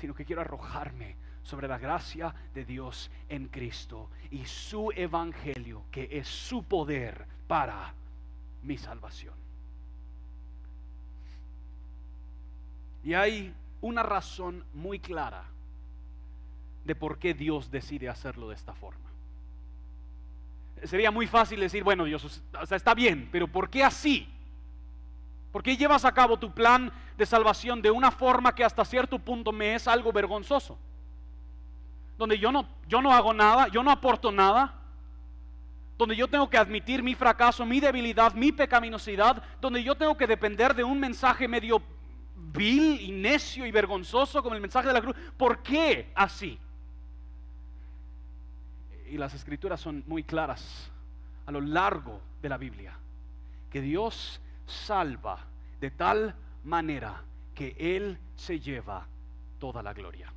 sino 0.00 0.14
que 0.14 0.24
quiero 0.24 0.42
arrojarme 0.42 1.23
sobre 1.44 1.68
la 1.68 1.78
gracia 1.78 2.34
de 2.54 2.64
Dios 2.64 3.10
en 3.28 3.48
Cristo 3.48 4.08
y 4.30 4.44
su 4.46 4.90
evangelio, 4.96 5.82
que 5.92 6.08
es 6.10 6.26
su 6.26 6.64
poder 6.64 7.26
para 7.46 7.94
mi 8.62 8.76
salvación. 8.78 9.34
Y 13.04 13.12
hay 13.12 13.54
una 13.82 14.02
razón 14.02 14.64
muy 14.72 14.98
clara 14.98 15.44
de 16.84 16.94
por 16.94 17.18
qué 17.18 17.34
Dios 17.34 17.70
decide 17.70 18.08
hacerlo 18.08 18.48
de 18.48 18.54
esta 18.54 18.74
forma. 18.74 19.04
Sería 20.84 21.10
muy 21.10 21.26
fácil 21.26 21.60
decir, 21.60 21.84
bueno, 21.84 22.04
Dios, 22.04 22.42
está 22.70 22.94
bien, 22.94 23.28
pero 23.30 23.46
¿por 23.46 23.68
qué 23.68 23.84
así? 23.84 24.28
¿Por 25.52 25.62
qué 25.62 25.76
llevas 25.76 26.04
a 26.04 26.12
cabo 26.12 26.38
tu 26.38 26.52
plan 26.52 26.92
de 27.16 27.26
salvación 27.26 27.80
de 27.80 27.90
una 27.90 28.10
forma 28.10 28.54
que 28.54 28.64
hasta 28.64 28.84
cierto 28.84 29.18
punto 29.18 29.52
me 29.52 29.74
es 29.74 29.86
algo 29.86 30.12
vergonzoso? 30.12 30.78
Donde 32.18 32.38
yo 32.38 32.52
no, 32.52 32.68
yo 32.88 33.02
no 33.02 33.12
hago 33.12 33.32
nada, 33.32 33.68
yo 33.68 33.82
no 33.82 33.90
aporto 33.90 34.30
nada, 34.30 34.74
donde 35.96 36.16
yo 36.16 36.28
tengo 36.28 36.50
que 36.50 36.58
admitir 36.58 37.02
mi 37.02 37.14
fracaso, 37.14 37.64
mi 37.64 37.80
debilidad, 37.80 38.34
mi 38.34 38.52
pecaminosidad, 38.52 39.42
donde 39.60 39.82
yo 39.82 39.94
tengo 39.94 40.16
que 40.16 40.26
depender 40.26 40.74
de 40.74 40.84
un 40.84 40.98
mensaje 40.98 41.46
medio 41.46 41.82
vil 42.36 43.00
y 43.00 43.12
necio 43.12 43.66
y 43.66 43.70
vergonzoso 43.70 44.42
como 44.42 44.54
el 44.54 44.60
mensaje 44.60 44.88
de 44.88 44.94
la 44.94 45.00
cruz. 45.00 45.16
¿Por 45.36 45.62
qué 45.62 46.10
así? 46.14 46.58
Y 49.08 49.18
las 49.18 49.34
escrituras 49.34 49.80
son 49.80 50.02
muy 50.06 50.24
claras 50.24 50.90
a 51.46 51.52
lo 51.52 51.60
largo 51.60 52.20
de 52.42 52.48
la 52.48 52.56
Biblia, 52.56 52.96
que 53.70 53.80
Dios 53.80 54.40
salva 54.66 55.38
de 55.80 55.90
tal 55.90 56.34
manera 56.64 57.22
que 57.54 57.76
Él 57.78 58.18
se 58.34 58.58
lleva 58.58 59.06
toda 59.60 59.82
la 59.82 59.92
gloria. 59.92 60.33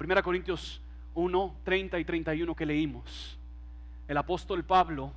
En 0.00 0.10
1 0.10 0.22
Corintios 0.22 0.80
1, 1.14 1.56
30 1.64 1.98
y 1.98 2.04
31 2.04 2.54
que 2.54 2.66
leímos, 2.66 3.38
el 4.08 4.16
apóstol 4.16 4.64
Pablo 4.64 5.12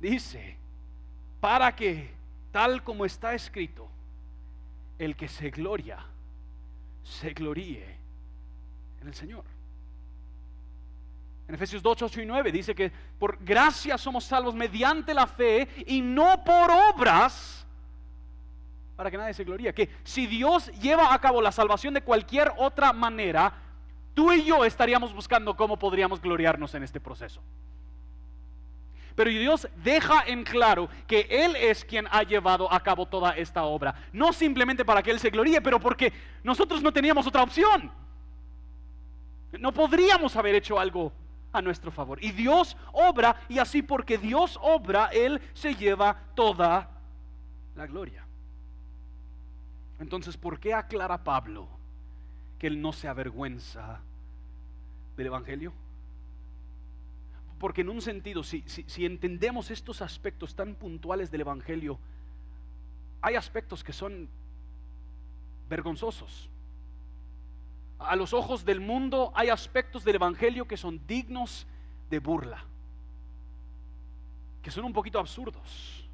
dice, 0.00 0.56
para 1.40 1.74
que, 1.74 2.10
tal 2.52 2.82
como 2.84 3.04
está 3.04 3.34
escrito, 3.34 3.88
el 4.98 5.16
que 5.16 5.28
se 5.28 5.50
gloria, 5.50 5.98
se 7.02 7.32
gloríe 7.32 7.96
en 9.00 9.08
el 9.08 9.14
Señor. 9.14 9.44
En 11.48 11.54
Efesios 11.54 11.82
2, 11.82 12.02
8 12.02 12.22
y 12.22 12.26
9 12.26 12.52
dice 12.52 12.74
que 12.74 12.92
por 13.18 13.42
gracia 13.42 13.96
somos 13.98 14.24
salvos 14.24 14.54
mediante 14.54 15.14
la 15.14 15.26
fe 15.26 15.66
y 15.86 16.02
no 16.02 16.44
por 16.44 16.70
obras 16.70 17.66
para 18.94 19.10
que 19.10 19.16
nadie 19.16 19.32
se 19.32 19.44
gloríe. 19.44 19.72
Que 19.72 19.88
si 20.04 20.26
Dios 20.26 20.70
lleva 20.80 21.14
a 21.14 21.20
cabo 21.20 21.40
la 21.40 21.52
salvación 21.52 21.94
de 21.94 22.02
cualquier 22.02 22.52
otra 22.58 22.92
manera, 22.92 23.67
tú 24.18 24.32
y 24.32 24.42
yo 24.42 24.64
estaríamos 24.64 25.14
buscando 25.14 25.56
cómo 25.56 25.78
podríamos 25.78 26.20
gloriarnos 26.20 26.74
en 26.74 26.82
este 26.82 26.98
proceso. 26.98 27.40
Pero 29.14 29.30
Dios 29.30 29.68
deja 29.76 30.24
en 30.26 30.42
claro 30.42 30.88
que 31.06 31.28
Él 31.30 31.54
es 31.54 31.84
quien 31.84 32.08
ha 32.10 32.24
llevado 32.24 32.72
a 32.72 32.82
cabo 32.82 33.06
toda 33.06 33.36
esta 33.36 33.62
obra. 33.62 33.94
No 34.12 34.32
simplemente 34.32 34.84
para 34.84 35.04
que 35.04 35.12
Él 35.12 35.20
se 35.20 35.30
gloríe, 35.30 35.60
pero 35.60 35.78
porque 35.78 36.12
nosotros 36.42 36.82
no 36.82 36.92
teníamos 36.92 37.28
otra 37.28 37.44
opción. 37.44 37.92
No 39.56 39.70
podríamos 39.72 40.34
haber 40.34 40.56
hecho 40.56 40.80
algo 40.80 41.12
a 41.52 41.62
nuestro 41.62 41.92
favor. 41.92 42.18
Y 42.20 42.32
Dios 42.32 42.76
obra, 42.90 43.36
y 43.48 43.60
así 43.60 43.82
porque 43.82 44.18
Dios 44.18 44.58
obra, 44.60 45.10
Él 45.12 45.40
se 45.54 45.76
lleva 45.76 46.24
toda 46.34 46.90
la 47.76 47.86
gloria. 47.86 48.26
Entonces, 50.00 50.36
¿por 50.36 50.58
qué 50.58 50.74
aclara 50.74 51.22
Pablo 51.22 51.77
que 52.58 52.66
Él 52.66 52.80
no 52.80 52.92
se 52.92 53.08
avergüenza 53.08 54.00
del 55.16 55.26
Evangelio? 55.26 55.72
Porque 57.58 57.80
en 57.80 57.88
un 57.88 58.00
sentido, 58.00 58.42
si, 58.42 58.62
si, 58.66 59.04
entendemos 59.04 59.70
estos 59.70 60.00
aspectos 60.00 60.54
tan 60.54 60.74
puntuales 60.74 61.30
del 61.30 61.40
Evangelio, 61.40 61.98
hay 63.20 63.34
aspectos 63.34 63.82
que 63.82 63.92
son 63.92 64.28
vergonzosos. 65.68 66.48
A 67.98 68.14
los 68.14 68.32
ojos 68.32 68.64
del 68.64 68.80
mundo 68.80 69.32
hay 69.34 69.48
aspectos 69.48 70.04
del 70.04 70.16
Evangelio 70.16 70.68
que 70.68 70.76
son 70.76 71.04
dignos 71.08 71.66
de 72.10 72.20
burla, 72.20 72.64
que 74.62 74.70
son 74.70 74.84
un 74.84 74.92
poquito 74.92 75.18
absurdos. 75.18 76.04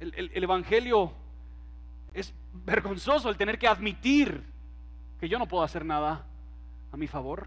El, 0.00 0.30
el 0.34 0.42
Evangelio 0.42 1.12
es 2.12 2.34
vergonzoso 2.52 3.28
el 3.28 3.36
tener 3.36 3.58
que 3.58 3.68
admitir 3.68 4.42
que 5.18 5.28
yo 5.28 5.38
no 5.38 5.46
puedo 5.46 5.62
hacer 5.62 5.84
nada 5.84 6.24
a 6.92 6.96
mi 6.96 7.06
favor. 7.06 7.46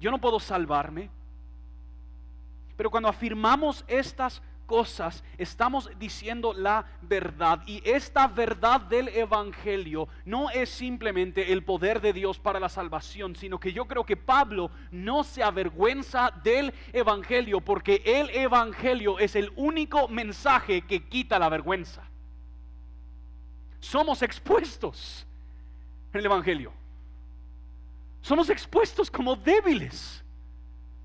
Yo 0.00 0.10
no 0.10 0.20
puedo 0.20 0.40
salvarme. 0.40 1.10
Pero 2.76 2.90
cuando 2.90 3.08
afirmamos 3.08 3.84
estas 3.86 4.42
cosas, 4.66 5.22
estamos 5.36 5.90
diciendo 5.98 6.54
la 6.54 6.86
verdad. 7.02 7.62
Y 7.66 7.82
esta 7.84 8.26
verdad 8.26 8.80
del 8.80 9.08
Evangelio 9.08 10.08
no 10.24 10.50
es 10.50 10.70
simplemente 10.70 11.52
el 11.52 11.62
poder 11.62 12.00
de 12.00 12.12
Dios 12.12 12.38
para 12.38 12.58
la 12.58 12.68
salvación, 12.68 13.36
sino 13.36 13.60
que 13.60 13.72
yo 13.72 13.84
creo 13.84 14.04
que 14.04 14.16
Pablo 14.16 14.70
no 14.90 15.24
se 15.24 15.42
avergüenza 15.42 16.30
del 16.42 16.72
Evangelio, 16.92 17.60
porque 17.60 18.02
el 18.04 18.30
Evangelio 18.30 19.18
es 19.18 19.36
el 19.36 19.52
único 19.56 20.08
mensaje 20.08 20.82
que 20.82 21.06
quita 21.06 21.38
la 21.38 21.50
vergüenza. 21.50 22.11
Somos 23.82 24.22
expuestos 24.22 25.26
en 26.14 26.20
el 26.20 26.26
Evangelio 26.26 26.72
somos 28.22 28.48
expuestos 28.50 29.10
como 29.10 29.34
débiles, 29.34 30.22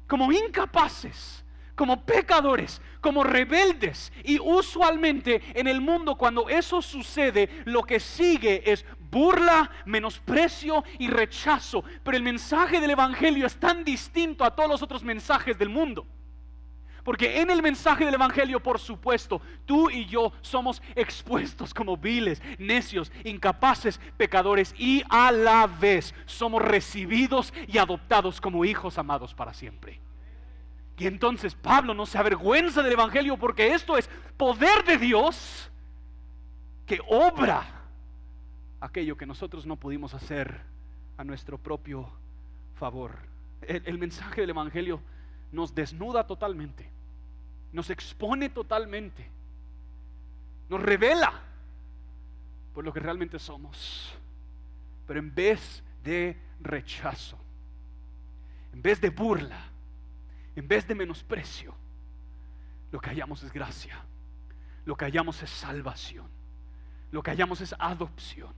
como 0.08 0.32
incapaces, 0.32 1.44
como 1.76 2.06
pecadores, 2.06 2.80
como 3.02 3.24
rebeldes. 3.24 4.14
Y 4.24 4.40
usualmente 4.40 5.42
en 5.56 5.68
el 5.68 5.82
mundo 5.82 6.16
cuando 6.16 6.48
eso 6.48 6.82
sucede, 6.82 7.50
lo 7.66 7.84
que 7.84 8.00
sigue 8.00 8.72
es 8.72 8.86
burla, 9.10 9.72
menosprecio 9.86 10.84
y 11.00 11.08
rechazo. 11.08 11.84
Pero 12.04 12.16
el 12.16 12.24
mensaje 12.24 12.80
del 12.80 12.92
Evangelio 12.92 13.48
es 13.48 13.60
tan 13.60 13.84
distinto 13.84 14.46
a 14.46 14.56
todos 14.56 14.70
los 14.70 14.84
otros 14.84 15.04
mensajes 15.04 15.58
del 15.58 15.70
mundo. 15.70 16.06
Porque 17.08 17.40
en 17.40 17.50
el 17.50 17.62
mensaje 17.62 18.04
del 18.04 18.16
Evangelio, 18.16 18.62
por 18.62 18.80
supuesto, 18.80 19.42
tú 19.66 19.90
y 19.90 20.08
yo 20.08 20.34
somos 20.42 20.82
expuestos 20.94 21.74
como 21.74 21.96
viles, 21.96 22.42
necios, 22.60 23.14
incapaces, 23.24 23.98
pecadores 24.18 24.76
y 24.78 25.04
a 25.08 25.32
la 25.32 25.68
vez 25.68 26.14
somos 26.26 26.62
recibidos 26.62 27.54
y 27.66 27.78
adoptados 27.78 28.42
como 28.42 28.66
hijos 28.66 28.98
amados 28.98 29.34
para 29.34 29.54
siempre. 29.54 30.02
Y 30.98 31.08
entonces 31.08 31.56
Pablo 31.56 31.94
no 31.94 32.06
se 32.06 32.18
avergüenza 32.18 32.84
del 32.84 32.92
Evangelio 32.92 33.38
porque 33.38 33.74
esto 33.74 33.98
es 33.98 34.10
poder 34.36 34.84
de 34.84 34.98
Dios 34.98 35.72
que 36.86 37.00
obra 37.08 37.86
aquello 38.82 39.16
que 39.16 39.26
nosotros 39.26 39.66
no 39.66 39.78
pudimos 39.78 40.14
hacer 40.14 40.60
a 41.16 41.24
nuestro 41.24 41.58
propio 41.58 42.12
favor. 42.76 43.14
El, 43.62 43.82
el 43.86 43.98
mensaje 43.98 44.42
del 44.42 44.50
Evangelio 44.50 45.00
nos 45.54 45.74
desnuda 45.74 46.28
totalmente, 46.28 46.97
nos 47.72 47.90
expone 47.90 48.50
totalmente, 48.50 49.30
nos 50.70 50.82
revela 50.82 51.42
por 52.74 52.84
lo 52.84 52.94
que 52.94 53.00
realmente 53.00 53.40
somos. 53.40 54.14
Pero 55.08 55.20
en 55.20 55.34
vez 55.34 55.84
de 56.04 56.38
rechazo, 56.60 57.38
en 58.74 58.82
vez 58.82 59.02
de 59.02 59.10
burla, 59.10 59.60
en 60.56 60.68
vez 60.68 60.88
de 60.88 60.96
menosprecio, 60.96 61.74
lo 62.92 63.00
que 63.00 63.10
hallamos 63.10 63.44
es 63.44 63.52
gracia, 63.52 63.98
lo 64.86 64.96
que 64.96 65.06
hallamos 65.06 65.42
es 65.42 65.50
salvación, 65.50 66.28
lo 67.12 67.24
que 67.24 67.32
hallamos 67.32 67.62
es 67.62 67.76
adopción. 67.80 68.54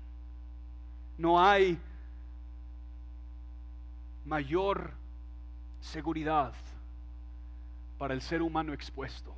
No 1.18 1.44
hay 1.44 1.78
mayor 4.26 4.92
seguridad 5.82 6.54
para 8.00 8.16
el 8.16 8.22
ser 8.24 8.42
humano 8.42 8.74
expuesto 8.74 9.36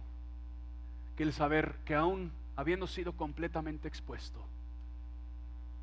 que 1.17 1.23
el 1.23 1.33
saber 1.33 1.75
que 1.83 1.95
aún 1.95 2.31
habiendo 2.55 2.87
sido 2.87 3.13
completamente 3.13 3.87
expuesto, 3.87 4.39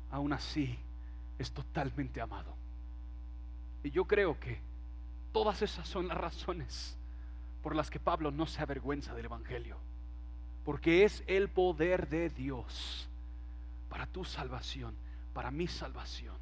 aún 0.09 0.33
así 0.33 0.79
es 1.37 1.51
totalmente 1.51 2.21
amado. 2.21 2.55
Y 3.83 3.91
yo 3.91 4.05
creo 4.05 4.39
que 4.39 4.59
todas 5.31 5.61
esas 5.61 5.87
son 5.87 6.07
las 6.07 6.17
razones 6.17 6.97
por 7.61 7.75
las 7.75 7.89
que 7.89 7.99
Pablo 7.99 8.31
no 8.31 8.45
se 8.45 8.61
avergüenza 8.61 9.13
del 9.13 9.25
Evangelio. 9.25 9.77
Porque 10.65 11.03
es 11.03 11.23
el 11.27 11.49
poder 11.49 12.09
de 12.09 12.29
Dios 12.29 13.09
para 13.89 14.05
tu 14.05 14.23
salvación, 14.23 14.95
para 15.33 15.51
mi 15.51 15.67
salvación, 15.67 16.35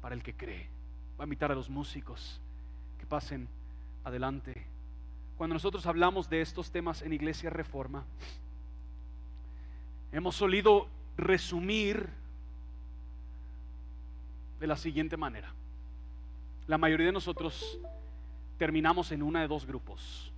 para 0.00 0.14
el 0.14 0.22
que 0.22 0.34
cree. 0.34 0.68
Voy 1.16 1.24
a 1.24 1.26
invitar 1.26 1.52
a 1.52 1.54
los 1.54 1.70
músicos 1.70 2.40
que 2.98 3.06
pasen 3.06 3.48
adelante. 4.04 4.66
Cuando 5.38 5.54
nosotros 5.54 5.86
hablamos 5.86 6.28
de 6.28 6.40
estos 6.40 6.72
temas 6.72 7.00
en 7.00 7.12
Iglesia 7.12 7.48
Reforma, 7.48 8.04
hemos 10.10 10.34
solido 10.34 10.88
resumir 11.16 12.08
de 14.58 14.66
la 14.66 14.76
siguiente 14.76 15.16
manera. 15.16 15.54
La 16.66 16.76
mayoría 16.76 17.06
de 17.06 17.12
nosotros 17.12 17.78
terminamos 18.58 19.12
en 19.12 19.22
una 19.22 19.40
de 19.40 19.46
dos 19.46 19.64
grupos. 19.64 20.32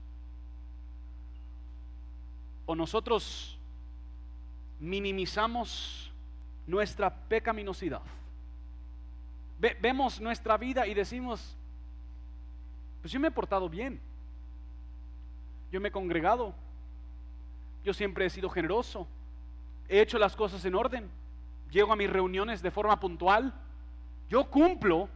O 2.67 2.77
nosotros 2.77 3.57
minimizamos 4.81 6.13
nuestra 6.67 7.15
pecaminosidad. 7.15 8.03
vemos 9.59 10.21
nuestra 10.21 10.59
vida 10.59 10.87
y 10.87 10.93
decimos, 10.93 11.57
pues 13.01 13.11
yo 13.11 13.19
me 13.19 13.29
he 13.29 13.31
portado 13.31 13.67
bien. 13.71 14.10
Yo 15.71 15.81
me 15.81 15.89
he 15.89 15.93
congregado. 15.93 16.55
Yo 17.85 17.95
siempre 17.95 18.27
he 18.27 18.31
sido 18.31 18.51
generoso. 18.51 19.07
He 19.89 20.01
hecho 20.01 20.19
las 20.19 20.37
cosas 20.37 20.65
en 20.65 20.75
orden. 20.75 21.11
Llego 21.71 21.93
a 21.93 21.97
mis 21.97 22.11
reuniones 22.11 22.63
de 22.63 22.71
forma 22.71 22.99
puntual. 22.99 23.53
Yo 24.29 24.45
cumplo 24.51 25.09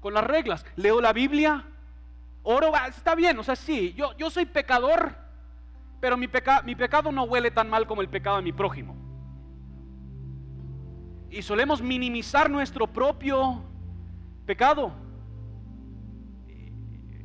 con 0.00 0.14
las 0.14 0.24
reglas. 0.24 0.64
Leo 0.76 1.00
la 1.00 1.12
Biblia. 1.12 1.64
Oro, 2.42 2.72
está 2.86 3.14
bien, 3.14 3.38
o 3.38 3.42
sea, 3.42 3.56
sí, 3.56 3.94
yo, 3.94 4.14
yo 4.18 4.28
soy 4.28 4.44
pecador, 4.44 5.14
pero 5.98 6.14
mi, 6.18 6.28
mi 6.64 6.74
pecado 6.74 7.10
no 7.10 7.24
huele 7.24 7.50
tan 7.50 7.70
mal 7.70 7.86
como 7.86 8.02
el 8.02 8.08
pecado 8.10 8.36
de 8.36 8.42
mi 8.42 8.52
prójimo. 8.52 8.94
Y 11.30 11.40
solemos 11.40 11.80
minimizar 11.80 12.50
nuestro 12.50 12.86
propio 12.86 13.64
pecado. 14.44 14.92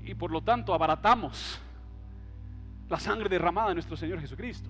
Y 0.06 0.15
por 0.15 0.31
lo 0.31 0.41
tanto 0.41 0.73
abaratamos 0.73 1.60
la 2.89 2.99
sangre 2.99 3.29
derramada 3.29 3.69
de 3.69 3.75
nuestro 3.75 3.95
Señor 3.95 4.19
Jesucristo. 4.19 4.69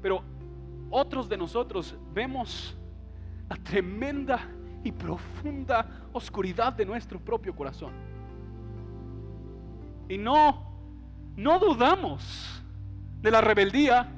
Pero 0.00 0.22
otros 0.90 1.28
de 1.28 1.36
nosotros 1.36 1.94
vemos 2.12 2.76
la 3.48 3.56
tremenda 3.56 4.40
y 4.82 4.92
profunda 4.92 5.86
oscuridad 6.12 6.72
de 6.72 6.86
nuestro 6.86 7.20
propio 7.20 7.54
corazón. 7.54 7.92
Y 10.08 10.16
no, 10.16 10.66
no 11.36 11.58
dudamos 11.58 12.62
de 13.20 13.30
la 13.30 13.40
rebeldía, 13.40 14.10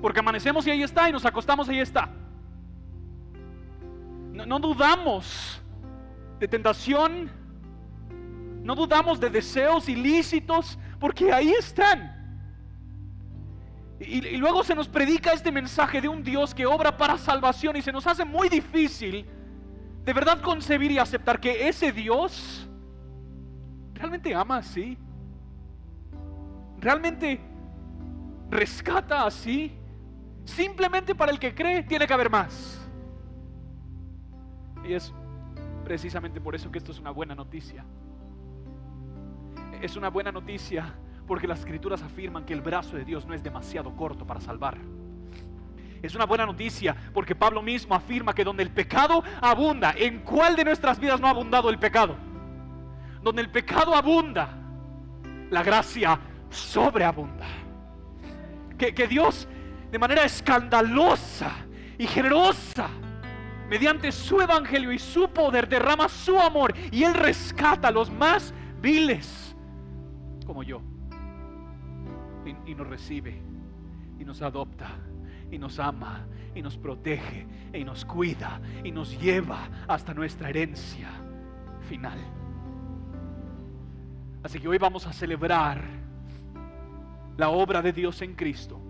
porque 0.00 0.20
amanecemos 0.20 0.66
y 0.66 0.70
ahí 0.70 0.82
está, 0.82 1.08
y 1.08 1.12
nos 1.12 1.24
acostamos 1.24 1.68
y 1.68 1.72
ahí 1.72 1.78
está. 1.78 2.10
No, 4.32 4.44
no 4.44 4.58
dudamos 4.58 5.62
de 6.38 6.48
tentación, 6.48 7.30
no 8.64 8.74
dudamos 8.74 9.20
de 9.20 9.28
deseos 9.28 9.90
ilícitos, 9.90 10.78
porque 10.98 11.30
ahí 11.30 11.52
están. 11.52 12.10
Y, 14.00 14.38
luego 14.38 14.64
se 14.64 14.74
nos 14.74 14.88
predica 14.88 15.32
este 15.32 15.52
mensaje 15.52 16.00
de 16.00 16.08
un 16.08 16.24
Dios 16.24 16.54
que 16.54 16.64
obra 16.64 16.96
para 16.96 17.18
salvación 17.18 17.76
y 17.76 17.82
se 17.82 17.92
nos 17.92 18.06
hace 18.06 18.24
muy 18.24 18.48
difícil 18.48 19.26
de 20.02 20.12
verdad 20.12 20.40
concebir 20.40 20.90
y 20.90 20.98
aceptar 20.98 21.38
que 21.38 21.68
ese 21.68 21.92
Dios 21.92 22.66
realmente 23.92 24.34
ama 24.34 24.56
así. 24.56 24.96
Realmente 26.80 27.40
rescata 28.50 29.26
así. 29.26 29.78
Simplemente 30.46 31.14
para 31.14 31.32
el 31.32 31.38
que 31.38 31.54
cree 31.54 31.82
tiene 31.82 32.06
que 32.06 32.14
haber 32.14 32.30
más. 32.30 32.80
Y 34.86 34.94
es 34.94 35.12
precisamente 35.84 36.40
por 36.40 36.54
eso 36.54 36.70
que 36.70 36.78
esto 36.78 36.92
es 36.92 36.98
una 36.98 37.10
buena 37.10 37.34
noticia. 37.34 37.84
Es 39.84 39.96
una 39.96 40.08
buena 40.08 40.32
noticia 40.32 40.94
porque 41.26 41.46
las 41.46 41.58
escrituras 41.58 42.02
afirman 42.02 42.46
que 42.46 42.54
el 42.54 42.62
brazo 42.62 42.96
de 42.96 43.04
Dios 43.04 43.26
no 43.26 43.34
es 43.34 43.42
demasiado 43.42 43.94
corto 43.94 44.26
para 44.26 44.40
salvar. 44.40 44.78
Es 46.02 46.14
una 46.14 46.24
buena 46.24 46.46
noticia 46.46 46.96
porque 47.12 47.34
Pablo 47.34 47.60
mismo 47.60 47.94
afirma 47.94 48.34
que 48.34 48.44
donde 48.44 48.62
el 48.62 48.70
pecado 48.70 49.22
abunda, 49.42 49.92
¿en 49.94 50.20
cuál 50.20 50.56
de 50.56 50.64
nuestras 50.64 50.98
vidas 50.98 51.20
no 51.20 51.26
ha 51.26 51.30
abundado 51.30 51.68
el 51.68 51.78
pecado? 51.78 52.16
Donde 53.20 53.42
el 53.42 53.50
pecado 53.50 53.94
abunda, 53.94 54.56
la 55.50 55.62
gracia 55.62 56.18
sobreabunda. 56.48 57.44
Que, 58.78 59.06
Dios 59.06 59.46
de 59.90 59.98
manera 59.98 60.24
escandalosa 60.24 61.56
y 61.98 62.06
generosa, 62.06 62.88
mediante 63.68 64.10
su 64.12 64.40
evangelio 64.40 64.92
y 64.92 64.98
su 64.98 65.28
poder, 65.28 65.68
derrama 65.68 66.08
su 66.08 66.40
amor 66.40 66.72
y 66.90 67.04
Él 67.04 67.12
rescata 67.12 67.88
a 67.88 67.90
los 67.90 68.10
más 68.10 68.54
viles, 68.80 69.43
como 70.44 70.62
yo, 70.62 70.80
y, 72.66 72.74
nos 72.74 72.86
recibe 72.86 73.40
y 74.18 74.24
nos 74.24 74.42
adopta 74.42 74.90
y 75.50 75.58
nos 75.58 75.78
ama 75.78 76.26
y 76.54 76.62
nos 76.62 76.76
protege 76.76 77.46
y 77.72 77.84
nos 77.84 78.04
cuida 78.04 78.60
y 78.82 78.92
nos 78.92 79.18
lleva 79.20 79.68
hasta 79.88 80.14
nuestra 80.14 80.50
herencia 80.50 81.08
final. 81.88 82.18
Así 84.42 84.60
que 84.60 84.68
hoy 84.68 84.78
vamos 84.78 85.06
a 85.06 85.12
celebrar 85.12 85.82
la 87.36 87.48
obra 87.48 87.80
de 87.82 87.92
Dios 87.92 88.20
en 88.22 88.34
Cristo 88.34 88.80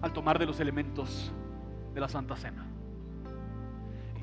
al 0.00 0.12
tomar 0.12 0.38
de 0.38 0.46
los 0.46 0.60
elementos 0.60 1.32
de 1.92 2.00
la 2.00 2.08
Santa 2.08 2.36
Cena. 2.36 2.69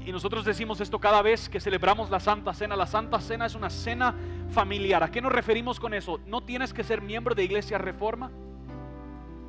Y 0.08 0.12
nosotros 0.12 0.44
decimos 0.44 0.82
esto 0.82 1.00
cada 1.00 1.22
vez 1.22 1.48
que 1.48 1.60
celebramos 1.60 2.10
la 2.10 2.20
Santa 2.20 2.54
Cena. 2.54 2.76
La 2.76 2.88
Santa 2.88 3.20
Cena 3.20 3.46
es 3.46 3.54
una 3.54 3.70
cena 3.70 4.16
familiar. 4.50 5.04
¿A 5.04 5.12
qué 5.12 5.22
nos 5.22 5.32
referimos 5.32 5.80
con 5.80 5.94
eso? 5.94 6.20
No 6.26 6.42
tienes 6.42 6.74
que 6.74 6.84
ser 6.84 7.02
miembro 7.02 7.36
de 7.36 7.44
Iglesia 7.44 7.78
Reforma 7.78 8.32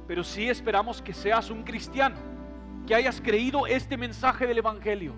pero 0.08 0.24
sí 0.24 0.48
esperamos 0.48 1.02
que 1.02 1.12
seas 1.12 1.50
un 1.50 1.62
cristiano, 1.62 2.16
que 2.86 2.94
hayas 2.94 3.20
creído 3.20 3.66
este 3.66 3.98
mensaje 3.98 4.46
del 4.46 4.56
Evangelio. 4.56 5.12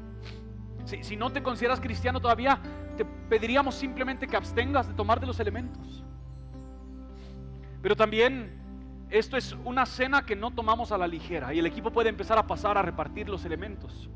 Si, 0.85 1.05
si, 1.05 1.17
no 1.17 1.31
te 1.31 1.45
consideras 1.45 1.81
cristiano 1.81 2.21
todavía, 2.21 2.59
te 2.97 3.05
pediríamos 3.05 3.77
simplemente 3.77 4.27
que 4.27 4.37
abstengas 4.37 4.89
de 4.89 4.95
tomar 4.95 5.21
de 5.21 5.29
los 5.29 5.39
elementos. 5.39 6.03
Pero 7.81 7.95
también 7.95 8.51
esto 9.11 9.37
es 9.37 9.57
una 9.65 9.87
cena 9.87 10.27
que 10.27 10.35
no 10.35 10.51
tomamos 10.51 10.91
a 10.91 10.99
la 10.99 11.07
ligera 11.07 11.55
y 11.55 11.61
el 11.61 11.67
equipo 11.67 11.93
puede 11.93 12.09
empezar 12.09 12.37
a 12.37 12.49
pasar 12.49 12.77
a 12.77 12.83
repartir 12.83 13.29
los 13.29 13.45
elementos. 13.45 14.11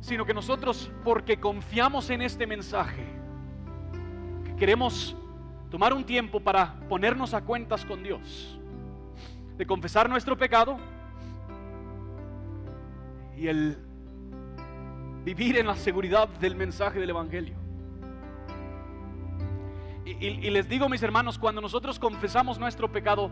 Sino 0.00 0.24
que 0.24 0.34
nosotros, 0.34 0.90
porque 1.04 1.38
confiamos 1.38 2.10
en 2.10 2.22
este 2.22 2.46
mensaje, 2.46 3.04
que 4.44 4.56
queremos 4.56 5.16
tomar 5.70 5.92
un 5.92 6.04
tiempo 6.04 6.40
para 6.40 6.74
ponernos 6.88 7.34
a 7.34 7.42
cuentas 7.42 7.84
con 7.84 8.02
Dios, 8.02 8.58
de 9.56 9.66
confesar 9.66 10.08
nuestro 10.08 10.36
pecado 10.36 10.78
y 13.36 13.48
el 13.48 13.78
vivir 15.24 15.58
en 15.58 15.66
la 15.66 15.76
seguridad 15.76 16.28
del 16.28 16.56
mensaje 16.56 16.98
del 16.98 17.10
Evangelio. 17.10 17.56
Y, 20.04 20.26
y, 20.26 20.50
les 20.50 20.68
digo, 20.68 20.88
mis 20.88 21.02
hermanos, 21.02 21.38
cuando 21.38 21.60
nosotros 21.60 21.98
confesamos 21.98 22.58
nuestro 22.58 22.90
pecado, 22.90 23.30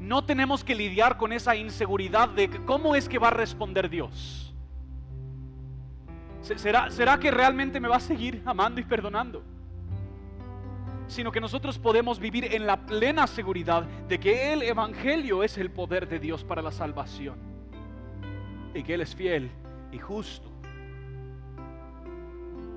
no 0.00 0.24
tenemos 0.24 0.64
que 0.64 0.74
lidiar 0.74 1.18
con 1.18 1.32
esa 1.32 1.54
inseguridad 1.56 2.30
de 2.30 2.48
cómo 2.64 2.96
es 2.96 3.08
que 3.08 3.18
va 3.18 3.28
a 3.28 3.32
responder 3.32 3.90
Dios. 3.90 4.45
¿Será, 6.54 6.90
¿Será 6.90 7.18
que 7.18 7.30
realmente 7.32 7.80
me 7.80 7.88
va 7.88 7.96
a 7.96 8.00
seguir 8.00 8.40
amando 8.46 8.80
y 8.80 8.84
perdonando? 8.84 9.42
Sino 11.08 11.32
que 11.32 11.40
nosotros 11.40 11.78
podemos 11.78 12.20
vivir 12.20 12.54
en 12.54 12.66
la 12.66 12.86
plena 12.86 13.26
seguridad 13.26 13.82
de 13.82 14.20
que 14.20 14.52
el 14.52 14.62
Evangelio 14.62 15.42
es 15.42 15.58
el 15.58 15.70
poder 15.70 16.08
de 16.08 16.20
Dios 16.20 16.44
para 16.44 16.62
la 16.62 16.70
salvación. 16.70 17.36
Y 18.74 18.82
que 18.84 18.94
Él 18.94 19.00
es 19.00 19.14
fiel 19.14 19.50
y 19.90 19.98
justo 19.98 20.48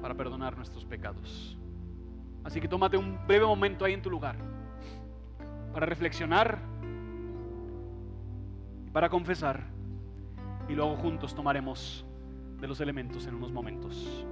para 0.01 0.15
perdonar 0.15 0.55
nuestros 0.55 0.85
pecados. 0.85 1.57
Así 2.43 2.59
que 2.59 2.67
tómate 2.67 2.97
un 2.97 3.19
breve 3.27 3.45
momento 3.45 3.85
ahí 3.85 3.93
en 3.93 4.01
tu 4.01 4.09
lugar 4.09 4.35
para 5.73 5.85
reflexionar 5.85 6.59
y 8.87 8.89
para 8.89 9.09
confesar. 9.09 9.63
Y 10.67 10.73
luego 10.73 10.95
juntos 10.95 11.35
tomaremos 11.35 12.05
de 12.59 12.67
los 12.67 12.79
elementos 12.81 13.25
en 13.27 13.35
unos 13.35 13.51
momentos. 13.51 14.25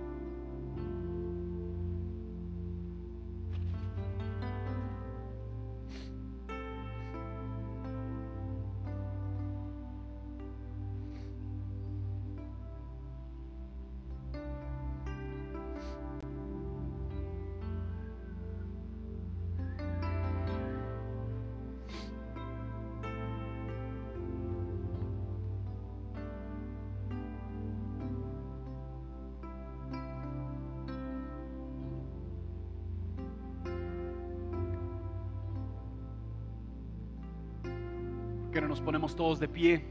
Todos 39.18 39.40
de 39.42 39.50
pie. 39.50 39.84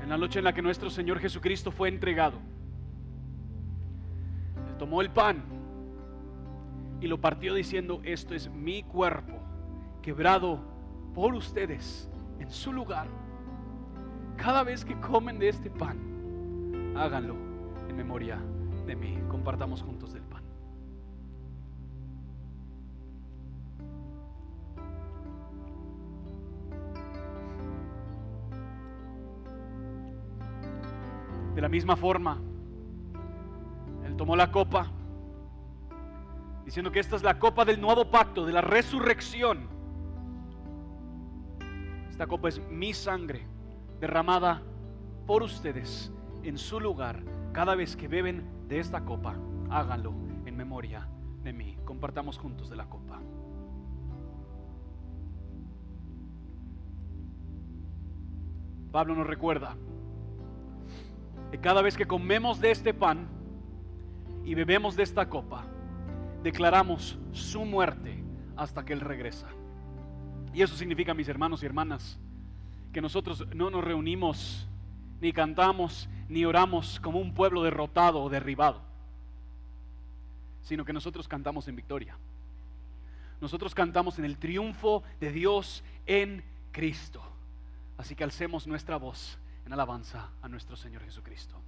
En 0.00 0.08
la 0.08 0.16
noche 0.16 0.38
en 0.38 0.44
la 0.44 0.52
que 0.52 0.62
nuestro 0.62 0.88
Señor 0.88 1.18
Jesucristo 1.18 1.72
fue 1.72 1.88
entregado, 1.88 2.38
Él 4.68 4.76
tomó 4.78 5.02
el 5.02 5.10
pan 5.10 5.42
y 7.00 7.08
lo 7.08 7.20
partió 7.20 7.54
diciendo, 7.54 8.00
esto 8.04 8.34
es 8.34 8.48
mi 8.48 8.84
cuerpo, 8.84 9.34
quebrado 10.02 10.60
por 11.14 11.34
ustedes 11.34 12.08
en 12.38 12.50
su 12.50 12.72
lugar. 12.72 13.08
Cada 14.36 14.62
vez 14.62 14.84
que 14.84 14.98
comen 15.00 15.38
de 15.38 15.48
este 15.48 15.68
pan, 15.68 16.94
háganlo 16.96 17.34
en 17.88 17.96
memoria 17.96 18.38
de 18.86 18.94
mí. 18.94 19.18
Compartamos 19.28 19.82
juntos 19.82 20.12
del 20.12 20.22
De 31.58 31.62
la 31.62 31.68
misma 31.68 31.96
forma, 31.96 32.38
Él 34.06 34.14
tomó 34.14 34.36
la 34.36 34.52
copa, 34.52 34.92
diciendo 36.64 36.92
que 36.92 37.00
esta 37.00 37.16
es 37.16 37.24
la 37.24 37.40
copa 37.40 37.64
del 37.64 37.80
nuevo 37.80 38.12
pacto, 38.12 38.46
de 38.46 38.52
la 38.52 38.60
resurrección. 38.60 39.68
Esta 42.08 42.28
copa 42.28 42.48
es 42.48 42.62
mi 42.70 42.94
sangre 42.94 43.44
derramada 43.98 44.62
por 45.26 45.42
ustedes 45.42 46.12
en 46.44 46.58
su 46.58 46.78
lugar. 46.78 47.24
Cada 47.50 47.74
vez 47.74 47.96
que 47.96 48.06
beben 48.06 48.68
de 48.68 48.78
esta 48.78 49.04
copa, 49.04 49.34
háganlo 49.68 50.14
en 50.46 50.56
memoria 50.56 51.08
de 51.42 51.52
mí. 51.52 51.76
Compartamos 51.84 52.38
juntos 52.38 52.70
de 52.70 52.76
la 52.76 52.88
copa. 52.88 53.20
Pablo 58.92 59.16
nos 59.16 59.26
recuerda 59.26 59.76
cada 61.56 61.80
vez 61.80 61.96
que 61.96 62.06
comemos 62.06 62.60
de 62.60 62.70
este 62.70 62.92
pan 62.92 63.26
y 64.44 64.54
bebemos 64.54 64.94
de 64.96 65.02
esta 65.02 65.28
copa, 65.28 65.64
declaramos 66.42 67.18
su 67.32 67.64
muerte 67.64 68.22
hasta 68.56 68.84
que 68.84 68.92
Él 68.92 69.00
regresa. 69.00 69.48
Y 70.52 70.62
eso 70.62 70.76
significa, 70.76 71.14
mis 71.14 71.28
hermanos 71.28 71.62
y 71.62 71.66
hermanas, 71.66 72.18
que 72.92 73.00
nosotros 73.00 73.46
no 73.54 73.70
nos 73.70 73.84
reunimos, 73.84 74.68
ni 75.20 75.32
cantamos, 75.32 76.08
ni 76.28 76.44
oramos 76.44 77.00
como 77.00 77.18
un 77.18 77.34
pueblo 77.34 77.62
derrotado 77.62 78.22
o 78.22 78.28
derribado, 78.28 78.82
sino 80.62 80.84
que 80.84 80.92
nosotros 80.92 81.28
cantamos 81.28 81.66
en 81.68 81.76
victoria. 81.76 82.16
Nosotros 83.40 83.74
cantamos 83.74 84.18
en 84.18 84.24
el 84.24 84.36
triunfo 84.36 85.02
de 85.20 85.32
Dios 85.32 85.84
en 86.06 86.42
Cristo. 86.72 87.22
Así 87.96 88.14
que 88.14 88.24
alcemos 88.24 88.66
nuestra 88.66 88.96
voz 88.96 89.38
en 89.68 89.74
alabanza 89.74 90.30
a 90.40 90.48
nuestro 90.48 90.76
Señor 90.76 91.02
Jesucristo. 91.04 91.62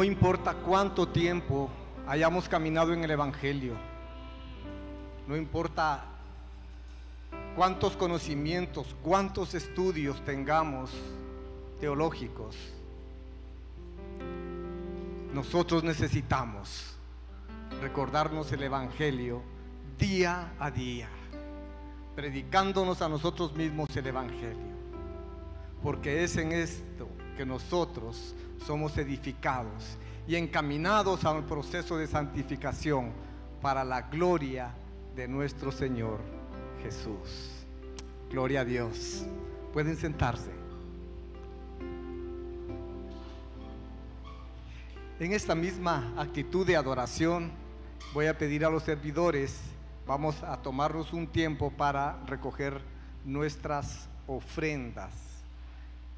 No 0.00 0.04
importa 0.04 0.54
cuánto 0.54 1.08
tiempo 1.08 1.68
hayamos 2.06 2.48
caminado 2.48 2.94
en 2.94 3.04
el 3.04 3.10
Evangelio, 3.10 3.74
no 5.28 5.36
importa 5.36 6.06
cuántos 7.54 7.98
conocimientos, 7.98 8.96
cuántos 9.02 9.52
estudios 9.52 10.24
tengamos 10.24 10.90
teológicos, 11.80 12.56
nosotros 15.34 15.84
necesitamos 15.84 16.96
recordarnos 17.82 18.50
el 18.52 18.62
Evangelio 18.62 19.42
día 19.98 20.54
a 20.58 20.70
día, 20.70 21.10
predicándonos 22.16 23.02
a 23.02 23.08
nosotros 23.10 23.54
mismos 23.54 23.94
el 23.94 24.06
Evangelio, 24.06 24.76
porque 25.82 26.24
es 26.24 26.38
en 26.38 26.52
esto 26.52 27.06
que 27.40 27.46
nosotros 27.46 28.34
somos 28.66 28.98
edificados 28.98 29.96
y 30.28 30.36
encaminados 30.36 31.24
al 31.24 31.42
proceso 31.46 31.96
de 31.96 32.06
santificación 32.06 33.12
para 33.62 33.82
la 33.82 34.02
gloria 34.02 34.74
de 35.16 35.26
nuestro 35.26 35.72
Señor 35.72 36.18
Jesús. 36.82 37.64
Gloria 38.30 38.60
a 38.60 38.64
Dios. 38.66 39.24
Pueden 39.72 39.96
sentarse. 39.96 40.50
En 45.18 45.32
esta 45.32 45.54
misma 45.54 46.12
actitud 46.18 46.66
de 46.66 46.76
adoración, 46.76 47.52
voy 48.12 48.26
a 48.26 48.36
pedir 48.36 48.66
a 48.66 48.68
los 48.68 48.82
servidores, 48.82 49.58
vamos 50.06 50.42
a 50.42 50.60
tomarnos 50.60 51.14
un 51.14 51.26
tiempo 51.26 51.70
para 51.70 52.22
recoger 52.26 52.82
nuestras 53.24 54.10
ofrendas. 54.26 55.29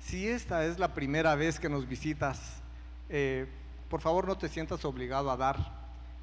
Si 0.07 0.29
esta 0.29 0.67
es 0.67 0.79
la 0.79 0.93
primera 0.93 1.35
vez 1.37 1.59
que 1.59 1.69
nos 1.69 1.89
visitas, 1.89 2.61
eh, 3.09 3.47
por 3.89 4.01
favor 4.01 4.27
no 4.27 4.37
te 4.37 4.49
sientas 4.49 4.85
obligado 4.85 5.31
a 5.31 5.37
dar. 5.37 5.57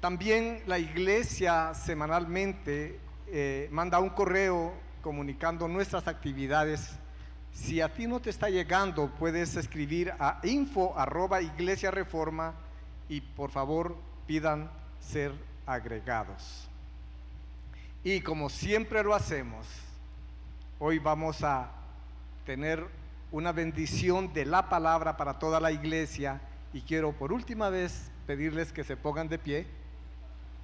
También 0.00 0.62
la 0.66 0.78
iglesia 0.78 1.74
semanalmente 1.74 2.98
eh, 3.26 3.68
manda 3.70 3.98
un 3.98 4.08
correo 4.08 4.72
comunicando 5.02 5.68
nuestras 5.68 6.08
actividades. 6.08 6.98
Si 7.52 7.82
a 7.82 7.92
ti 7.92 8.06
no 8.06 8.18
te 8.20 8.30
está 8.30 8.48
llegando, 8.48 9.10
puedes 9.18 9.56
escribir 9.56 10.12
a 10.18 10.40
info 10.44 10.98
arroba 10.98 11.42
iglesia 11.42 11.90
reforma 11.90 12.54
y 13.10 13.20
por 13.20 13.50
favor 13.50 13.94
pidan 14.26 14.70
ser 15.00 15.32
agregados. 15.66 16.66
Y 18.02 18.22
como 18.22 18.48
siempre 18.48 19.02
lo 19.02 19.14
hacemos, 19.14 19.66
hoy 20.78 20.98
vamos 20.98 21.44
a 21.44 21.72
tener 22.46 22.86
una 23.32 23.52
bendición 23.52 24.32
de 24.32 24.46
la 24.46 24.70
palabra 24.70 25.18
para 25.18 25.38
toda 25.38 25.60
la 25.60 25.72
iglesia 25.72 26.40
y 26.72 26.80
quiero 26.80 27.12
por 27.12 27.34
última 27.34 27.68
vez 27.68 28.10
pedirles 28.26 28.72
que 28.72 28.82
se 28.82 28.96
pongan 28.96 29.28
de 29.28 29.38
pie. 29.38 29.79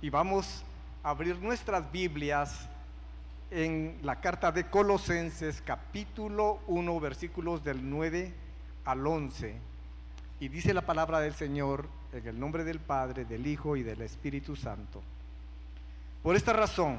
Y 0.02 0.10
vamos 0.10 0.62
a 1.02 1.10
abrir 1.10 1.38
nuestras 1.38 1.90
Biblias 1.90 2.68
en 3.50 3.98
la 4.02 4.20
carta 4.20 4.52
de 4.52 4.68
Colosenses 4.68 5.62
capítulo 5.64 6.60
1 6.66 7.00
versículos 7.00 7.64
del 7.64 7.88
9 7.88 8.32
al 8.84 9.06
11. 9.06 9.56
Y 10.40 10.48
dice 10.48 10.74
la 10.74 10.82
palabra 10.82 11.20
del 11.20 11.34
Señor 11.34 11.88
en 12.12 12.26
el 12.26 12.38
nombre 12.38 12.64
del 12.64 12.78
Padre, 12.78 13.24
del 13.24 13.46
Hijo 13.46 13.76
y 13.76 13.82
del 13.82 14.02
Espíritu 14.02 14.54
Santo. 14.54 15.02
Por 16.22 16.36
esta 16.36 16.52
razón, 16.52 16.98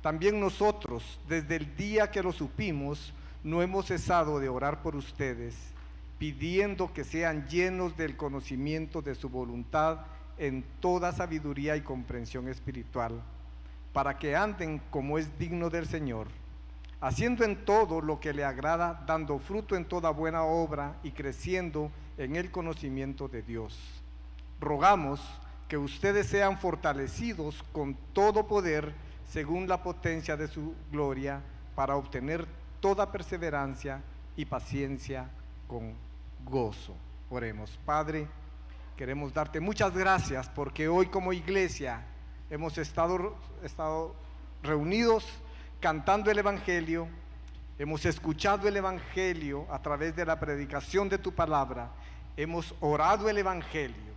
también 0.00 0.40
nosotros, 0.40 1.20
desde 1.28 1.56
el 1.56 1.76
día 1.76 2.10
que 2.10 2.22
lo 2.22 2.32
supimos, 2.32 3.12
no 3.44 3.60
hemos 3.60 3.86
cesado 3.86 4.40
de 4.40 4.48
orar 4.48 4.82
por 4.82 4.96
ustedes, 4.96 5.56
pidiendo 6.18 6.92
que 6.94 7.04
sean 7.04 7.46
llenos 7.48 7.96
del 7.96 8.16
conocimiento 8.16 9.02
de 9.02 9.14
su 9.14 9.28
voluntad 9.28 10.06
en 10.38 10.64
toda 10.80 11.12
sabiduría 11.12 11.76
y 11.76 11.82
comprensión 11.82 12.48
espiritual, 12.48 13.22
para 13.92 14.18
que 14.18 14.36
anden 14.36 14.80
como 14.90 15.18
es 15.18 15.38
digno 15.38 15.70
del 15.70 15.86
Señor, 15.86 16.28
haciendo 17.00 17.44
en 17.44 17.64
todo 17.64 18.00
lo 18.00 18.20
que 18.20 18.32
le 18.32 18.44
agrada, 18.44 19.04
dando 19.06 19.38
fruto 19.38 19.76
en 19.76 19.84
toda 19.84 20.10
buena 20.10 20.44
obra 20.44 20.96
y 21.02 21.10
creciendo 21.10 21.90
en 22.16 22.36
el 22.36 22.50
conocimiento 22.50 23.28
de 23.28 23.42
Dios. 23.42 23.78
Rogamos 24.60 25.20
que 25.68 25.76
ustedes 25.76 26.26
sean 26.26 26.58
fortalecidos 26.58 27.62
con 27.72 27.96
todo 28.12 28.46
poder 28.46 28.92
según 29.28 29.66
la 29.66 29.82
potencia 29.82 30.36
de 30.36 30.46
su 30.46 30.74
gloria 30.90 31.40
para 31.74 31.96
obtener 31.96 32.46
toda 32.80 33.10
perseverancia 33.10 34.02
y 34.36 34.44
paciencia 34.44 35.28
con 35.66 35.94
gozo. 36.44 36.94
Oremos, 37.30 37.78
Padre, 37.84 38.28
queremos 38.96 39.32
darte 39.32 39.60
muchas 39.60 39.96
gracias 39.96 40.48
porque 40.48 40.88
hoy 40.88 41.06
como 41.06 41.32
iglesia 41.32 42.04
hemos 42.50 42.76
estado, 42.78 43.36
estado 43.62 44.14
reunidos 44.62 45.26
cantando 45.80 46.30
el 46.30 46.38
Evangelio, 46.38 47.08
hemos 47.78 48.04
escuchado 48.04 48.68
el 48.68 48.76
Evangelio 48.76 49.66
a 49.70 49.80
través 49.80 50.14
de 50.14 50.24
la 50.24 50.38
predicación 50.38 51.08
de 51.08 51.18
tu 51.18 51.32
palabra, 51.32 51.90
hemos 52.36 52.74
orado 52.80 53.28
el 53.28 53.38
Evangelio. 53.38 54.12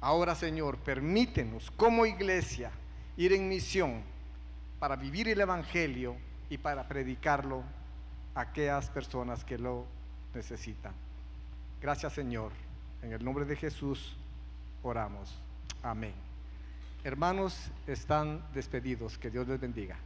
Ahora, 0.00 0.34
Señor, 0.34 0.78
permítenos 0.78 1.70
como 1.72 2.06
iglesia 2.06 2.70
ir 3.16 3.32
en 3.32 3.48
misión 3.48 4.02
para 4.78 4.96
vivir 4.96 5.28
el 5.28 5.40
Evangelio 5.40 6.16
y 6.48 6.58
para 6.58 6.88
predicarlo 6.88 7.62
a 8.34 8.40
aquellas 8.40 8.88
personas 8.90 9.44
que 9.44 9.58
lo 9.58 9.84
necesitan. 10.34 10.92
Gracias, 11.80 12.12
Señor. 12.14 12.52
En 13.02 13.12
el 13.12 13.24
nombre 13.24 13.44
de 13.44 13.56
Jesús 13.56 14.16
oramos. 14.82 15.36
Amén. 15.82 16.14
Hermanos, 17.04 17.70
están 17.86 18.40
despedidos. 18.54 19.18
Que 19.18 19.30
Dios 19.30 19.48
les 19.48 19.60
bendiga. 19.60 19.96